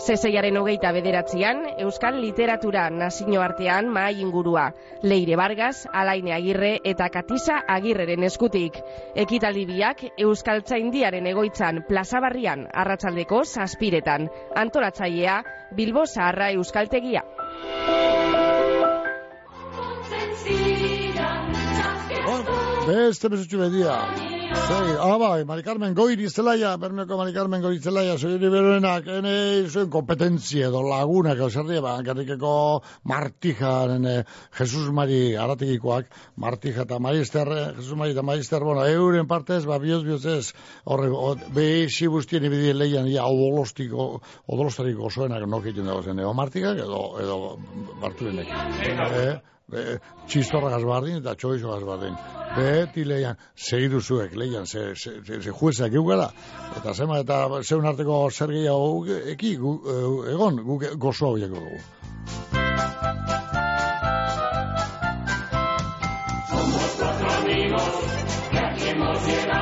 Zeseiaren 0.01 0.57
hogeita 0.57 0.95
bederatzean, 0.97 1.61
Euskal 1.85 2.16
Literatura 2.23 2.89
nazio 2.89 3.43
artean 3.43 3.93
ingurua. 4.16 4.73
Leire 5.03 5.36
Vargas, 5.36 5.86
Alaine 5.93 6.32
Agirre 6.32 6.81
eta 6.85 7.11
Katisa 7.11 7.62
Agirreren 7.69 8.24
eskutik. 8.24 8.81
Ekitalibiak 9.15 10.05
Euskal 10.16 10.62
Tzaindiaren 10.62 11.27
egoitzan 11.27 11.85
plazabarrian 11.86 12.66
arratsaldeko 12.73 13.45
zazpiretan. 13.45 14.31
Antolatzailea, 14.57 15.43
Bilbo 15.77 16.07
Zaharra 16.07 16.51
Euskaltegia. 16.51 17.24
Beste 22.85 23.31
bezutxu 23.32 23.56
bedia. 23.56 23.94
Zei, 24.55 24.97
ah, 25.01 25.16
bai, 25.16 25.44
Mari 25.48 25.62
Carmen 25.65 25.94
Goiri 25.97 26.27
zelaia, 26.28 26.74
bermeko 26.77 27.16
Mari 27.16 27.32
Carmen 27.32 27.62
Goiri 27.65 27.78
zelaia, 27.81 28.19
zoiri 28.20 28.51
beroenak, 28.52 29.06
ene, 29.09 29.32
zuen 29.70 29.89
kompetentzia 29.93 30.69
edo 30.69 30.82
lagunak, 30.85 31.40
eusarria, 31.47 31.81
ba, 31.81 31.94
garrikeko 32.05 32.51
Martija, 33.09 33.73
nene, 33.89 34.12
Jesus 34.59 34.93
Mari 34.93 35.23
arategikoak, 35.47 36.12
Martija 36.44 36.85
eta 36.85 37.01
Maister, 37.01 37.52
Jesus 37.78 37.97
Mari 37.97 38.12
eta 38.12 38.27
Maister, 38.28 38.61
bueno, 38.69 38.85
euren 38.85 39.32
partez, 39.32 39.62
ba, 39.65 39.81
bioz, 39.81 40.02
bioz 40.05 40.20
ez, 40.35 40.52
horre, 40.85 41.09
behi 41.56 41.89
si 41.89 42.11
guztien 42.12 42.44
ibidien 42.44 42.78
leian, 42.82 43.09
ia, 43.09 43.24
odolostiko, 43.24 44.20
odolostariko 44.44 45.09
zoenak 45.09 45.48
nokitun 45.48 45.89
dago 45.89 46.05
zen, 46.05 46.20
edo 46.20 46.36
Martikak, 46.36 46.85
edo, 46.85 47.02
edo, 47.24 47.40
Bartuenek. 48.05 48.55
Eh? 49.24 49.53
Be, 49.73 49.99
txistorra 50.28 50.69
gazbardin 50.74 51.23
eta 51.23 51.32
txoizo 51.41 51.70
gazbardin. 51.73 52.16
Beti 52.55 53.05
leian, 53.09 53.39
segidu 53.57 54.01
zuek, 54.01 54.35
leian, 54.36 54.66
ze, 54.66 54.93
ze, 54.95 55.15
ze, 55.24 55.41
juezak 55.51 55.97
eugara. 55.97 56.28
Eta 56.77 56.93
zema, 56.95 57.19
eta 57.24 57.62
zeun 57.62 57.89
arteko 57.89 58.19
zer 58.31 58.53
gehiago 58.53 59.07
eki, 59.35 59.57
gu, 59.62 59.74
egon, 60.35 60.61
guk 60.69 60.86
gozo 61.07 61.32
hau 61.32 61.39
dugu. 61.39 61.81
Somos 66.51 66.97
cuatro 67.01 67.31
amigos 67.41 67.91
que 68.51 68.59
aquí 68.59 68.89
hemos 68.89 69.27
llegado, 69.27 69.53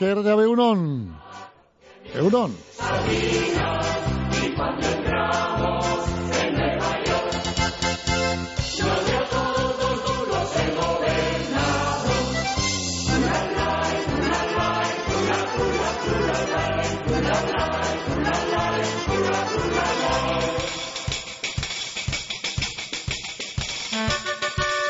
lai, 0.00 0.46
una 0.46 0.74
cula 2.12 2.38
lai. 2.38 2.50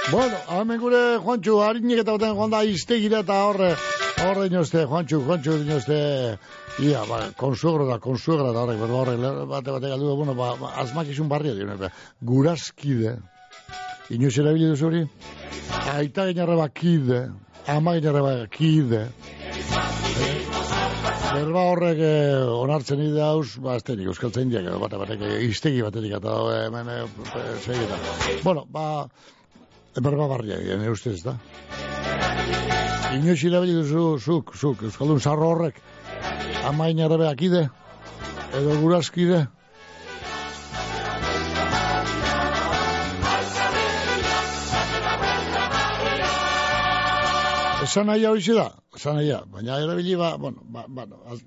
Bueno, 0.09 0.37
hemen 0.49 0.79
gure 0.81 1.19
Juantxu, 1.19 1.59
harinek 1.61 1.99
eta 2.01 2.13
baten 2.15 2.37
joan 2.39 2.51
da 2.51 2.63
iztegira 2.65 3.19
eta 3.25 3.41
horre, 3.45 3.75
horre 4.25 4.47
inozte, 4.49 4.85
Juantxu, 4.87 5.21
Juantxu 5.27 5.57
inozte, 5.63 5.99
ia, 6.83 7.03
ba, 7.09 7.21
konsuegro 7.37 7.87
da, 7.89 7.99
konsuegra 8.03 8.53
da 8.53 8.65
horrek, 8.65 8.81
berba 8.81 9.01
horrek, 9.03 9.25
bate 9.51 9.75
bate 9.77 9.93
galdu, 9.93 10.15
bueno, 10.17 10.35
ba, 10.39 10.53
ba 10.61 10.73
asmakizun 10.83 11.29
barria 11.29 11.55
dira, 11.59 11.77
be, 11.81 11.91
guraskide, 12.21 13.17
inoz 14.11 14.35
erabili 14.39 14.73
duzu 14.73 14.91
hori? 14.91 15.05
Aita 15.97 16.27
ginarra 16.31 16.69
kide, 16.69 17.27
ama 17.67 17.97
ginarra 17.99 18.47
kide, 18.53 19.07
Berba 21.37 21.63
horrek 21.69 21.99
eh, 22.01 22.45
onartzen 22.49 23.03
ide 23.05 23.21
hauz, 23.21 23.59
ba, 23.61 23.75
ez 23.77 23.85
denik, 23.85 24.09
euskal 24.09 24.33
zaindiak, 24.33 24.65
edo 24.71 24.79
bate 24.81 25.01
batek, 25.01 25.25
eh, 25.27 25.43
iztegi 25.51 25.83
batetik, 25.85 26.15
eta 26.17 26.37
eh, 26.55 26.63
hemen, 26.69 26.93
segitan. 27.67 28.07
Bueno, 28.47 28.65
ba, 28.73 28.87
berba 29.99 30.31
barria, 30.33 30.63
gene 30.65 30.89
ustez, 30.95 31.19
da. 31.27 31.37
Inoiz 33.17 33.43
irabili 33.45 33.75
duzu, 33.79 34.07
zuk, 34.19 34.55
zuk, 34.57 34.83
euskaldun 34.89 35.21
zarro 35.21 35.51
horrek, 35.53 35.79
amain 36.69 37.01
arabe 37.01 37.29
akide, 37.29 37.69
edo 38.59 38.81
guraskide, 38.83 39.47
Esan 47.87 48.09
nahi 48.11 48.25
hau 48.27 48.35
da, 48.35 48.71
esan 48.97 49.17
nahi 49.21 49.35
baina 49.53 49.77
erabili 49.85 50.17
ba, 50.19 50.37
bueno, 50.39 50.63
ba, 50.75 50.85
ba, 50.89 51.05
az, 51.31 51.43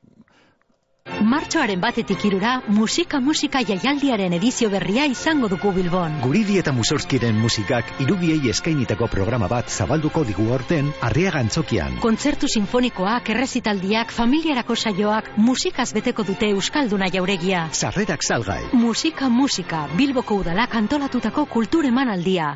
Martxoaren 1.19 1.81
batetik 1.83 2.21
irura, 2.29 2.61
musika 2.71 3.19
musika 3.19 3.59
jaialdiaren 3.67 4.33
edizio 4.37 4.69
berria 4.71 5.03
izango 5.05 5.49
dugu 5.51 5.73
Bilbon. 5.75 6.15
Guridi 6.23 6.55
eta 6.61 6.71
Musorskiren 6.71 7.35
musikak 7.35 7.91
irubiei 7.99 8.39
eskainitako 8.53 9.09
programa 9.11 9.49
bat 9.51 9.67
zabalduko 9.69 10.23
digu 10.23 10.47
horten 10.53 10.93
arriaga 11.09 11.43
antzokian. 11.43 11.99
Kontzertu 11.99 12.47
sinfonikoak, 12.47 13.33
errezitaldiak, 13.35 14.15
familiarako 14.15 14.79
saioak, 14.79 15.33
musikaz 15.35 15.91
beteko 15.93 16.23
dute 16.23 16.53
Euskalduna 16.55 17.11
jauregia. 17.11 17.67
Sarrerak 17.73 18.23
salgai. 18.23 18.63
Musika 18.71 19.29
musika, 19.29 19.87
Bilboko 19.99 20.39
udalak 20.39 20.75
antolatutako 20.75 21.45
kultur 21.51 21.85
emanaldia. 21.85 22.55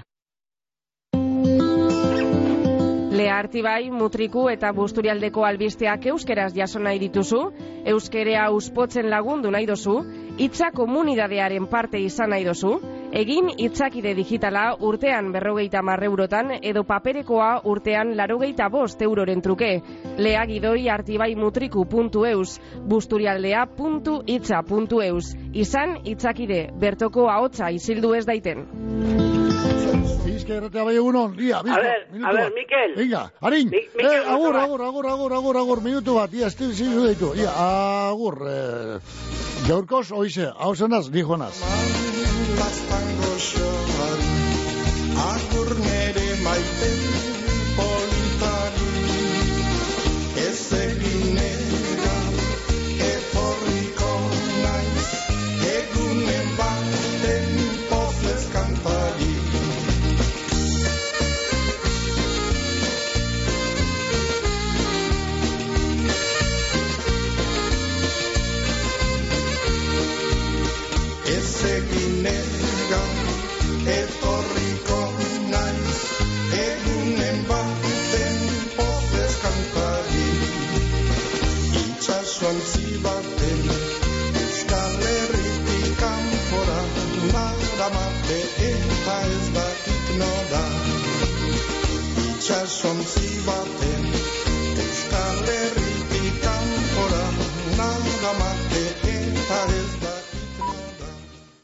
Lea 3.13 3.35
Artibai, 3.37 3.91
Mutriku 3.93 4.47
eta 4.49 4.71
Busturialdeko 4.73 5.43
albisteak 5.45 6.07
euskeraz 6.09 6.49
jaso 6.55 6.79
nahi 6.81 6.97
dituzu, 6.97 7.51
euskerea 7.91 8.47
uspotzen 8.49 9.05
lagundu 9.11 9.51
nahi 9.53 9.67
dozu, 9.69 9.99
hitza 10.41 10.71
komunidadearen 10.73 11.67
parte 11.69 11.99
izan 12.01 12.33
nahi 12.33 12.41
dozu, 12.47 12.71
egin 13.13 13.51
hitzakide 13.53 14.15
digitala 14.17 14.73
urtean 14.81 15.29
berrogeita 15.35 15.83
marreurotan 15.85 16.49
edo 16.61 16.83
paperekoa 16.89 17.61
urtean 17.69 18.17
larogeita 18.17 18.69
bost 18.73 18.97
euroren 19.05 19.45
truke. 19.45 19.85
Lea 20.17 20.41
gidoi 20.49 20.89
artibaimutriku.eus, 20.89 22.57
busturialdea.itza.eus. 22.89 25.37
Izan 25.53 26.01
hitzakide, 26.01 26.73
bertoko 26.81 27.29
ahotsa 27.29 27.69
isildu 27.77 28.17
ez 28.17 28.25
daiten. 28.25 28.65
Bizka 30.23 30.53
erratea 30.57 30.83
bai 30.87 30.95
egunon, 30.97 31.35
dia, 31.37 31.59
bizka, 31.63 31.79
A 31.79 31.83
ver, 31.83 32.07
minutu 32.11 32.29
a 32.29 32.33
ver, 32.33 32.43
bat. 32.47 32.53
Mikel. 32.57 32.93
Venga, 32.97 33.21
harin, 33.41 33.69
Mi- 33.69 33.83
eh, 33.99 34.21
agur, 34.33 34.53
bat. 34.53 34.63
agur, 34.63 34.81
agur, 34.87 35.05
agur, 35.11 35.33
agur, 35.39 35.57
agur, 35.61 35.81
minutu 35.85 36.15
bat, 36.15 36.33
ia, 36.33 36.47
estil 36.47 36.73
zilu 36.73 37.05
deitu, 37.07 37.33
ia, 37.35 37.51
agur, 38.09 38.35
eh, 38.47 38.99
gaurkoz, 39.67 40.11
oize, 40.11 40.49
hau 40.57 40.73
zenaz, 40.75 41.09
dijonaz. 41.11 41.61
Agur 45.29 45.69
nere 45.79 46.22
som 92.65 93.03
si 93.03 93.92